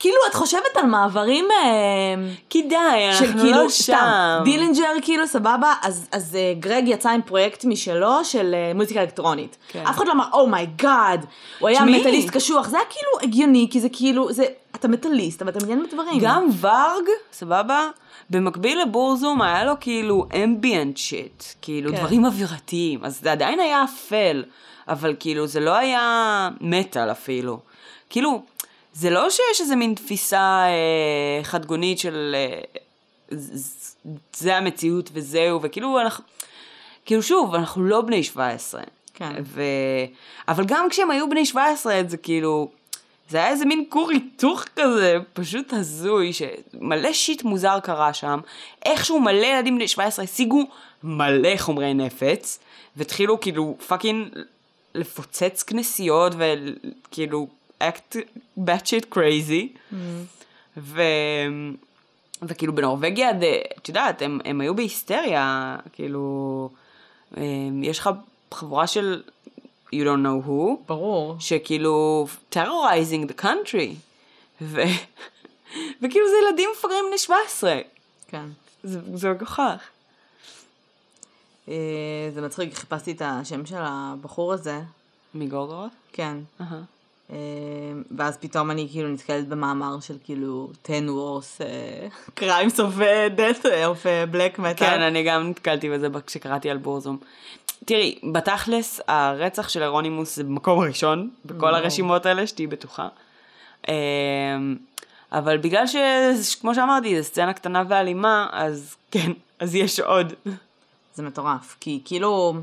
כאילו, 0.00 0.16
את 0.30 0.34
חושבת 0.34 0.76
על 0.76 0.86
מעברים 0.86 1.48
אה, 1.50 2.14
כדאי, 2.50 3.12
של 3.18 3.24
אנחנו 3.24 3.40
כאילו, 3.40 3.62
לא 3.62 3.68
שם. 3.68 4.40
דילינג'ר 4.44 4.92
כאילו 5.02 5.26
סבבה, 5.26 5.74
אז, 5.82 6.08
אז 6.12 6.36
אה, 6.36 6.54
גרג 6.60 6.88
יצא 6.88 7.10
עם 7.10 7.22
פרויקט 7.22 7.64
משלו 7.64 8.24
של 8.24 8.54
אה, 8.54 8.74
מוזיקה 8.74 9.00
אלקטרונית. 9.00 9.56
כן. 9.68 9.86
אף 9.86 9.96
אחד 9.96 10.06
לא 10.06 10.12
אמר, 10.12 10.24
oh 10.32 10.55
my 10.55 10.79
god, 10.79 11.26
הוא 11.58 11.68
היה. 11.68 11.84
מטאליסט 11.84 12.30
קשוח, 12.30 12.68
זה 12.68 12.76
היה 12.76 12.86
כאילו 12.90 13.10
הגיוני, 13.22 13.68
כי 13.70 13.80
זה 13.80 13.88
כאילו, 13.92 14.32
זה, 14.32 14.44
אתה 14.80 14.88
מטאליסט, 14.88 15.42
אבל 15.42 15.50
אתה 15.50 15.58
מעניין 15.60 15.86
בדברים. 15.86 16.18
גם 16.20 16.48
ורג', 16.60 17.08
סבבה? 17.32 17.88
במקביל 18.30 18.80
לבורזום 18.82 19.42
היה 19.42 19.64
לו 19.64 19.72
כאילו 19.80 20.26
אמביאנט 20.44 20.96
שיט, 20.96 21.42
כאילו 21.62 21.90
כן. 21.90 21.96
דברים 21.96 22.24
אווירתיים, 22.24 23.04
אז 23.04 23.20
זה 23.20 23.32
עדיין 23.32 23.60
היה 23.60 23.84
אפל, 23.84 24.44
אבל 24.88 25.14
כאילו 25.20 25.46
זה 25.46 25.60
לא 25.60 25.74
היה 25.76 26.48
מטאל 26.60 27.10
אפילו. 27.10 27.58
כאילו, 28.10 28.42
זה 28.92 29.10
לא 29.10 29.30
שיש 29.30 29.60
איזה 29.60 29.76
מין 29.76 29.94
תפיסה 29.94 30.62
אה, 30.66 31.44
חדגונית 31.44 31.98
של 31.98 32.36
אה, 32.38 32.60
ז- 33.30 33.50
ז- 33.54 33.96
זה 34.36 34.56
המציאות 34.56 35.10
וזהו, 35.12 35.62
וכאילו 35.62 36.00
אנחנו, 36.00 36.24
כאילו 37.06 37.22
שוב, 37.22 37.54
אנחנו 37.54 37.84
לא 37.84 38.00
בני 38.00 38.22
17. 38.22 38.82
כן. 39.14 39.32
ו... 39.44 39.62
אבל 40.48 40.64
גם 40.66 40.86
כשהם 40.90 41.10
היו 41.10 41.28
בני 41.30 41.46
17 41.46 42.00
זה 42.08 42.16
כאילו, 42.16 42.68
זה 43.30 43.38
היה 43.38 43.48
איזה 43.48 43.64
מין 43.64 43.84
כור 43.88 44.10
היתוך 44.10 44.64
כזה, 44.76 45.16
פשוט 45.32 45.72
הזוי, 45.72 46.32
שמלא 46.32 47.12
שיט 47.12 47.42
מוזר 47.42 47.80
קרה 47.80 48.12
שם. 48.12 48.40
איכשהו 48.84 49.20
מלא 49.20 49.46
ילדים 49.46 49.76
בני 49.76 49.88
17 49.88 50.24
השיגו 50.24 50.64
מלא 51.02 51.56
חומרי 51.56 51.94
נפץ, 51.94 52.58
והתחילו 52.96 53.40
כאילו 53.40 53.76
פאקינג 53.86 54.28
לפוצץ 54.94 55.62
כנסיות 55.62 56.32
וכאילו 56.38 57.48
act 57.82 58.16
batshit 58.58 59.14
crazy. 59.14 59.94
ו... 60.76 61.02
וכאילו 62.42 62.74
בנורבגיה, 62.74 63.30
את 63.78 63.88
יודעת, 63.88 64.22
הם, 64.22 64.40
הם 64.44 64.60
היו 64.60 64.74
בהיסטריה, 64.74 65.76
כאילו, 65.92 66.70
הם, 67.36 67.84
יש 67.84 67.98
לך 67.98 68.10
חבורה 68.54 68.86
של 68.86 69.22
you 69.92 70.04
don't 70.04 70.22
know 70.22 70.48
who, 70.48 70.76
ברור. 70.86 71.36
שכאילו 71.40 72.26
terrorizing 72.52 73.30
the 73.30 73.42
country, 73.42 73.94
ו... 74.62 74.80
וכאילו 76.02 76.28
זה 76.28 76.34
ילדים 76.46 76.70
מפגרים 76.76 77.04
בני 77.08 77.18
17, 77.18 77.80
כן. 78.28 78.46
זה, 78.82 79.00
זה 79.14 79.30
מגוחך. 79.30 79.88
אה, 81.68 82.30
זה 82.34 82.42
מצחיק, 82.42 82.74
חיפשתי 82.74 83.12
את 83.12 83.22
השם 83.24 83.66
של 83.66 83.78
הבחור 83.78 84.52
הזה, 84.52 84.80
מגורגורות? 85.34 85.90
כן. 86.12 86.36
אהה. 86.60 86.82
אה, 87.32 87.36
ואז 88.16 88.36
פתאום 88.36 88.70
אני 88.70 88.88
כאילו 88.90 89.08
נתקלת 89.08 89.48
במאמר 89.48 90.00
של 90.00 90.16
כאילו 90.24 90.70
10 90.84 90.92
wars 90.92 91.64
אה, 91.64 92.08
crimes 92.40 92.76
of 92.76 93.02
אה, 93.02 93.28
death 93.36 93.64
of 93.64 94.06
אה, 94.06 94.24
black 94.32 94.58
metal. 94.58 94.76
כן, 94.76 95.00
אני 95.00 95.22
גם 95.22 95.48
נתקלתי 95.48 95.90
בזה 95.90 96.08
כשקראתי 96.26 96.70
על 96.70 96.78
בורזום. 96.78 97.18
תראי, 97.84 98.18
בתכלס, 98.32 99.00
הרצח 99.08 99.68
של 99.68 99.82
אירונימוס 99.82 100.36
זה 100.36 100.44
במקום 100.44 100.80
הראשון, 100.80 101.30
בכל. 101.44 101.74
הרשימות 101.74 102.26
האלה, 102.26 102.46
שתהיי 102.46 102.66
בטוחה. 102.66 103.08
אמ, 103.88 103.94
אבל 105.32 105.58
בגלל 105.58 105.84
שכמו 106.42 106.74
שאמרתי, 106.74 107.22
זו 107.22 107.28
סצנה 107.28 107.52
קטנה 107.52 107.82
ואלימה, 107.88 108.46
אז 108.52 108.96
כן, 109.10 109.32
אז 109.58 109.74
יש 109.74 110.00
עוד. 110.00 110.32
זה 111.14 111.22
מטורף, 111.22 111.76
כי 111.80 112.00
כאילו, 112.04 112.54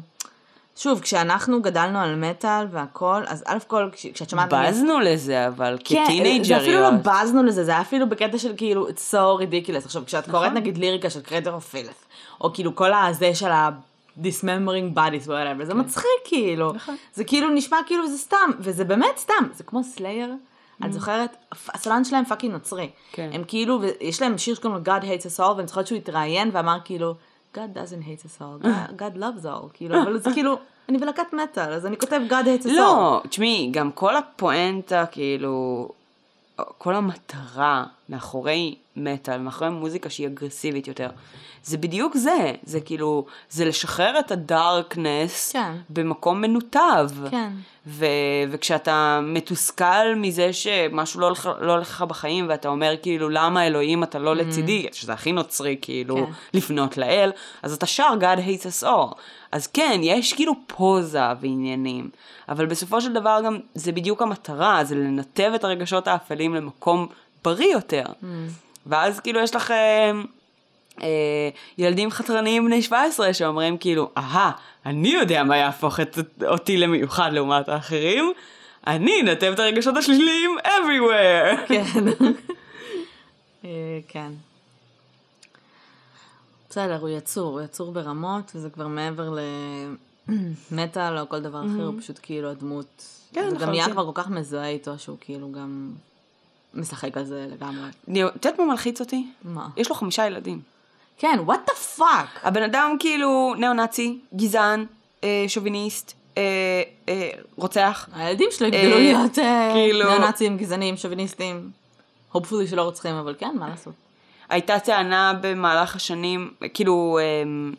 שוב, 0.78 1.00
כשאנחנו 1.00 1.62
גדלנו 1.62 2.00
על 2.00 2.16
מטאל 2.16 2.66
והכל, 2.72 3.24
אז 3.28 3.44
א' 3.48 3.58
כל, 3.68 3.90
כש- 3.92 4.08
כשאת 4.08 4.30
שומעת... 4.30 4.54
בזנו 4.54 5.00
לזה, 5.00 5.48
אבל 5.48 5.78
כן, 5.84 6.04
כטינג'ריות. 6.06 6.46
זה 6.46 6.58
אפילו 6.58 6.80
לא 6.80 6.90
בזנו 6.92 7.44
לזה, 7.44 7.64
זה 7.64 7.72
היה 7.72 7.82
אפילו 7.82 8.10
בקטע 8.10 8.38
של 8.38 8.54
כאילו, 8.58 8.88
it's 8.88 9.12
so 9.12 9.42
ridiculous. 9.42 9.86
עכשיו, 9.86 10.04
כשאת 10.06 10.30
קוראת 10.30 10.46
נכון. 10.46 10.58
נגיד 10.58 10.78
ליריקה 10.78 11.10
של 11.10 11.22
Cradle 11.22 11.54
of 11.54 11.70
Filth, 11.70 12.06
או 12.42 12.54
כאילו 12.54 12.76
כל 12.76 12.94
הזה 12.94 13.36
של 13.36 13.52
ה... 13.52 13.70
dismembering 14.24 14.96
bodies, 14.98 15.28
whatever, 15.28 15.64
זה 15.64 15.74
מצחיק 15.74 16.06
כאילו. 16.26 16.70
כן. 16.70 16.76
נכון. 16.76 16.96
זה 17.14 17.24
כאילו 17.24 17.50
נשמע 17.50 17.78
כאילו 17.86 18.08
זה 18.08 18.18
סתם, 18.18 18.52
וזה 18.60 18.84
באמת 18.84 19.18
סתם, 19.18 19.48
זה 19.54 19.64
כמו 19.64 19.84
סלייר. 19.84 20.34
את 20.86 20.94
זוכרת? 20.94 21.36
הסולן 21.74 22.04
שלהם 22.04 22.26
fucking 22.26 22.54
נוצרי. 22.54 22.86
Mm. 22.86 23.16
כן. 23.16 23.30
הם 23.34 23.44
כאילו, 23.48 23.80
ויש 23.82 24.22
להם 24.22 24.38
שיר 24.38 24.56
שקוראים 24.56 24.84
לו 24.86 24.94
God 24.94 25.02
hates 25.04 25.26
us 25.26 25.40
all, 25.40 25.54
ואני 25.58 25.68
זוכרת 25.68 25.88
שהוא 25.88 25.98
התראיין 25.98 26.50
ואמר 26.54 26.78
כאילו, 26.86 27.16
God 27.58 27.78
doesn't 27.78 28.02
hate 28.04 28.26
us 28.26 28.42
all, 28.42 28.64
God- 28.68 29.02
God 29.02 29.18
loves 29.18 29.46
all, 29.46 29.70
כאילו, 29.74 30.02
אבל 30.04 30.18
זה 30.20 30.30
כאילו, 30.36 30.58
אני 30.90 30.98
בלהקת 30.98 31.34
מטאל, 31.34 31.74
אז 31.74 31.86
אני 31.86 31.98
כותב 31.98 32.22
God 32.30 32.34
hates 32.62 32.66
us 32.66 32.70
all. 32.70 32.72
לא, 32.78 33.22
תשמעי, 33.30 33.70
גם 33.72 33.92
כל 33.92 34.16
הפואנטה, 34.16 35.06
כאילו, 35.12 35.90
כל 36.78 36.96
המטרה 36.96 37.86
מאחורי 38.10 38.76
מטאל, 38.98 39.38
מאחורי 39.38 39.70
מוזיקה 39.70 40.10
שהיא 40.10 40.28
אגרסיבית 40.28 40.88
יותר, 40.88 41.10
זה 41.64 41.78
בדיוק 41.78 42.18
זה, 42.18 42.52
זה 42.64 42.80
כאילו, 42.80 43.26
זה 43.50 43.66
לשחרר 43.66 44.20
את 44.20 44.32
ה 44.32 44.45
darkness 44.45 45.52
כן. 45.52 45.72
במקום 45.90 46.42
מנותב. 46.42 47.10
כן. 47.32 47.50
ו- 47.90 48.06
וכשאתה 48.50 49.20
מתוסכל 49.24 50.16
מזה 50.16 50.54
שמשהו 50.54 51.20
לא 51.20 51.26
הולך, 51.26 51.50
לא 51.60 51.72
הולך 51.72 51.90
לך 51.90 52.02
בחיים, 52.02 52.46
ואתה 52.50 52.68
אומר 52.68 52.96
כאילו, 53.02 53.30
למה 53.30 53.68
אלוהים 53.68 54.04
אתה 54.04 54.20
לא 54.20 54.36
לצידי, 54.36 54.88
שזה 54.92 55.14
הכי 55.14 55.32
נוצרי 55.32 55.78
כאילו, 55.82 56.16
כן. 56.16 56.32
לפנות 56.54 56.98
לאל, 56.98 57.32
אז 57.64 57.74
אתה 57.74 57.86
שר 57.86 58.14
God 58.20 58.40
hates 58.40 58.64
us 58.64 58.88
all. 58.88 59.16
אז 59.52 59.68
כן, 59.68 60.00
יש 60.04 60.34
כאילו 60.34 60.54
פוזה 60.68 61.22
ועניינים, 61.42 62.10
אבל 62.50 62.66
בסופו 62.66 63.02
של 63.02 63.14
דבר 63.14 63.42
גם 63.46 63.60
זה 63.76 63.92
בדיוק 63.92 64.22
המטרה, 64.22 64.84
זה 64.84 64.96
לנתב 64.96 65.52
את 65.56 65.64
הרגשות 65.64 66.08
האפלים 66.08 66.56
למקום 66.56 67.08
בריא 67.44 67.72
יותר. 67.74 68.06
ואז 68.88 69.20
כאילו 69.20 69.40
יש 69.40 69.56
לך... 69.56 69.72
אה, 69.72 70.12
אה, 71.02 71.50
ילדים 71.78 72.12
חתרניים 72.12 72.66
בני 72.66 72.82
17 72.82 73.34
שאומרים 73.34 73.78
כאילו, 73.78 74.10
אהה, 74.18 74.52
אני 74.86 75.10
יודע 75.10 75.44
מה 75.44 75.58
יהפוך 75.58 76.00
את, 76.00 76.18
אותי 76.48 76.78
למיוחד 76.78 77.30
לעומת 77.34 77.70
האחרים, 77.70 78.32
אני 78.88 79.22
אנתב 79.22 79.52
את 79.54 79.60
הרגשות 79.60 79.98
השליליים 79.98 80.58
everywhere. 80.64 81.68
כן. 81.68 82.08
אה, 83.66 84.00
כן. 84.08 84.32
בסדר, 86.70 87.00
הוא 87.00 87.10
יצור, 87.10 87.52
הוא 87.52 87.62
יצור 87.62 87.92
ברמות, 87.92 88.52
וזה 88.56 88.70
כבר 88.70 88.88
מעבר 88.88 89.36
למטאל 90.72 91.18
או 91.20 91.30
כל 91.30 91.40
דבר 91.40 91.62
אחר, 91.62 91.86
הוא 91.86 92.02
פשוט 92.02 92.20
כאילו 92.22 92.50
הדמות. 92.50 93.06
כן, 93.34 93.42
זה 93.42 93.48
גם 93.50 93.54
לחלוטין. 93.56 93.70
נהיה 93.70 93.90
כבר 93.90 94.06
כל 94.06 94.22
כך 94.22 94.30
מזוהה 94.30 94.70
איתו, 94.70 95.00
שהוא 95.00 95.18
כאילו 95.22 95.52
גם 95.52 95.92
משחק 96.74 97.18
על 97.18 97.26
זה 97.26 97.48
לגמרי. 97.52 97.90
את 98.36 98.46
יודעת 98.46 98.60
מה 98.60 98.66
מלחיץ 98.66 99.00
אותי? 99.00 99.28
מה? 99.44 99.68
יש 99.78 99.90
לו 99.90 99.96
חמישה 99.96 100.26
ילדים. 100.26 100.62
כן, 101.18 101.40
what 101.48 101.70
the 101.70 102.00
fuck? 102.00 102.40
הבן 102.44 102.64
אדם 102.64 102.96
כאילו 103.00 103.54
ניאו-נאצי, 103.58 104.20
גזען, 104.36 104.86
אה, 105.24 105.46
שוביניסט, 105.48 106.14
אה, 106.38 106.44
אה, 107.10 107.30
רוצח. 107.56 108.10
הילדים 108.14 108.50
שלו 108.52 108.68
יגדלו 108.68 108.94
אה, 108.96 109.00
להיות 109.00 109.40
אה, 109.40 109.70
כאילו- 109.74 110.10
ניאו-נאצים, 110.10 110.58
גזענים, 110.58 110.98
שוביניסטים. 110.98 111.72
hopefully 112.34 112.68
שלא 112.70 112.82
רוצחים, 112.82 113.16
אבל 113.16 113.36
כן, 113.38 113.56
מה 113.60 113.70
לעשות? 113.70 113.94
הייתה 114.50 114.80
טענה 114.80 115.34
במהלך 115.42 115.96
השנים, 115.96 116.54
כאילו, 116.74 117.20
אמ, 117.44 117.74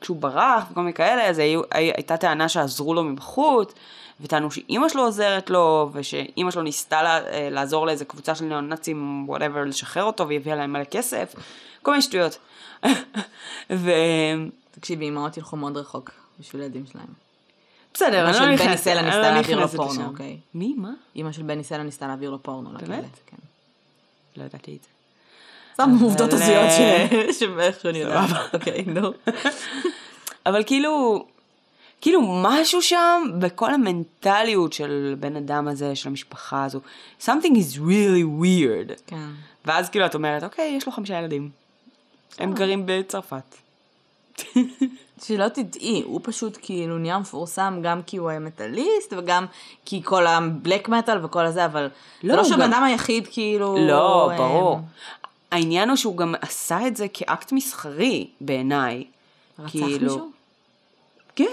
כשהוא 0.00 0.16
ברח 0.16 0.64
וכל 0.70 0.80
מיני 0.80 0.92
כאלה, 0.92 1.28
אז 1.28 1.38
היו, 1.38 1.60
הי, 1.72 1.92
הייתה 1.96 2.16
טענה 2.16 2.48
שעזרו 2.48 2.94
לו 2.94 3.04
מבחוץ, 3.04 3.72
וטענו 4.20 4.50
שאימא 4.50 4.88
שלו 4.88 5.02
עוזרת 5.02 5.50
לו, 5.50 5.90
ושאימא 5.92 6.50
שלו 6.50 6.62
ניסתה 6.62 7.02
לה, 7.02 7.26
אה, 7.26 7.48
לעזור 7.50 7.86
לאיזה 7.86 8.04
קבוצה 8.04 8.34
של 8.34 8.44
ניאו-נאצים, 8.44 9.24
וואטאבר, 9.28 9.64
לשחרר 9.64 10.02
אותו, 10.04 10.26
והיא 10.28 10.38
הביאה 10.40 10.56
להם 10.56 10.72
מלא 10.72 10.84
כסף, 10.84 11.34
כל 11.82 11.90
מיני 11.90 12.02
שטויות. 12.02 12.38
ו... 13.72 13.90
תקשיבי, 14.70 15.08
אמהות 15.08 15.36
ילכו 15.36 15.56
מאוד 15.56 15.76
רחוק 15.76 16.10
בשביל 16.40 16.62
הילדים 16.62 16.84
שלהם. 16.92 17.06
בסדר, 17.94 18.08
אני 18.08 18.22
לא 18.22 18.28
אמא 18.28 18.32
של 18.32 18.44
בני 18.44 18.54
נכנסת, 18.54 18.84
סלע 18.84 19.02
ניסתה 19.02 19.18
לא 19.20 19.28
להעביר 19.30 19.56
לו 19.56 19.62
נכנסת 19.62 19.76
פורנו. 19.76 20.06
אוקיי? 20.06 20.36
מי? 20.54 20.74
מה? 20.76 20.90
אמא 21.16 21.32
של 21.32 21.42
בני 21.42 21.64
סלע 21.64 21.82
ניסתה 21.82 22.06
להעביר 22.06 22.30
לו 22.30 22.42
פורנו 22.42 22.70
באמת? 22.70 23.04
כן. 23.26 23.36
לא 24.36 24.44
ידעתי 24.44 24.76
את 24.76 24.82
זה. 24.82 24.88
סתם 25.74 25.90
עובדות 26.02 26.32
הזויות 26.32 26.64
אה, 26.64 27.06
ש- 27.32 27.38
שבאיכשהו 27.40 27.90
אני 27.90 27.98
יודעת. 27.98 28.30
אוקיי, 28.54 28.84
נו. 28.86 29.12
אבל 30.46 30.62
כאילו, 30.66 31.24
כאילו 32.00 32.22
משהו 32.42 32.82
שם 32.82 33.22
בכל 33.38 33.74
המנטליות 33.74 34.72
של 34.72 35.16
בן 35.20 35.36
אדם 35.36 35.68
הזה, 35.68 35.96
של 35.96 36.08
המשפחה 36.08 36.64
הזו, 36.64 36.80
something 37.24 37.54
is 37.54 37.78
really 37.78 38.42
weird. 38.42 39.00
כן. 39.06 39.28
ואז 39.64 39.88
כאילו 39.90 40.06
את 40.06 40.14
אומרת, 40.14 40.44
אוקיי, 40.44 40.74
יש 40.76 40.86
לו 40.86 40.92
חמישה 40.92 41.18
ילדים. 41.18 41.50
הם 42.38 42.52
גרים 42.52 42.82
בצרפת. 42.86 43.54
שלא 45.22 45.48
תדעי, 45.48 46.02
הוא 46.04 46.20
פשוט 46.24 46.58
כאילו 46.62 46.98
נהיה 46.98 47.18
מפורסם 47.18 47.80
גם 47.82 48.02
כי 48.02 48.16
הוא 48.16 48.28
היה 48.30 48.38
מטאליסט 48.38 49.12
וגם 49.18 49.46
כי 49.84 50.00
כל 50.04 50.26
הבלק 50.26 50.88
מטאל 50.88 51.24
וכל 51.24 51.46
הזה, 51.46 51.64
אבל 51.64 51.88
זה 52.22 52.28
לא, 52.28 52.34
לא 52.34 52.40
הוא 52.40 52.48
שהבן 52.48 52.62
גם- 52.62 52.72
אדם 52.72 52.82
היחיד 52.84 53.28
כאילו... 53.30 53.76
לא, 53.88 54.30
אה, 54.30 54.36
ברור. 54.36 54.80
העניין 55.50 55.88
הוא 55.88 55.96
שהוא 55.96 56.16
גם 56.16 56.34
עשה 56.40 56.86
את 56.86 56.96
זה 56.96 57.06
כאקט 57.12 57.52
מסחרי 57.52 58.26
בעיניי. 58.40 59.04
רצח 59.58 59.70
כאילו- 59.70 60.00
מישהו? 60.12 60.30
כן. 61.36 61.44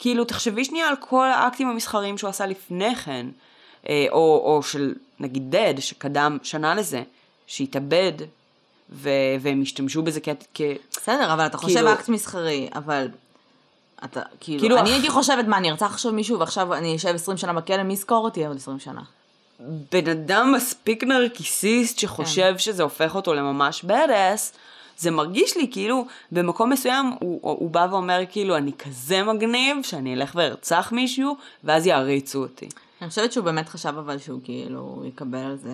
כאילו, 0.00 0.24
תחשבי 0.24 0.64
שנייה 0.64 0.88
על 0.88 0.94
כל 1.00 1.26
האקטים 1.26 1.68
המסחריים 1.68 2.18
שהוא 2.18 2.30
עשה 2.30 2.46
לפני 2.46 2.94
כן, 2.96 3.26
אה, 3.88 4.06
או, 4.12 4.42
או 4.44 4.62
של 4.62 4.94
נגיד 5.20 5.50
דד, 5.56 5.74
שקדם 5.80 6.38
שנה 6.42 6.74
לזה, 6.74 7.02
שהתאבד, 7.46 8.12
ו- 8.90 9.08
והם 9.40 9.62
השתמשו 9.62 10.02
בזה 10.02 10.20
כ... 10.20 10.28
כ... 10.54 10.60
בסדר, 10.92 11.32
אבל 11.32 11.46
אתה 11.46 11.56
חושב 11.58 11.74
כאילו- 11.76 11.92
אקט 11.92 12.08
מסחרי, 12.08 12.68
אבל... 12.74 13.08
אתה, 14.04 14.20
כאילו, 14.40 14.60
כאילו, 14.60 14.78
אני 14.78 14.88
אח- 14.90 14.94
הייתי 14.94 15.10
חושבת, 15.10 15.44
מה, 15.44 15.56
אני 15.56 15.70
ארצח 15.70 15.86
עכשיו 15.92 16.12
מישהו 16.12 16.38
ועכשיו 16.38 16.74
אני 16.74 16.96
אשב 16.96 17.14
20 17.14 17.36
שנה 17.38 17.52
בכלא, 17.52 17.82
מי 17.82 17.92
יזכור 17.92 18.24
אותי 18.24 18.46
עוד 18.46 18.56
20 18.56 18.78
שנה? 18.78 19.00
בן 19.92 20.08
אדם 20.10 20.52
מספיק 20.56 21.04
נרקיסיסט 21.04 21.98
שחושב 21.98 22.58
שזה 22.58 22.82
הופך 22.82 23.14
אותו 23.14 23.34
לממש 23.34 23.84
badass, 23.84 24.56
זה 25.00 25.10
מרגיש 25.10 25.56
לי 25.56 25.66
כאילו 25.70 26.04
במקום 26.32 26.70
מסוים 26.70 27.12
הוא, 27.20 27.40
הוא 27.42 27.70
בא 27.70 27.86
ואומר 27.90 28.20
כאילו 28.30 28.56
אני 28.56 28.72
כזה 28.72 29.22
מגניב 29.22 29.76
שאני 29.82 30.14
אלך 30.14 30.32
וארצח 30.34 30.92
מישהו 30.92 31.36
ואז 31.64 31.86
יעריצו 31.86 32.42
אותי. 32.42 32.68
אני 33.02 33.08
חושבת 33.08 33.32
שהוא 33.32 33.44
באמת 33.44 33.68
חשב 33.68 33.94
אבל 33.98 34.18
שהוא 34.18 34.40
כאילו 34.44 35.02
יקבל 35.06 35.38
על 35.38 35.56
זה, 35.56 35.72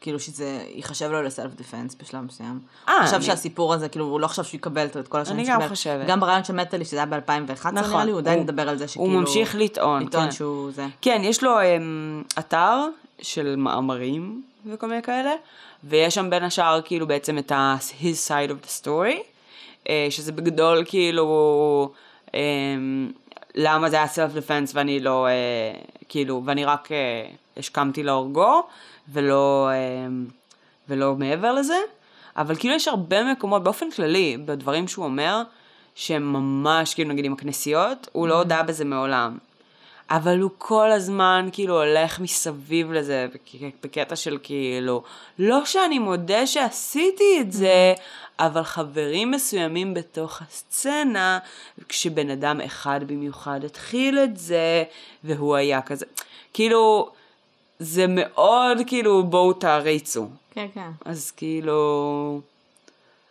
כאילו 0.00 0.20
שזה 0.20 0.64
ייחשב 0.74 1.10
לו 1.10 1.22
לסלף 1.22 1.54
דיפנס 1.54 1.96
בשלב 2.02 2.20
מסוים. 2.20 2.58
אה, 2.88 2.96
הוא 2.96 3.06
חשב 3.06 3.14
אני- 3.14 3.24
שהסיפור 3.24 3.74
הזה, 3.74 3.88
כאילו 3.88 4.04
הוא 4.04 4.20
לא 4.20 4.26
חשב 4.26 4.44
שהוא 4.44 4.58
יקבל 4.58 4.86
את 4.86 5.08
כל 5.08 5.20
השנים 5.20 5.38
אני 5.38 5.46
שהוא 5.46 5.62
גם. 5.62 5.68
חושבת. 5.68 6.06
גם 6.06 6.20
ברעיון 6.20 6.44
של 6.44 6.52
מטאלי, 6.54 6.84
שזה 6.84 6.96
היה 6.96 7.06
ב-2011 7.06 7.70
נכון, 7.72 7.90
נראה 7.92 8.04
לי, 8.04 8.10
הוא 8.10 8.18
עדיין 8.20 8.40
מדבר 8.40 8.68
על 8.68 8.78
זה 8.78 8.88
שכאילו... 8.88 9.06
הוא 9.12 9.20
ממשיך 9.20 9.54
לטעון, 9.54 10.02
לטעון 10.02 10.24
כן. 10.24 10.30
שהוא 10.32 10.70
זה. 10.70 10.86
כן, 11.00 11.20
יש 11.24 11.42
לו 11.42 11.50
um, 11.60 11.62
אתר 12.38 12.86
של 13.22 13.56
מאמרים 13.56 14.42
וכל 14.66 14.86
מיני 14.88 15.02
כאלה, 15.02 15.32
ויש 15.84 16.14
שם 16.14 16.30
בין 16.30 16.42
השאר 16.42 16.80
כאילו 16.84 17.06
בעצם 17.06 17.38
את 17.38 17.52
ה- 17.52 17.76
his 18.00 18.28
side 18.28 18.50
of 18.50 18.66
the 18.66 18.84
story, 18.84 19.18
uh, 19.84 19.88
שזה 20.10 20.32
בגדול 20.32 20.84
כאילו 20.86 21.92
um, 22.26 22.32
למה 23.54 23.90
זה 23.90 23.96
היה 23.96 24.06
self 24.06 24.36
defense 24.36 24.70
ואני 24.74 25.00
לא, 25.00 25.26
uh, 25.26 26.04
כאילו, 26.08 26.42
ואני 26.44 26.64
רק 26.64 26.88
uh, 26.88 27.58
השכמתי 27.58 28.02
להורגו, 28.02 28.62
ולא, 29.12 29.70
um, 29.70 30.32
ולא 30.88 31.14
מעבר 31.14 31.52
לזה, 31.52 31.76
אבל 32.36 32.56
כאילו 32.56 32.74
יש 32.74 32.88
הרבה 32.88 33.32
מקומות 33.32 33.62
באופן 33.62 33.90
כללי, 33.90 34.36
בדברים 34.44 34.88
שהוא 34.88 35.04
אומר, 35.04 35.42
שהם 35.94 36.32
ממש, 36.32 36.94
כאילו 36.94 37.10
נגיד 37.10 37.24
עם 37.24 37.32
הכנסיות, 37.32 38.08
הוא 38.12 38.28
לא 38.28 38.34
הודה 38.38 38.62
בזה 38.62 38.84
מעולם. 38.84 39.38
אבל 40.12 40.40
הוא 40.40 40.50
כל 40.58 40.92
הזמן 40.92 41.48
כאילו 41.52 41.82
הולך 41.82 42.20
מסביב 42.20 42.92
לזה, 42.92 43.26
בק- 43.34 43.74
בקטע 43.82 44.16
של 44.16 44.38
כאילו, 44.42 45.02
לא 45.38 45.64
שאני 45.64 45.98
מודה 45.98 46.46
שעשיתי 46.46 47.38
את 47.40 47.52
זה, 47.52 47.94
אבל 48.38 48.62
חברים 48.62 49.30
מסוימים 49.30 49.94
בתוך 49.94 50.42
הסצנה, 50.42 51.38
כשבן 51.88 52.30
אדם 52.30 52.60
אחד 52.60 53.00
במיוחד 53.06 53.64
התחיל 53.64 54.18
את 54.18 54.36
זה, 54.36 54.84
והוא 55.24 55.56
היה 55.56 55.82
כזה, 55.82 56.06
כאילו, 56.52 57.10
זה 57.78 58.06
מאוד 58.08 58.78
כאילו 58.86 59.22
בואו 59.22 59.52
תעריצו. 59.52 60.28
כן, 60.50 60.66
כן. 60.74 60.90
אז 61.04 61.30
כאילו... 61.30 62.40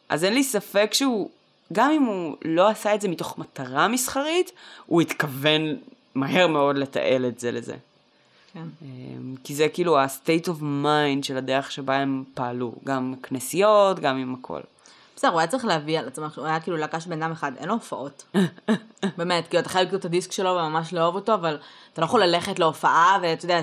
אז 0.09 0.23
אין 0.23 0.33
לי 0.33 0.43
ספק 0.43 0.89
שהוא, 0.93 1.29
גם 1.73 1.91
אם 1.91 2.03
הוא 2.03 2.35
לא 2.45 2.69
עשה 2.69 2.95
את 2.95 3.01
זה 3.01 3.07
מתוך 3.07 3.37
מטרה 3.37 3.87
מסחרית, 3.87 4.51
הוא 4.85 5.01
התכוון 5.01 5.75
מהר 6.15 6.47
מאוד 6.47 6.77
לתעל 6.77 7.25
את 7.25 7.39
זה 7.39 7.51
לזה. 7.51 7.75
כן. 8.53 8.67
אמ, 8.81 9.35
כי 9.43 9.55
זה 9.55 9.67
כאילו 9.69 9.97
ה-state 9.97 10.47
of 10.47 10.61
mind 10.61 11.23
של 11.23 11.37
הדרך 11.37 11.71
שבה 11.71 11.95
הם 11.95 12.23
פעלו, 12.33 12.73
גם 12.83 13.13
כנסיות, 13.23 13.99
גם 13.99 14.17
עם 14.17 14.35
הכל. 14.39 14.59
בסדר, 15.15 15.31
הוא 15.31 15.39
היה 15.39 15.47
צריך 15.47 15.65
להביא 15.65 15.99
על 15.99 16.07
עצמו, 16.07 16.25
הוא 16.35 16.45
היה 16.45 16.59
כאילו 16.59 16.77
להקה 16.77 16.99
של 16.99 17.09
בן 17.09 17.23
אדם 17.23 17.31
אחד, 17.31 17.51
אין 17.57 17.67
לו 17.67 17.73
הופעות. 17.73 18.23
באמת, 19.17 19.47
כאילו, 19.47 19.61
אתה 19.61 19.69
חייב 19.69 19.87
לקנות 19.87 19.99
את 19.99 20.05
הדיסק 20.05 20.31
שלו 20.31 20.49
וממש 20.49 20.93
לאהוב 20.93 21.15
אותו, 21.15 21.33
אבל 21.33 21.57
אתה 21.93 22.01
לא 22.01 22.05
יכול 22.05 22.23
ללכת 22.23 22.59
להופעה, 22.59 23.17
ואתה 23.21 23.45
יודע, 23.45 23.61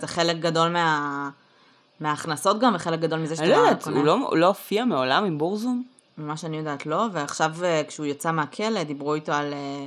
זה 0.00 0.06
חלק 0.06 0.36
גדול 0.36 0.68
מה... 0.68 1.30
מההכנסות 2.00 2.58
גם, 2.58 2.74
וחלק 2.74 3.00
גדול 3.00 3.18
מזה 3.18 3.36
שאתה 3.36 3.46
אני 3.46 3.52
לא 3.52 3.56
יודעת, 3.56 3.82
קונה. 3.82 3.96
הוא 3.96 4.04
לא, 4.04 4.30
לא 4.32 4.46
הופיע 4.46 4.84
מעולם 4.84 5.24
עם 5.24 5.38
בורזום? 5.38 5.82
ממה 6.18 6.36
שאני 6.36 6.56
יודעת 6.56 6.86
לא, 6.86 7.06
ועכשיו 7.12 7.52
אה, 7.64 7.82
כשהוא 7.88 8.06
יצא 8.06 8.32
מהכלא, 8.32 8.82
דיברו 8.82 9.14
איתו 9.14 9.32
על... 9.32 9.52
אה, 9.52 9.86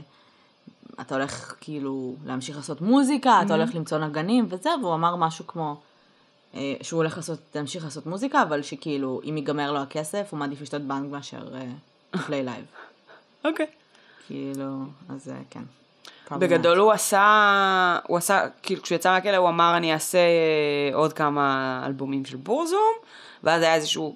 אתה 1.01 1.15
הולך 1.15 1.55
כאילו 1.61 2.15
להמשיך 2.25 2.57
לעשות 2.57 2.81
מוזיקה, 2.81 3.41
אתה 3.45 3.53
הולך 3.55 3.75
למצוא 3.75 3.97
נגנים 3.97 4.45
וזה, 4.49 4.69
והוא 4.81 4.93
אמר 4.93 5.15
משהו 5.15 5.47
כמו 5.47 5.77
אה, 6.55 6.73
שהוא 6.81 6.97
הולך 6.97 7.17
לעשות, 7.17 7.39
להמשיך 7.55 7.83
לעשות 7.83 8.05
מוזיקה, 8.05 8.41
אבל 8.41 8.61
שכאילו, 8.61 9.21
אם 9.29 9.37
ייגמר 9.37 9.71
לו 9.71 9.79
הכסף, 9.79 10.27
הוא 10.31 10.39
מעדיף 10.39 10.61
לשדוד 10.61 10.81
בנק 10.81 11.11
מאשר 11.11 11.47
play 12.25 12.43
live. 12.43 12.65
אוקיי. 13.45 13.65
כאילו, 14.27 14.83
אז 15.09 15.29
אה, 15.29 15.35
כן. 15.49 15.63
בגדול 16.31 16.77
הוא 16.77 16.91
עשה, 16.91 17.99
הוא 18.07 18.17
עשה, 18.17 18.45
כאילו 18.63 18.81
כשהוא 18.81 18.95
יצא 18.95 19.11
מהכלא 19.11 19.37
הוא 19.37 19.49
אמר 19.49 19.77
אני 19.77 19.93
אעשה 19.93 20.17
אה, 20.17 20.95
עוד 20.95 21.13
כמה 21.13 21.81
אלבומים 21.85 22.25
של 22.25 22.37
בורזום, 22.37 22.93
ואז 23.43 23.61
היה 23.61 23.75
איזשהו 23.75 24.15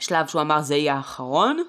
שלב 0.00 0.26
שהוא 0.26 0.42
אמר 0.42 0.62
זה 0.62 0.74
יהיה 0.74 0.94
האחרון, 0.94 1.62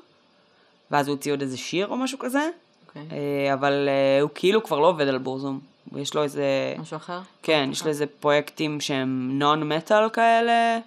ואז 0.91 1.07
הוא 1.07 1.15
הוציא 1.15 1.31
עוד 1.31 1.41
איזה 1.41 1.57
שיר 1.57 1.87
או 1.87 1.97
משהו 1.97 2.19
כזה, 2.19 2.49
אוקיי. 2.95 3.17
אה, 3.17 3.53
אבל 3.53 3.89
אה, 3.89 4.21
הוא 4.21 4.29
כאילו 4.35 4.63
כבר 4.63 4.79
לא 4.79 4.87
עובד 4.87 5.07
על 5.07 5.17
בורזום, 5.17 5.59
יש 5.95 6.13
לו 6.13 6.23
איזה, 6.23 6.75
משהו 6.77 6.97
אחר? 6.97 7.19
כן, 7.43 7.69
יש 7.71 7.81
לו 7.83 7.89
איזה 7.89 8.05
פרויקטים 8.19 8.81
שהם 8.81 9.39
נון 9.39 9.73
מטאל 9.73 10.09
כאלה, 10.09 10.79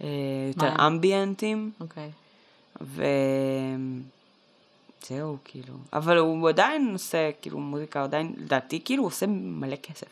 אה, 0.00 0.06
יותר? 0.48 0.86
אמביאנטים, 0.86 1.70
אוקיי. 1.80 2.10
וזהו, 5.00 5.36
כאילו. 5.44 5.74
אבל 5.92 6.18
הוא 6.18 6.48
עדיין 6.48 6.90
עושה, 6.92 7.30
כאילו, 7.42 7.58
מוזיקה, 7.58 8.02
עדיין, 8.02 8.34
לדעתי, 8.38 8.80
כאילו, 8.84 9.02
הוא 9.02 9.08
עושה 9.08 9.26
מלא 9.28 9.76
כסף. 9.76 10.06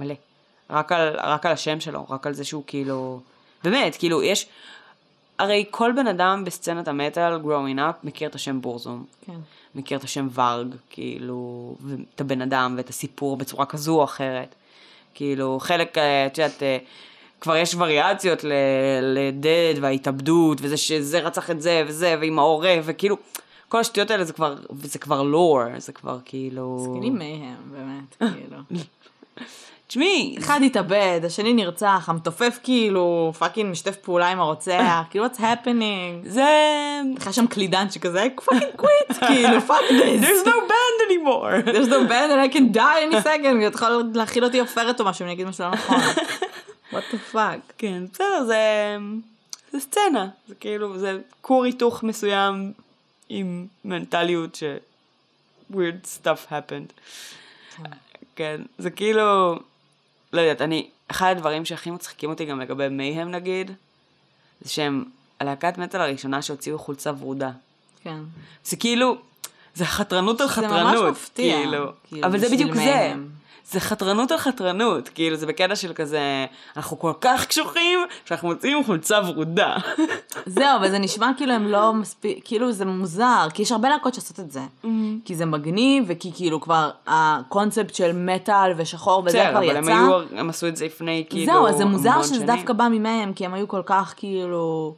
מלא. 0.00 0.14
רק 0.70 0.92
על, 0.92 1.16
רק 1.18 1.46
על 1.46 1.52
השם 1.52 1.80
שלו, 1.80 2.06
רק 2.10 2.26
על 2.26 2.32
זה 2.32 2.44
שהוא 2.44 2.62
כאילו... 2.66 3.20
באמת, 3.64 3.96
כאילו, 3.96 4.22
יש... 4.22 4.46
הרי 5.38 5.64
כל 5.70 5.92
בן 5.96 6.06
אדם 6.06 6.44
בסצנת 6.44 6.88
המטאל, 6.88 7.40
growing 7.40 7.78
up, 7.78 7.94
מכיר 8.04 8.28
את 8.28 8.34
השם 8.34 8.60
בורזום. 8.60 9.04
כן. 9.26 9.38
מכיר 9.74 9.98
את 9.98 10.04
השם 10.04 10.28
ורג, 10.34 10.74
כאילו, 10.90 11.74
ואת 11.80 12.20
הבן 12.20 12.42
אדם 12.42 12.74
ואת 12.76 12.88
הסיפור 12.88 13.36
בצורה 13.36 13.66
כזו 13.66 13.98
או 13.98 14.04
אחרת. 14.04 14.54
כאילו, 15.14 15.58
חלק, 15.60 15.98
אה, 15.98 16.26
את 16.26 16.38
יודעת, 16.38 16.62
אה, 16.62 16.78
כבר 17.40 17.56
יש 17.56 17.74
וריאציות 17.74 18.44
לדד 19.02 19.74
וההתאבדות, 19.80 20.58
וזה 20.62 20.76
שזה 20.76 21.18
רצח 21.18 21.50
את 21.50 21.62
זה 21.62 21.84
וזה, 21.86 22.16
ועם 22.20 22.38
העורף, 22.38 22.84
וכאילו, 22.84 23.16
כל 23.68 23.80
השטויות 23.80 24.10
האלה 24.10 24.24
זה 24.24 24.32
כבר, 24.32 24.54
זה 24.82 24.98
כבר 24.98 25.22
לור, 25.22 25.60
זה 25.78 25.92
כבר 25.92 26.18
כאילו... 26.24 26.78
זקנים 26.78 27.18
מהם, 27.18 27.56
באמת, 27.72 28.32
כאילו. 28.34 28.58
תשמעי, 29.88 30.36
אחד 30.38 30.60
התאבד, 30.66 31.20
השני 31.24 31.52
נרצח, 31.52 32.04
המתופף 32.08 32.58
כאילו 32.62 33.32
fucking 33.38 33.70
משתף 33.70 33.96
פעולה 33.96 34.28
עם 34.28 34.40
הרוצח, 34.40 35.02
כאילו 35.10 35.26
what's 35.26 35.38
happening. 35.38 36.28
זה... 36.28 36.44
היה 37.20 37.32
שם 37.32 37.46
קלידן 37.46 37.90
שכזה, 37.90 38.26
fucking 38.44 38.72
quit, 38.76 39.22
כאילו 39.28 39.60
fuck 39.60 39.80
this. 39.90 40.24
There's 40.24 40.46
no 40.46 40.58
band 40.70 40.98
anymore. 41.08 41.62
There's 41.74 41.88
no 41.88 42.08
band 42.08 42.32
and 42.32 42.40
I 42.40 42.56
can 42.56 42.72
die 42.72 43.10
any 43.10 43.22
second, 43.22 43.64
ואתה 43.64 43.76
יכול 43.76 44.10
להאכיל 44.14 44.44
אותי 44.44 44.60
עופרת 44.60 45.00
או 45.00 45.04
משהו, 45.04 45.24
אני 45.24 45.32
אגיד 45.32 45.46
משהו 45.46 45.64
לא 45.64 45.70
נכון. 45.70 45.96
what 46.92 47.14
the 47.14 47.34
fuck. 47.34 47.72
כן, 47.78 48.02
בסדר, 48.12 48.44
זה... 48.46 48.96
זה 49.72 49.80
סצנה. 49.80 50.28
זה 50.48 50.54
כאילו, 50.54 50.98
זה 50.98 51.18
כור 51.40 51.64
היתוך 51.64 52.02
מסוים 52.02 52.72
עם 53.28 53.66
מנטליות 53.84 54.54
ש... 54.54 54.62
weird 55.72 56.24
stuff 56.24 56.50
happened. 56.52 56.92
כן, 58.36 58.60
זה 58.78 58.90
כאילו, 58.90 59.58
לא 60.32 60.40
יודעת, 60.40 60.62
אני, 60.62 60.88
אחד 61.08 61.30
הדברים 61.36 61.64
שהכי 61.64 61.90
מצחיקים 61.90 62.30
אותי 62.30 62.44
גם 62.44 62.60
לגבי 62.60 62.88
מייהם 62.88 63.30
נגיד, 63.30 63.70
זה 64.60 64.70
שהם 64.70 65.04
הלהקת 65.40 65.78
מטאל 65.78 66.00
הראשונה 66.00 66.42
שהוציאו 66.42 66.78
חולצה 66.78 67.12
ורודה. 67.18 67.50
כן. 68.02 68.18
זה 68.64 68.76
כאילו, 68.76 69.16
זה 69.74 69.84
חתרנות 69.84 70.40
על 70.40 70.46
זה 70.46 70.52
חתרנות. 70.52 70.94
ממש 70.94 71.10
מפתיע, 71.10 71.56
כאילו. 71.56 71.86
כאילו, 72.08 72.26
אבל 72.26 72.38
זה 72.38 72.48
בדיוק 72.48 72.74
זה. 72.74 73.14
זה 73.70 73.80
חתרנות 73.80 74.30
על 74.30 74.38
חתרנות, 74.38 75.08
כאילו 75.08 75.36
זה 75.36 75.46
בקטע 75.46 75.76
של 75.76 75.92
כזה, 75.92 76.46
אנחנו 76.76 76.98
כל 76.98 77.12
כך 77.20 77.46
קשוחים, 77.46 77.98
שאנחנו 78.24 78.48
מוציאים 78.48 78.84
חולצה 78.84 79.20
ורודה. 79.26 79.76
זהו, 80.46 80.76
אבל 80.76 80.90
זה 80.90 80.98
נשמע 80.98 81.30
כאילו 81.36 81.52
הם 81.52 81.66
לא 81.66 81.94
מספיק, 81.94 82.40
כאילו 82.44 82.72
זה 82.72 82.84
מוזר, 82.84 83.46
כי 83.54 83.62
יש 83.62 83.72
הרבה 83.72 83.88
להקות 83.88 84.14
שעושות 84.14 84.40
את 84.40 84.50
זה. 84.50 84.60
כי 85.24 85.34
זה 85.34 85.46
מגניב, 85.46 86.04
וכי 86.06 86.30
כאילו 86.34 86.60
כבר 86.60 86.90
הקונספט 87.06 87.94
של 87.94 88.12
מטאל 88.14 88.72
ושחור 88.76 89.22
וזה 89.26 89.38
בסדר, 89.38 89.50
כבר 89.50 89.58
אבל 89.58 89.82
יצא. 89.82 89.92
הם 89.92 90.10
היו, 90.10 90.20
הם 90.36 90.50
עשו 90.50 90.68
את 90.68 90.76
זה 90.76 90.84
לפני 90.84 91.24
כאילו 91.30 91.52
זהו, 91.52 91.66
אז 91.66 91.76
זה 91.76 91.84
מוזר 91.84 92.22
שזה. 92.22 92.46
דווקא 92.46 92.72
בא 92.72 92.88
ממייהם, 92.90 93.32
כי 93.32 93.46
הם 93.46 93.54
היו 93.54 93.68
כל 93.68 93.82
כך 93.86 94.14
כאילו... 94.16 94.94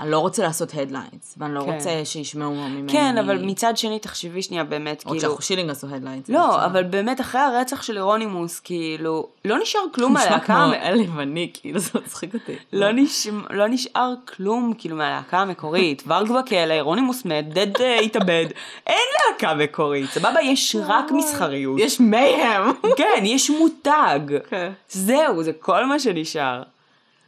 אני 0.00 0.10
לא 0.10 0.18
רוצה 0.18 0.42
לעשות 0.42 0.74
headlines, 0.74 1.34
ואני 1.38 1.54
לא 1.54 1.60
כן. 1.60 1.72
רוצה 1.74 1.90
שישמעו 2.04 2.54
ממני. 2.54 2.92
כן, 2.92 3.18
אבל 3.18 3.38
מצד 3.44 3.76
שני, 3.76 3.98
תחשבי 3.98 4.42
שנייה, 4.42 4.64
באמת, 4.64 5.02
עוד 5.04 5.16
כאילו... 5.16 5.20
שאנחנו 5.20 5.42
שילינג 5.42 5.70
עשו 5.70 5.86
headlines. 5.90 6.28
לא, 6.28 6.64
אבל 6.64 6.82
באמת, 6.82 7.20
אחרי 7.20 7.40
הרצח 7.40 7.82
של 7.82 7.96
יורונימוס, 7.96 8.60
כאילו, 8.60 9.26
לא 9.44 9.58
נשאר 9.62 9.80
כלום 9.94 10.12
נשמע 10.16 10.24
מהלהקה... 10.24 10.46
כמו 10.46 10.56
המ- 10.56 10.72
אל 10.74 10.94
לבני, 10.94 11.50
כאילו 11.54 11.78
זה 11.78 11.90
מצחיק 11.94 12.34
אותי. 12.34 12.56
לא, 12.72 12.92
נש... 12.92 13.26
לא 13.50 13.68
נשאר 13.68 14.14
כלום 14.36 14.72
כאילו 14.78 14.96
מהלהקה 14.96 15.38
המקורית. 15.38 16.02
ורג 16.06 16.32
בכלא, 16.32 16.72
יורונימוס 16.72 17.24
מת, 17.24 17.48
דד 17.54 17.80
אה, 17.80 17.98
התאבד. 17.98 18.46
אין 18.86 18.96
להקה 19.32 19.54
מקורית, 19.54 20.10
סבבה? 20.10 20.40
יש 20.42 20.76
רק 20.86 21.10
מסחריות. 21.10 21.80
יש 21.80 22.00
מייהם. 22.00 22.64
כן, 22.96 23.22
יש 23.24 23.50
מותג. 23.50 24.20
כן. 24.50 24.72
זהו, 24.88 25.42
זה 25.42 25.52
כל 25.52 25.86
מה 25.86 25.98
שנשאר. 25.98 26.62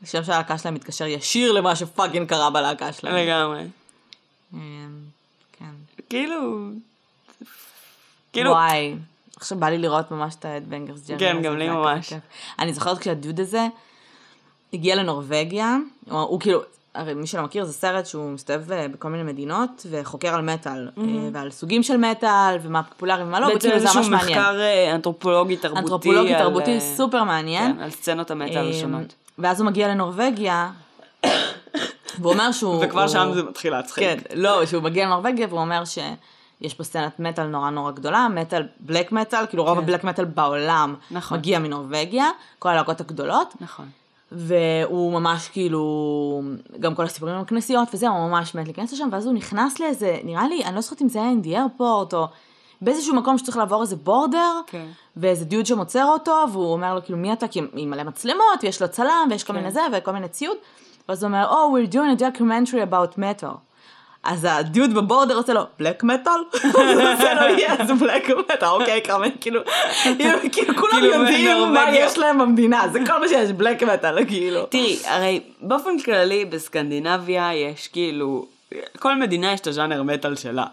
השם 0.03 0.25
של 0.25 0.33
הלהקה 0.33 0.59
שלהם 0.59 0.75
מתקשר 0.75 1.07
ישיר 1.07 1.53
למה 1.53 1.77
ש 1.77 1.88
fucking 1.88 2.29
קרה 2.29 2.51
בלהקה 2.51 2.93
שלהם. 2.93 3.15
לגמרי. 3.15 3.63
אמ, 4.55 4.59
כן. 5.53 5.65
כאילו... 6.09 6.69
כאילו... 8.33 8.51
וואי, 8.51 8.97
עכשיו 9.37 9.59
בא 9.59 9.69
לי 9.69 9.79
לראות 9.79 10.11
ממש 10.11 10.35
את 10.39 10.45
ה 10.45 10.50
Headbangers 10.50 11.07
Journey. 11.09 11.21
כן, 11.21 11.43
גם 11.43 11.57
לי 11.57 11.69
ממש. 11.69 12.13
אני 12.59 12.73
זוכרת 12.73 12.99
כשהדוד 12.99 13.41
הזה 13.41 13.67
הגיע 14.73 14.97
לנורבגיה, 14.97 15.77
הוא, 16.11 16.21
הוא 16.21 16.41
כאילו, 16.41 16.61
הרי 16.95 17.15
מי 17.15 17.27
שלא 17.27 17.43
מכיר 17.43 17.65
זה 17.65 17.73
סרט 17.73 18.07
שהוא 18.07 18.31
מסתובב 18.31 18.73
אה, 18.73 18.89
בכל 18.89 19.09
מיני 19.09 19.23
מדינות 19.23 19.87
וחוקר 19.91 20.35
על 20.35 20.43
מטאל, 20.43 20.91
אה, 20.99 21.05
ועל 21.33 21.51
סוגים 21.51 21.83
של 21.83 21.97
מטאל 21.97 22.57
ומה 22.63 22.83
פופולרי 22.83 23.23
ומה 23.23 23.41
לא, 23.41 23.47
בעצם 23.47 23.59
וכאילו 23.59 23.79
זה 23.79 23.85
איזשהו 23.85 24.01
ממש 24.01 24.11
מעניין. 24.11 24.39
מחקר 24.39 24.61
אה, 24.61 24.95
אנתרופולוגי 24.95 25.57
תרבותי. 25.57 25.81
אנתרופולוגי 25.81 26.35
תרבותי 26.39 26.81
סופר 26.81 27.25
מעניין. 27.25 27.73
כן, 27.73 27.81
על 27.81 27.91
סצנות 27.91 28.31
המטאל 28.31 28.65
אמ, 28.65 28.71
השונות. 28.71 29.15
ואז 29.39 29.61
הוא 29.61 29.67
מגיע 29.67 29.89
לנורבגיה, 29.89 30.71
והוא 32.21 32.33
אומר 32.33 32.53
שהוא... 32.53 32.85
וכבר 32.85 33.09
שם 33.09 33.31
זה 33.35 33.43
מתחיל 33.43 33.73
להצחיק. 33.73 34.05
כן, 34.05 34.19
לא, 34.35 34.67
שהוא 34.67 34.83
מגיע 34.83 35.07
לנורבגיה 35.07 35.47
והוא 35.47 35.61
אומר 35.61 35.85
שיש 35.85 36.75
פה 36.75 36.85
סצנת 36.85 37.21
מטאל 37.21 37.47
נורא 37.47 37.71
נורא 37.71 37.91
גדולה, 37.93 38.29
מטאל, 38.29 38.63
בלק 38.81 39.13
מטאל, 39.13 39.47
כאילו 39.47 39.65
רוב 39.65 39.79
כן. 39.79 39.83
הבלק 39.83 40.05
מטאל 40.05 40.25
בעולם 40.25 40.95
נכון. 41.11 41.39
מגיע 41.39 41.59
מנורבגיה, 41.59 42.31
כל 42.59 42.69
הלהקות 42.69 43.01
הגדולות, 43.01 43.55
נכון. 43.61 43.89
והוא 44.33 45.13
ממש 45.13 45.49
כאילו, 45.49 46.43
גם 46.81 46.95
כל 46.95 47.05
הסיפורים 47.05 47.35
עם 47.35 47.41
הכנסיות 47.41 47.89
וזה, 47.95 48.09
הוא 48.09 48.31
ממש 48.31 48.55
מת 48.55 48.67
להיכנס 48.67 48.93
לשם, 48.93 49.09
ואז 49.13 49.27
הוא 49.27 49.35
נכנס 49.35 49.81
לאיזה, 49.81 50.19
נראה 50.25 50.49
לי, 50.49 50.65
אני 50.65 50.75
לא 50.75 50.81
זוכרת 50.81 51.03
אם 51.03 51.09
זה 51.09 51.19
היה 51.19 51.29
אינדי 51.29 51.57
איירפורט, 51.57 52.15
או 52.15 52.27
באיזשהו 52.83 53.15
מקום 53.15 53.39
שצריך 53.39 53.57
לעבור 53.57 53.83
איזה 53.83 53.97
בורדר, 53.97 54.61
כן. 54.67 54.87
ואיזה 55.17 55.45
דיוד 55.45 55.67
שם 55.67 55.79
עוצר 55.79 56.05
אותו, 56.05 56.45
והוא 56.53 56.73
אומר 56.73 56.95
לו 56.95 57.05
כאילו 57.05 57.19
מי 57.19 57.33
אתה, 57.33 57.49
כי 57.49 57.61
עם 57.75 57.91
מלא 57.91 58.03
מצלמות, 58.03 58.59
ויש 58.63 58.83
לו 58.83 58.89
צלם, 58.89 59.29
ויש 59.31 59.45
כל 59.45 59.53
כן. 59.53 59.59
מיני 59.59 59.71
זה, 59.71 59.81
וכל 59.93 60.11
מיני 60.11 60.29
ציוד, 60.29 60.57
ואז 61.09 61.23
הוא 61.23 61.29
אומר, 61.29 61.51
Oh, 61.51 61.73
we're 61.73 61.93
doing 61.95 62.19
a 62.19 62.21
documentary 62.21 62.91
about 62.91 63.19
metal. 63.19 63.57
אז 64.25 64.47
הדיוד 64.51 64.95
בבורדר 64.95 65.37
עושה 65.37 65.53
לו, 65.53 65.63
בלק 65.79 66.03
מטאל? 66.03 66.33
אז 66.65 66.75
הוא 66.75 67.09
עושה 67.13 67.35
לו, 67.35 67.57
yes, 67.57 67.95
בלק 68.01 68.31
מטאל, 68.31 68.69
אוקיי, 68.69 69.03
כמה, 69.03 69.27
כאילו, 69.41 69.61
כאילו 70.53 70.77
כולם 70.77 70.93
כאילו, 70.93 71.15
יודעים 71.15 71.73
מה. 71.73 71.85
יש 71.93 72.19
להם 72.19 72.39
במדינה, 72.39 72.89
זה 72.93 72.99
כל 73.07 73.21
מה 73.21 73.29
שיש, 73.29 73.51
בלק 73.51 73.83
מטאל, 73.83 74.25
כאילו. 74.25 74.67
תראי, 74.67 74.99
הרי 75.05 75.41
באופן 75.61 75.99
כללי 75.99 76.45
בסקנדינביה 76.45 77.55
יש 77.55 77.89
כאילו, 77.89 78.47
כל 78.99 79.17
מדינה 79.17 79.53
יש 79.53 79.61
את 79.61 79.67
הז'אנר 79.67 80.03
מטאל 80.03 80.37
שלה. 80.37 80.67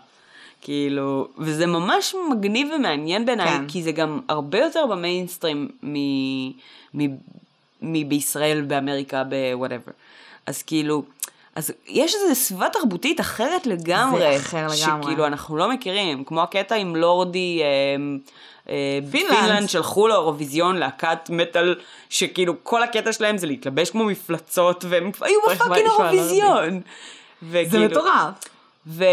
כאילו, 0.62 1.28
וזה 1.38 1.66
ממש 1.66 2.16
מגניב 2.32 2.68
ומעניין 2.76 3.26
בעיניי, 3.26 3.48
כן. 3.48 3.68
כי 3.68 3.84
זה 3.84 3.92
גם 3.92 4.20
הרבה 4.30 4.58
יותר 4.60 4.86
במיינסטרים 4.86 5.68
מ- 5.84 6.50
מ- 6.98 7.18
מבישראל, 7.82 8.62
באמריקה, 8.62 9.24
בוואטאבר. 9.24 9.92
אז 10.46 10.64
כאילו, 10.64 11.04
אז 11.56 11.72
יש 11.88 12.16
איזו 12.16 12.36
סביבה 12.36 12.70
תרבותית 12.70 13.20
אחרת 13.20 13.68
לגמרי. 13.68 14.20
זה 14.20 14.38
אחר 14.38 14.58
לגמרי. 14.68 15.04
שכאילו 15.04 15.26
אנחנו 15.28 15.58
לא 15.58 15.70
מכירים, 15.70 16.24
כמו 16.24 16.44
הקטע 16.44 16.76
עם 16.76 16.96
לורדי, 16.96 17.62
אה, 17.64 17.68
אה, 18.70 19.00
פינלנד. 19.12 19.70
שלחו 19.70 20.08
לאירוויזיון 20.08 20.78
להקת 20.78 21.30
מטאל, 21.30 21.76
שכאילו 22.10 22.54
כל 22.64 22.84
הקטע 22.84 23.14
שלהם 23.14 23.38
זה 23.38 23.48
להתלבש 23.48 23.90
כמו 23.90 24.06
מפלצות, 24.06 24.86
והם 24.90 25.12
היו 25.22 25.40
ב 25.42 25.48
fucking 25.48 25.88
נשמע 25.88 26.12
אירוויזיון. 26.12 26.82
זה 27.70 27.80
מטורף. 27.80 28.34
ו... 28.88 29.04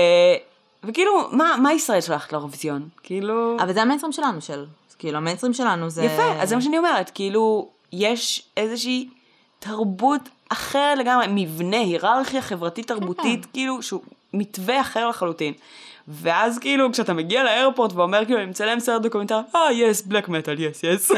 וכאילו, 0.86 1.28
מה, 1.32 1.56
מה 1.62 1.72
ישראל 1.72 2.00
שולחת 2.00 2.32
לאירוויזיון? 2.32 2.88
כאילו... 3.02 3.56
אבל 3.60 3.72
זה 3.72 3.82
המיינסטרים 3.82 4.12
שלנו, 4.12 4.40
של, 4.40 4.64
כאילו, 4.98 5.16
המיינסטרים 5.16 5.52
שלנו 5.52 5.90
זה... 5.90 6.04
יפה, 6.04 6.42
אז 6.42 6.48
זה 6.48 6.56
מה 6.56 6.62
שאני 6.62 6.78
אומרת, 6.78 7.10
כאילו, 7.10 7.68
יש 7.92 8.48
איזושהי 8.56 9.08
תרבות 9.58 10.20
אחרת 10.48 10.98
לגמרי, 10.98 11.26
מבנה, 11.30 11.80
היררכיה 11.80 12.42
חברתית 12.42 12.86
תרבותית, 12.88 13.46
כאילו, 13.52 13.82
שהוא 13.82 14.00
מתווה 14.32 14.80
אחר 14.80 15.08
לחלוטין. 15.08 15.52
ואז 16.08 16.58
כאילו, 16.58 16.92
כשאתה 16.92 17.12
מגיע 17.12 17.44
ל 17.44 17.50
airport 17.50 17.92
ואומר, 17.92 18.24
כאילו, 18.24 18.38
אני 18.38 18.46
מצלם 18.46 18.80
סרט 18.80 19.02
דוקומנטרי, 19.02 19.38
אה, 19.56 19.72
yes, 19.72 20.02
black 20.02 20.28
metal, 20.28 20.60
yes, 20.60 20.82
yes. 20.82 21.10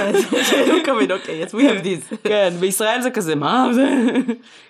document, 0.78 1.10
okay, 1.10 1.44
we 1.44 1.46
have 1.46 1.84
this. 1.84 2.16
כן, 2.28 2.52
בישראל 2.60 3.00
זה 3.00 3.10
כזה, 3.10 3.34
מה 3.34 3.66
זה? 3.72 3.88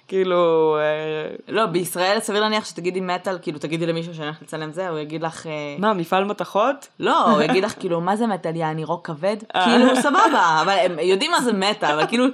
כאילו, 0.09 0.77
אה, 0.79 1.35
לא, 1.49 1.67
בישראל 1.67 2.21
סביר 2.21 2.41
להניח 2.41 2.65
שתגידי 2.65 3.01
מטאל, 3.01 3.39
כאילו 3.43 3.59
תגידי 3.59 3.87
למישהו 3.87 4.15
שאני 4.15 4.27
הולכת 4.27 4.43
לצלם 4.43 4.73
זה, 4.73 4.89
הוא 4.89 4.99
יגיד 4.99 5.23
לך... 5.23 5.47
אה, 5.47 5.53
מה, 5.79 5.95
מפעל 5.95 6.25
מתכות? 6.25 6.89
לא, 7.01 7.31
הוא 7.31 7.43
יגיד 7.43 7.65
לך 7.65 7.75
כאילו, 7.81 8.01
מה 8.01 8.17
זה 8.17 8.27
מטאל, 8.27 8.57
יעני 8.57 8.85
רוק 8.85 9.07
כבד? 9.07 9.37
אה. 9.57 9.65
כאילו, 9.65 9.97
סבבה, 10.03 10.59
אבל 10.63 10.73
הם 10.73 10.99
יודעים 11.03 11.31
מה 11.31 11.41
זה 11.41 11.53
מטאל, 11.53 11.93
אבל 11.93 12.07
כאילו, 12.07 12.25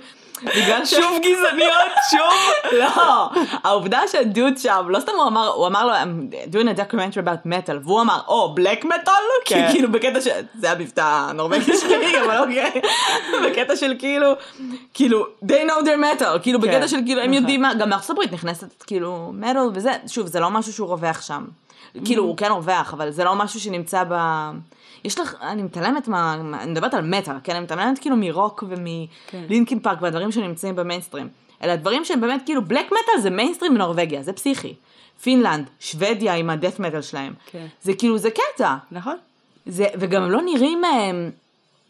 בגלל 0.43 0.85
ש... 0.85 0.95
שוב 0.95 1.19
גזעניות, 1.23 1.93
שוב. 2.11 2.73
לא, 2.73 3.31
העובדה 3.65 4.01
שהדוד 4.13 4.59
שם, 4.59 4.87
לא 4.89 5.01
סתם 5.01 5.13
הוא 5.17 5.27
אמר, 5.27 5.49
הוא 5.49 5.67
אמר 5.67 5.87
לו, 5.87 5.93
I'm 5.95 6.53
doing 6.53 6.77
a 6.77 6.81
documentary 6.81 7.19
about 7.19 7.47
metal, 7.47 7.73
והוא 7.85 8.01
אמר, 8.01 8.21
או, 8.29 8.55
בלק 8.55 8.85
מטאל? 8.85 9.13
כן. 9.45 9.69
כאילו 9.73 9.93
בקטע 9.93 10.21
ש... 10.21 10.29
זה 10.55 10.71
המבטא 10.71 11.01
הנורבגי 11.01 11.77
שלי, 11.83 12.21
אבל 12.21 12.39
אוקיי. 12.39 12.81
בקטע 13.47 13.77
של 13.77 13.95
כאילו, 13.99 14.33
כאילו, 14.95 15.27
they 15.47 15.69
know 15.69 15.85
their 15.85 16.21
metal, 16.21 16.39
כאילו 16.43 16.61
כן, 16.61 16.69
בקטע 16.69 16.89
של 16.89 16.99
כאילו, 17.07 17.21
הם 17.21 17.27
נכון. 17.31 17.35
יודעים 17.35 17.63
מה, 17.63 17.75
גם 17.75 17.91
מארצות 17.91 18.11
הברית 18.11 18.33
נכנסת 18.33 18.83
כאילו 18.83 19.33
מטאל 19.35 19.71
וזה, 19.75 19.93
שוב, 20.07 20.27
זה 20.27 20.41
לא 20.41 20.51
משהו 20.51 20.73
שהוא 20.73 20.89
רווח 20.89 21.23
שם. 21.23 21.45
כאילו, 22.05 22.23
Mm. 22.23 22.27
הוא 22.27 22.37
כן 22.37 22.53
רווח, 22.53 22.95
אבל 22.95 23.11
זה 23.11 23.25
לא 23.25 23.35
משהו 23.35 23.61
שנמצא 23.61 24.05
ב... 24.09 24.15
יש 25.05 25.19
לך, 25.21 25.35
אני 25.43 25.63
מתעלמת 25.63 26.09
מה, 26.09 26.37
מה- 26.43 26.63
אני 26.63 26.71
מדברת 26.73 26.95
על 26.95 27.07
מטאל, 27.07 27.35
כן? 27.45 27.55
אני 27.57 27.65
מתעלמת 27.65 27.99
כאילו 27.99 28.17
מרוק 28.17 28.65
כן. 28.65 28.67
ומלינקין 29.47 29.79
פארק 29.81 30.03
והדברים 30.03 30.33
שנמצאים 30.33 30.77
במיינסטרים. 30.77 31.29
אלא 31.63 31.77
דברים 31.77 32.05
שהם 32.05 32.21
באמת 32.21 32.43
כאילו, 32.45 32.65
black 32.65 32.87
metal 32.87 33.21
זה 33.23 33.31
מיינסטרים 33.31 33.75
בנורבגיה, 33.75 34.23
זה 34.23 34.33
פסיכי. 34.33 34.75
פינלנד, 35.23 35.71
שוודיה 35.81 36.35
עם 36.35 36.51
ה 36.51 36.55
death 36.55 36.79
metal 36.81 37.03
שלהם. 37.03 37.35
כן. 37.47 37.67
זה 37.83 37.95
כאילו, 37.95 38.19
זה 38.19 38.29
קטע. 38.31 38.75
נכון. 38.93 39.17
זה, 39.67 39.87
וגם 39.99 40.23
הם 40.23 40.31
לא 40.31 40.43
נראים, 40.43 40.85
הם, 40.85 41.31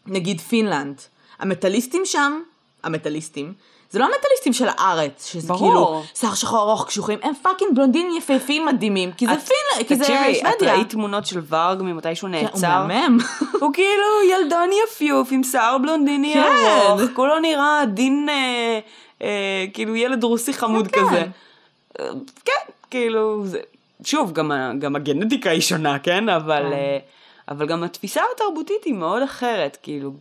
נגיד 0.05 0.41
פינלנד. 0.41 1.01
המטאליסטים 1.39 2.01
שם, 2.05 2.39
המטאליסטים, 2.83 3.53
זה 3.95 3.99
לא 3.99 4.05
המטאליסטים 4.05 4.53
של 4.53 4.65
הארץ, 4.77 5.25
שזה 5.31 5.47
ברור. 5.47 5.59
כאילו 5.59 6.03
שיער 6.15 6.33
שחור 6.33 6.59
ארוך 6.59 6.85
קשוחים, 6.87 7.19
הם 7.23 7.33
fucking 7.41 7.75
בלונדינים 7.75 8.17
יפהפים 8.17 8.65
מדהימים, 8.65 9.11
כי 9.11 9.25
זה 9.25 9.33
את- 9.33 9.39
פינלנד, 9.39 9.87
כי 9.87 9.95
זה 9.95 10.03
תקשיבי, 10.03 10.41
את 10.41 10.51
שוודיה. 10.51 10.73
ראית 10.75 10.89
תמונות 10.89 11.25
של 11.25 11.39
ורג 11.49 11.81
ממתי 11.81 12.15
שהוא 12.15 12.29
כן, 12.29 12.35
הוא 12.35 12.43
נעצר? 12.43 12.85
מהמם. 12.87 13.17
הוא 13.61 13.73
כאילו 13.73 14.03
ילדון 14.31 14.69
יפיוף 14.83 15.29
עם 15.31 15.43
שיער 15.43 15.77
בלונדיני 15.77 16.33
כן. 16.33 16.51
ארוך, 16.87 17.01
כולו 17.13 17.39
נראה 17.39 17.81
עדין, 17.81 18.27
אה, 18.29 18.79
אה, 19.21 19.65
כאילו 19.73 19.95
ילד 19.95 20.23
רוסי 20.23 20.53
חמוד 20.53 20.87
כן, 20.87 21.01
כזה. 21.01 21.09
כן. 21.15 21.29
אה, 21.99 22.09
כן, 22.45 22.71
כאילו, 22.91 23.45
זה, 23.45 23.59
שוב, 24.03 24.33
גם, 24.33 24.51
גם 24.79 24.95
הגנטיקה 24.95 25.49
היא 25.49 25.61
שונה, 25.61 25.99
כן? 25.99 26.29
אבל, 26.29 26.63
כן. 26.63 26.73
אה, 26.73 26.97
אבל 27.49 27.65
גם 27.67 27.83
התפיסה 27.83 28.21
התרבותית 28.35 28.83
היא 28.85 28.93
מאוד 28.93 29.21
אחרת, 29.23 29.77
כאילו, 29.83 30.11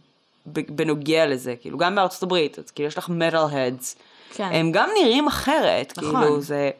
בנוגע 0.46 1.26
לזה, 1.26 1.54
כאילו, 1.60 1.78
גם 1.78 1.94
בארצות 1.94 2.22
הברית, 2.22 2.58
אז 2.58 2.70
כאילו 2.70 2.88
יש 2.88 2.98
לך 2.98 3.08
מטאל 3.08 3.40
הדס, 3.52 3.96
כן. 4.34 4.48
הם 4.52 4.72
גם 4.72 4.88
נראים 5.00 5.26
אחרת, 5.26 5.94
נכון. 5.96 6.20
כאילו, 6.20 6.40
זה, 6.40 6.70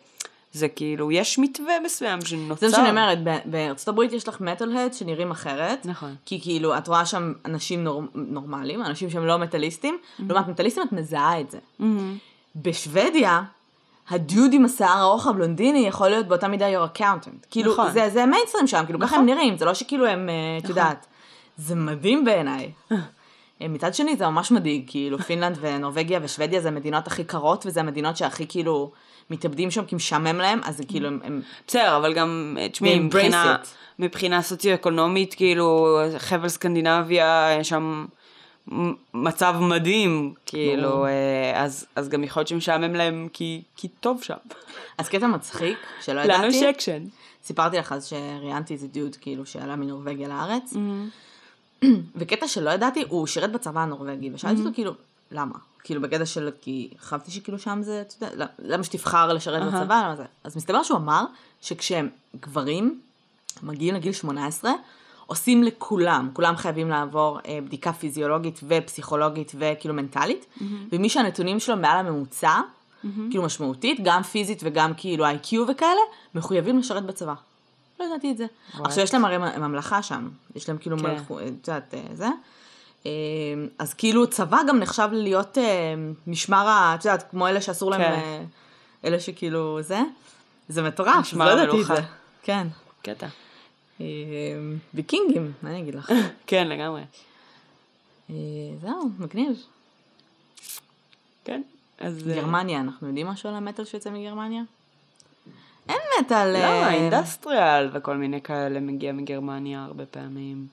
זה 0.53 0.69
כאילו, 0.69 1.13
יש 1.13 1.39
מתווה 1.39 1.81
מסוים 1.85 2.25
שנוצר. 2.25 2.69
זה 2.69 2.77
מה 2.77 2.77
שאני 2.77 2.91
אומרת, 2.91 3.19
בארצות 3.45 3.89
הברית 3.89 4.13
יש 4.13 4.29
לך 4.29 4.41
metalhead 4.41 4.95
שנראים 4.95 5.31
אחרת. 5.31 5.87
נכון. 5.87 6.15
כי 6.27 6.41
כאילו, 6.41 6.79
את 6.79 6.89
רואה 6.89 7.07
שם 7.07 7.33
אנשים 7.45 7.85
נור... 7.85 8.03
נורמליים, 8.15 8.83
אנשים 8.83 9.11
שהם 9.11 9.27
לא 9.27 9.39
מטאליסטים, 9.39 9.99
לעומת 10.19 10.49
מטאליסטים 10.49 10.83
את 10.83 10.93
מזהה 10.93 11.41
את 11.41 11.51
זה. 11.51 11.59
בשוודיה, 12.57 13.43
הדוד 14.09 14.53
עם 14.53 14.65
השיער 14.65 14.99
הארוך 14.99 15.27
הבלונדיני 15.27 15.87
יכול 15.87 16.09
להיות 16.09 16.27
באותה 16.27 16.49
מידה 16.49 16.67
your 16.69 16.99
accountant. 16.99 17.47
כאילו, 17.51 17.73
נכון. 17.73 17.93
זה, 17.93 18.11
זה 18.13 18.27
מיינסטרים 18.27 18.67
שם, 18.67 18.83
כאילו, 18.85 18.99
ככה 18.99 19.07
נכון. 19.07 19.19
הם 19.19 19.27
נראים, 19.27 19.57
זה 19.57 19.65
לא 19.65 19.75
שכאילו 19.75 20.07
הם, 20.07 20.29
אה, 20.29 20.59
את 20.65 20.69
יודעת. 20.69 21.07
זה 21.57 21.75
מדהים 21.75 22.25
בעיניי. 22.25 22.71
אה, 23.65 23.69
מצד 23.69 23.95
שני 23.95 24.17
זה 24.17 24.27
ממש 24.27 24.51
מדאיג, 24.51 24.85
כאילו 24.87 25.19
פינלנד 25.19 25.59
ונורבגיה 25.61 26.21
ושוודיה 26.23 26.61
זה 26.61 26.69
המדינות 26.69 27.07
הכי 27.07 27.25
קרות, 27.25 27.67
וזה 27.67 27.81
המדינות 27.81 28.17
שהכי 28.17 28.47
כאילו 28.49 28.91
מתאבדים 29.31 29.71
שם 29.71 29.85
כי 29.85 29.95
משעמם 29.95 30.39
להם, 30.39 30.61
אז 30.65 30.77
זה 30.77 30.85
כאילו 30.85 31.09
הם, 31.09 31.43
בסדר, 31.67 31.97
אבל 31.97 32.15
גם, 32.15 32.57
אה, 32.61 32.69
תשמעי, 32.69 32.99
מבחינה. 32.99 33.57
מבחינה 33.99 34.43
סוציו-אקונומית, 34.43 35.35
כאילו, 35.35 35.99
חבל 36.19 36.49
סקנדינביה, 36.49 37.59
שם 37.63 38.07
מצב 39.15 39.55
מדהים, 39.61 40.35
כאילו, 40.47 41.07
אה, 41.07 41.63
אז, 41.63 41.87
אז 41.97 42.09
גם 42.09 42.25
יכול 42.25 42.41
להיות 42.41 42.49
שמשעמם 42.49 42.95
להם 42.95 43.29
כי, 43.33 43.63
כי 43.77 43.89
טוב 43.89 44.23
שם. 44.23 44.35
אז 44.99 45.09
קטע 45.09 45.27
מצחיק, 45.27 45.79
שלא 46.03 46.21
ידעתי. 46.21 46.43
לנו 46.43 46.55
יש 46.55 46.63
אקשן. 46.63 47.03
סיפרתי 47.45 47.77
לך 47.77 47.93
אז 47.93 48.07
שראיינתי 48.07 48.75
איזה 48.75 48.87
דיוד 48.87 49.17
כאילו 49.21 49.47
שעלה 49.47 49.77
מנורבגיה 49.77 50.29
לארץ, 50.29 50.75
וקטע 52.17 52.49
שלא 52.49 52.71
ידעתי, 52.71 53.05
הוא 53.09 53.27
שירת 53.27 53.53
בצבא 53.53 53.81
הנורבגי, 53.81 54.31
ושאלתי 54.35 54.61
אותו 54.61 54.75
כאילו, 54.75 54.93
למה? 55.31 55.55
כאילו 55.85 56.01
בקטע 56.01 56.27
של, 56.27 56.51
כי 56.61 56.91
חשבתי 57.01 57.31
שכאילו 57.31 57.59
שם 57.59 57.79
זה, 57.83 58.01
אתה 58.01 58.27
יודע, 58.27 58.47
למה 58.59 58.85
שתבחר 58.85 59.33
לשרת 59.33 59.63
אהה. 59.63 59.81
בצבא, 59.81 60.03
למה 60.05 60.17
זה? 60.17 60.25
אז 60.45 60.57
מסתבר 60.57 60.83
שהוא 60.83 60.99
אמר 60.99 61.25
שכשהם 61.61 62.09
גברים 62.41 63.01
מגיעים 63.63 63.95
לגיל 63.95 64.13
18, 64.13 64.73
עושים 65.27 65.63
לכולם, 65.63 66.31
כולם 66.33 66.57
חייבים 66.57 66.89
לעבור 66.89 67.39
אה, 67.47 67.59
בדיקה 67.65 67.93
פיזיולוגית 67.93 68.61
ופסיכולוגית 68.69 69.53
וכאילו 69.59 69.95
מנטלית, 69.95 70.47
ומי 70.93 71.09
שהנתונים 71.09 71.61
שלו 71.61 71.77
מעל 71.77 72.07
הממוצע, 72.07 72.61
כאילו 73.31 73.43
משמעותית, 73.43 74.01
גם 74.05 74.23
פיזית 74.23 74.61
וגם 74.65 74.93
כאילו 74.97 75.25
איי-קיו 75.25 75.65
וכאלה, 75.69 76.01
מחויבים 76.35 76.79
לשרת 76.79 77.07
בצבא. 77.07 77.35
לא 78.01 78.05
ידעתי 78.05 78.31
את 78.31 78.37
זה. 78.37 78.47
וואט. 78.75 78.87
עכשיו 78.87 79.05
יש 79.05 79.15
להם 79.15 79.25
הרי 79.25 79.39
ממלכה 79.39 80.03
שם, 80.03 80.29
יש 80.55 80.69
להם 80.69 80.79
כאילו 80.79 80.99
כן. 80.99 81.05
מלכות, 81.05 81.43
את 81.43 81.69
יודעת, 81.69 81.95
אה, 81.95 82.01
זה. 82.13 82.29
אה, 83.07 83.13
אז 83.79 83.95
כאילו 83.95 84.31
צבא 84.31 84.59
גם 84.69 84.79
נחשב 84.79 85.09
להיות 85.13 85.59
אה, 85.59 85.95
משמר 86.27 86.69
ה... 86.69 86.95
את 86.95 87.05
יודעת, 87.05 87.31
כמו 87.31 87.49
אלה 87.49 87.61
שאסור 87.61 87.91
להם, 87.91 88.01
כן. 88.01 88.13
אה, 88.13 88.45
אלה 89.05 89.21
שכאילו 89.21 89.83
זה. 89.83 90.01
זה 90.69 90.83
מטורף, 90.83 91.33
לא 91.33 91.45
ידעתי 91.45 91.81
את. 91.81 91.87
זה. 91.87 92.03
כן. 92.43 92.67
קטע. 93.03 93.27
אה, 94.01 94.07
ויקינגים, 94.95 95.53
מה 95.63 95.71
אני 95.71 95.81
אגיד 95.81 95.95
לך? 95.95 96.13
כן, 96.47 96.69
לגמרי. 96.69 97.03
אה, 98.31 98.35
זהו, 98.81 99.11
מגניב. 99.19 99.63
כן. 101.45 101.63
אז... 101.99 102.29
אה, 102.29 102.35
גרמניה, 102.35 102.81
אנחנו 102.81 103.07
יודעים 103.07 103.27
משהו 103.27 103.49
על 103.49 103.55
המטאל 103.55 103.85
שיוצא 103.85 104.11
מגרמניה? 104.11 104.63
אין 105.89 105.99
מטאל... 106.21 106.53
לא, 106.53 106.59
אה, 106.59 106.93
industrial 106.93 107.91
וכל 107.93 108.17
מיני 108.17 108.41
כאלה 108.41 108.81
מגיע 108.81 109.13
מגרמניה 109.13 109.85
הרבה 109.85 110.07
פעמים. 110.07 110.67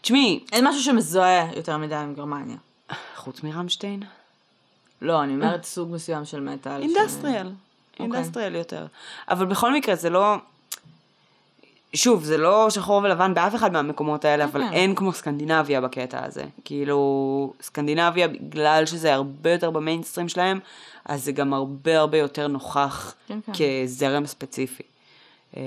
תשמעי, 0.00 0.44
אין 0.52 0.68
משהו 0.68 0.82
שמזוהה 0.82 1.56
יותר 1.56 1.76
מדי 1.76 1.94
עם 1.94 2.14
גרמניה. 2.14 2.56
חוץ 3.16 3.42
מרמשטיין, 3.42 4.02
לא, 5.02 5.22
אני 5.22 5.34
אומרת 5.34 5.64
סוג 5.64 5.90
מסוים 5.92 6.24
של 6.24 6.40
מטאל. 6.40 6.82
industrial. 6.82 7.46
אוקיי. 8.00 8.06
industrial 8.06 8.54
יותר. 8.54 8.86
אבל 9.28 9.46
בכל 9.46 9.72
מקרה 9.72 9.94
זה 9.94 10.10
לא... 10.10 10.36
שוב, 11.94 12.24
זה 12.24 12.36
לא 12.36 12.70
שחור 12.70 13.00
ולבן 13.04 13.34
באף 13.34 13.54
אחד 13.54 13.72
מהמקומות 13.72 14.24
האלה, 14.24 14.44
אבל 14.44 14.60
כן. 14.60 14.72
אין 14.72 14.94
כמו 14.94 15.12
סקנדינביה 15.12 15.80
בקטע 15.80 16.24
הזה. 16.24 16.44
כאילו, 16.64 17.52
סקנדינביה, 17.62 18.28
בגלל 18.28 18.86
שזה 18.86 19.14
הרבה 19.14 19.52
יותר 19.52 19.70
במיינסטרים 19.70 20.28
שלהם, 20.28 20.60
אז 21.04 21.24
זה 21.24 21.32
גם 21.32 21.54
הרבה 21.54 21.98
הרבה 21.98 22.18
יותר 22.18 22.48
נוכח 22.48 23.14
כן. 23.28 23.38
כזרם 23.52 24.26
ספציפי. 24.26 24.82
אמ, 25.56 25.60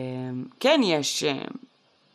כן, 0.60 0.82
יש 0.84 1.24
אמ, 1.24 1.38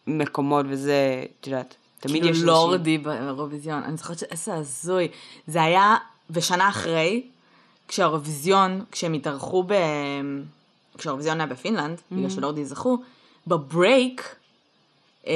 מקומות 0.07 0.67
וזה, 0.69 1.25
את 1.41 1.47
יודעת, 1.47 1.75
תמיד 2.01 2.23
כאילו 2.23 2.37
יש 2.37 2.43
לורדי 2.43 2.99
באירוויזיון. 2.99 3.83
אני 3.83 3.97
זוכרת 3.97 4.19
שאיזה 4.19 4.55
הזוי. 4.55 5.09
זה 5.47 5.63
היה, 5.63 5.97
ושנה 6.31 6.69
אחרי, 6.69 7.23
כשהאירוויזיון, 7.89 8.85
כשהם 8.91 9.13
התארחו 9.13 9.63
ב... 9.63 9.75
כשהאירוויזיון 10.99 11.41
היה 11.41 11.47
בפינלנד, 11.47 12.01
בגלל 12.13 12.31
שלורדי 12.31 12.65
זכו, 12.65 12.99
ב 13.47 13.59
break, 13.59 14.37
אה, 15.27 15.33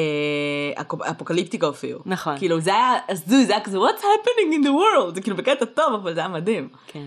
אפוק- 0.80 1.02
אפוקליפטיקה 1.02 1.66
הופיעו. 1.66 2.00
נכון. 2.06 2.38
כאילו 2.38 2.60
זה 2.60 2.70
היה 2.74 2.92
הזוי, 3.08 3.46
זה 3.46 3.52
היה 3.52 3.64
כזה, 3.64 3.76
what's 3.78 4.00
happening 4.00 4.54
in 4.62 4.66
the 4.66 4.70
world? 4.70 5.14
זה 5.14 5.20
כאילו 5.20 5.36
בקטע 5.36 5.64
טוב, 5.64 5.94
אבל 5.94 6.14
זה 6.14 6.20
היה 6.20 6.28
מדהים. 6.28 6.68
כן. 6.86 7.06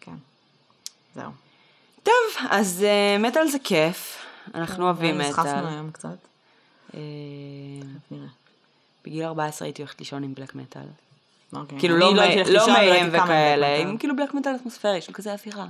כן. 0.00 0.14
זהו. 1.14 1.30
טוב, 2.02 2.12
אז 2.50 2.84
uh, 3.18 3.22
מטאל 3.22 3.48
זה 3.48 3.58
כיף, 3.64 4.18
אנחנו 4.54 4.84
אוהבים 4.84 5.18
נסחפנו 5.18 5.50
מטאל. 5.50 5.66
היום 5.66 5.90
קצת. 5.90 6.08
אה. 6.94 7.00
בגיל 9.04 9.24
14 9.24 9.66
הייתי 9.68 9.82
הולכת 9.82 9.98
לישון 9.98 10.22
עם 10.24 10.34
בלק 10.34 10.54
מטאל. 10.54 10.82
אוקיי. 11.52 11.78
כאילו 11.78 11.94
אני 11.96 12.02
לא 12.16 12.22
לא 12.52 12.64
אבל 12.64 12.72
מהם 12.72 13.08
וכאלה, 13.12 13.78
מטאל. 13.84 13.96
כאילו 13.98 14.16
בלק 14.16 14.34
מטאל 14.34 14.54
אטמוספרי, 14.56 15.00
של 15.00 15.12
כזה 15.12 15.32
אווירה. 15.32 15.66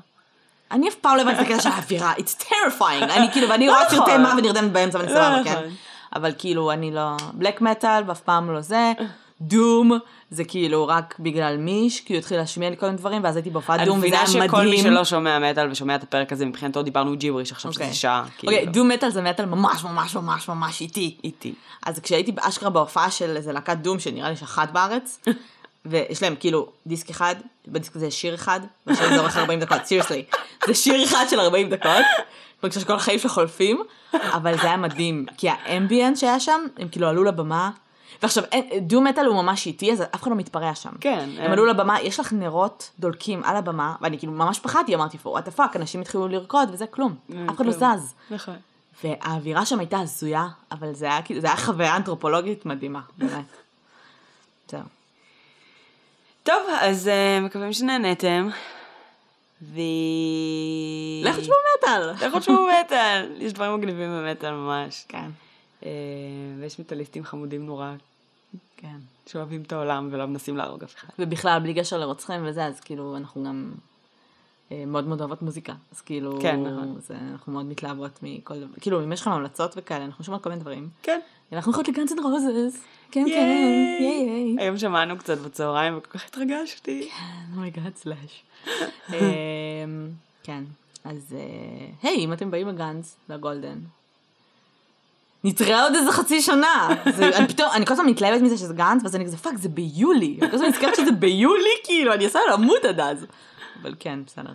אני 0.70 0.88
אף 0.88 0.94
פעם 0.94 1.16
לא 1.16 1.22
הבנתי 1.22 1.40
את 1.40 1.46
הקטע 1.46 1.60
של 1.60 1.68
האווירה, 1.68 2.14
it's 2.14 2.42
terrifying, 2.42 3.04
אני 3.04 3.32
כאילו, 3.32 3.48
ואני 3.48 3.68
רואה 3.68 3.84
נכון. 3.84 3.98
סרטי 3.98 4.18
מוות 4.18 4.44
נרדמת 4.44 4.72
באמצע 4.72 4.98
ואני 4.98 5.08
סבבה, 5.08 5.38
לא 5.38 5.44
כן? 5.44 5.52
נכון. 5.52 5.64
אבל 6.16 6.32
כאילו, 6.38 6.72
אני 6.72 6.90
לא, 6.90 7.16
בלק 7.32 7.60
מטאל 7.60 8.02
ואף 8.06 8.20
פעם 8.20 8.50
לא 8.50 8.60
זה, 8.60 8.92
דום, 9.40 9.98
זה 10.30 10.44
כאילו 10.44 10.88
רק 10.88 11.14
בגלל 11.20 11.56
מיש, 11.56 12.00
כי 12.00 12.12
הוא 12.12 12.18
התחיל 12.18 12.36
להשמיע 12.36 12.70
לי 12.70 12.76
כל 12.76 12.86
מיני 12.86 12.98
דברים, 12.98 13.24
ואז 13.24 13.36
הייתי 13.36 13.50
בהופעת 13.50 13.80
אני 13.80 13.86
דום, 13.86 13.98
וזה 13.98 14.06
מבינה 14.06 14.18
היה 14.18 14.26
שכל 14.26 14.60
מי 14.60 14.66
מדהים. 14.66 14.84
שלא 14.84 15.04
שומע 15.04 15.38
מטאל 15.38 15.70
ושומע 15.70 15.94
את 15.94 16.02
הפרק 16.02 16.32
הזה, 16.32 16.46
מבחינתו 16.46 16.82
דיברנו 16.82 17.16
ג'יבריש 17.16 17.52
עכשיו 17.52 17.72
שזה 17.72 17.82
אוקיי. 17.82 17.94
שעה. 17.94 18.24
אוקיי, 18.24 18.58
כאילו. 18.58 18.72
דום 18.72 18.88
מטאל 18.88 19.10
זה 19.10 19.22
מטאל 19.22 19.44
ממש 19.46 19.84
ממש 19.84 20.14
ממש 20.14 20.48
ממש 20.48 20.80
איטי. 20.80 21.16
איטי. 21.24 21.54
אז 21.86 21.98
כשהייתי 21.98 22.32
אשכרה 22.40 22.70
בהופעה 22.70 23.10
של 23.10 23.36
איזה 23.36 23.52
להקת 23.52 23.76
דום, 23.76 23.98
שנראה 23.98 24.30
לי 24.30 24.36
שאחת 24.36 24.70
בארץ, 24.70 25.20
ויש 25.91 26.22
להם 26.22 26.34
כאילו 26.41 26.66
דיסק 26.86 27.11
אחד, 27.11 27.34
בדיסק 27.68 27.97
הזה 27.97 28.07
יש 28.07 28.20
שיר 28.20 28.34
אחד, 28.34 28.61
והשיר 28.86 29.07
הזה 29.07 29.18
אורך 29.20 29.36
40 29.36 29.61
דקות, 29.61 29.84
סיריוסלי. 29.84 30.24
זה 30.66 30.74
שיר 30.74 31.05
אחד 31.05 31.24
של 31.30 31.41
40 31.41 31.70
דקות, 31.70 32.05
בגלל 32.62 32.82
שכל 32.82 32.93
החיים 32.93 33.18
שלו 33.18 33.30
חולפים, 33.30 33.82
אבל 34.14 34.57
זה 34.57 34.66
היה 34.66 34.76
מדהים, 34.76 35.26
כי 35.36 35.49
האמביאנט 35.49 36.16
שהיה 36.16 36.41
שם, 36.41 36.61
הם 36.78 36.89
כאילו 36.89 37.09
עלו 37.09 37.24
לבמה, 37.24 37.70
ועכשיו, 38.22 38.45
דום 38.80 39.05
מטאל 39.05 39.26
הוא 39.26 39.43
ממש 39.43 39.66
איטי, 39.66 39.93
אז 39.93 40.03
אף 40.03 40.22
אחד 40.22 40.30
לא 40.30 40.36
מתפרע 40.36 40.74
שם. 40.74 40.91
כן, 41.01 41.18
הם 41.18 41.39
אין. 41.39 41.53
עלו 41.53 41.66
לבמה, 41.66 42.01
יש 42.01 42.20
לך 42.20 42.32
נרות 42.32 42.91
דולקים 42.99 43.45
על 43.45 43.57
הבמה, 43.57 43.95
ואני 44.01 44.18
כאילו 44.18 44.32
ממש 44.32 44.59
פחדתי, 44.59 44.95
אמרתי, 44.95 45.18
what 45.24 45.49
the 45.49 45.59
fuck, 45.59 45.76
אנשים 45.76 46.01
התחילו 46.01 46.28
לרקוד, 46.28 46.68
וזה 46.72 46.86
כלום. 46.86 47.14
אף 47.51 47.57
אחד 47.57 47.66
לא. 47.66 47.72
זז. 47.72 48.14
נכון. 48.30 48.57
והאווירה 49.05 49.66
שם 49.66 49.78
הייתה 49.78 49.99
הזויה, 49.99 50.49
אבל 50.72 50.95
זה 50.95 51.09
זה 51.39 51.47
היה 51.47 51.57
חוויה 51.57 51.97
אנתרופולוגית 51.97 52.66
מדהימה, 52.66 53.01
באמת. 53.18 53.45
זהו. 54.70 54.80
טוב, 56.49 56.66
אז 56.80 57.09
אה, 57.09 57.40
מקווים 57.40 57.72
שנהנתם. 57.72 58.49
ו... 59.62 59.80
לכו 61.24 61.40
תשמעו 61.40 61.59
מטאל. 61.78 62.26
לכו 62.26 62.40
תשמעו 62.40 62.66
מטאל. 62.84 63.32
יש 63.38 63.53
דברים 63.53 63.74
מגניבים 63.74 64.11
במטאל 64.11 64.51
ממש. 64.51 65.05
כן, 65.09 65.30
אה, 65.84 65.90
ויש 66.61 66.80
מטאליסטים 66.80 67.24
חמודים 67.24 67.66
נורא, 67.66 67.92
כן. 68.76 68.96
שאוהבים 69.26 69.62
את 69.62 69.72
העולם 69.72 70.09
ולא 70.12 70.26
מנסים 70.26 70.57
להרוג 70.57 70.82
אף 70.82 70.94
אחד. 70.94 71.09
ובכלל, 71.18 71.59
בלי 71.59 71.74
קשר 71.74 71.99
לרוצחים 71.99 72.40
וזה, 72.46 72.64
אז 72.64 72.80
כאילו, 72.80 73.16
אנחנו 73.16 73.44
גם 73.44 73.72
אה, 74.72 74.84
מאוד 74.86 75.07
מאוד 75.07 75.20
אוהבות 75.20 75.42
מוזיקה. 75.42 75.74
אז 75.92 76.01
כאילו, 76.01 76.38
כן, 76.42 76.62
נכון. 76.62 76.96
זה, 77.01 77.14
אנחנו 77.32 77.53
מאוד 77.53 77.66
מתלהבות 77.66 78.18
מכל 78.22 78.61
דבר. 78.61 78.74
כאילו, 78.80 79.05
אם 79.05 79.12
יש 79.12 79.20
לכם 79.20 79.30
המלצות 79.30 79.74
וכאלה, 79.76 80.05
אנחנו 80.05 80.24
שומעות 80.24 80.42
כל 80.42 80.51
מיני 80.51 80.61
דברים. 80.61 80.88
כן. 81.03 81.20
אנחנו 81.53 81.72
הולכות 81.72 81.88
לגאנס 81.88 82.12
אנד 82.12 82.20
רוזס. 82.20 82.82
כן. 83.11 83.24
כן, 83.24 83.48
ייי 84.00 84.24
ייי. 84.28 84.56
היום 84.59 84.78
שמענו 84.78 85.18
קצת 85.18 85.38
בצהריים 85.38 85.98
וכל 85.98 86.18
כך 86.18 86.24
התרגשתי. 86.26 87.09
oh 87.56 87.68
my 87.68 87.79
god 87.79 87.96
סלאש. 87.96 88.42
אמ, 89.09 89.14
כן, 90.42 90.64
אז 91.04 91.34
אה, 91.38 92.09
היי, 92.11 92.24
אם 92.24 92.32
אתם 92.32 92.50
באים 92.50 92.68
לגאנס, 92.68 93.16
לגולדן, 93.28 93.78
נתראה 95.44 95.82
עוד 95.84 95.94
איזה 95.94 96.12
חצי 96.12 96.42
שנה. 96.42 96.88
זה- 97.16 97.36
אני 97.38 97.48
פתאום, 97.48 97.68
אני 97.74 97.86
כל 97.86 97.92
הזמן 97.92 98.06
מתלהבת 98.06 98.42
מזה 98.42 98.56
שזה 98.59 98.74
גאנס, 98.74 99.02
ואז 99.02 99.16
אני 99.16 99.24
כזה, 99.24 99.36
fuck, 99.36 99.56
זה 99.56 99.68
ביולי. 99.68 100.38
אני 100.42 100.50
כל 100.50 100.56
הזמן 100.56 100.68
נזכרת 100.68 100.94
שזה 100.96 101.12
ביולי, 101.12 101.70
כאילו, 101.84 102.14
אני 102.14 102.24
עושה 102.24 102.38
למות 102.52 102.84
עד 102.84 103.00
אז. 103.00 103.26
אבל 103.82 103.94
כן, 104.00 104.18
בסדר. 104.26 104.52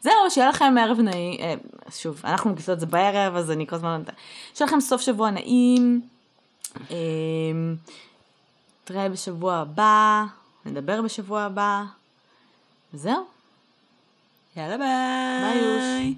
זהו, 0.00 0.12
שיהיה 0.30 0.48
לכם 0.48 0.74
ערב 0.80 1.00
נעים, 1.00 1.40
אה, 1.40 1.54
שוב, 1.90 2.20
אנחנו 2.24 2.50
מגישות 2.50 2.74
את 2.74 2.80
זה 2.80 2.86
בערב, 2.86 3.36
אז 3.36 3.50
אני 3.50 3.66
כל 3.66 3.76
הזמן... 3.76 4.02
שיהיה 4.54 4.68
לכם 4.68 4.80
סוף 4.80 5.00
שבוע 5.00 5.30
נעים. 5.30 6.00
אמ, 6.90 7.76
נתראה 8.82 9.08
בשבוע 9.08 9.56
הבא, 9.56 10.24
נדבר 10.66 11.02
בשבוע 11.02 11.42
הבא. 11.42 11.84
וזהו. 12.94 13.24
יאללה 14.56 14.76
ביי. 14.78 15.60
ביי. 15.60 16.14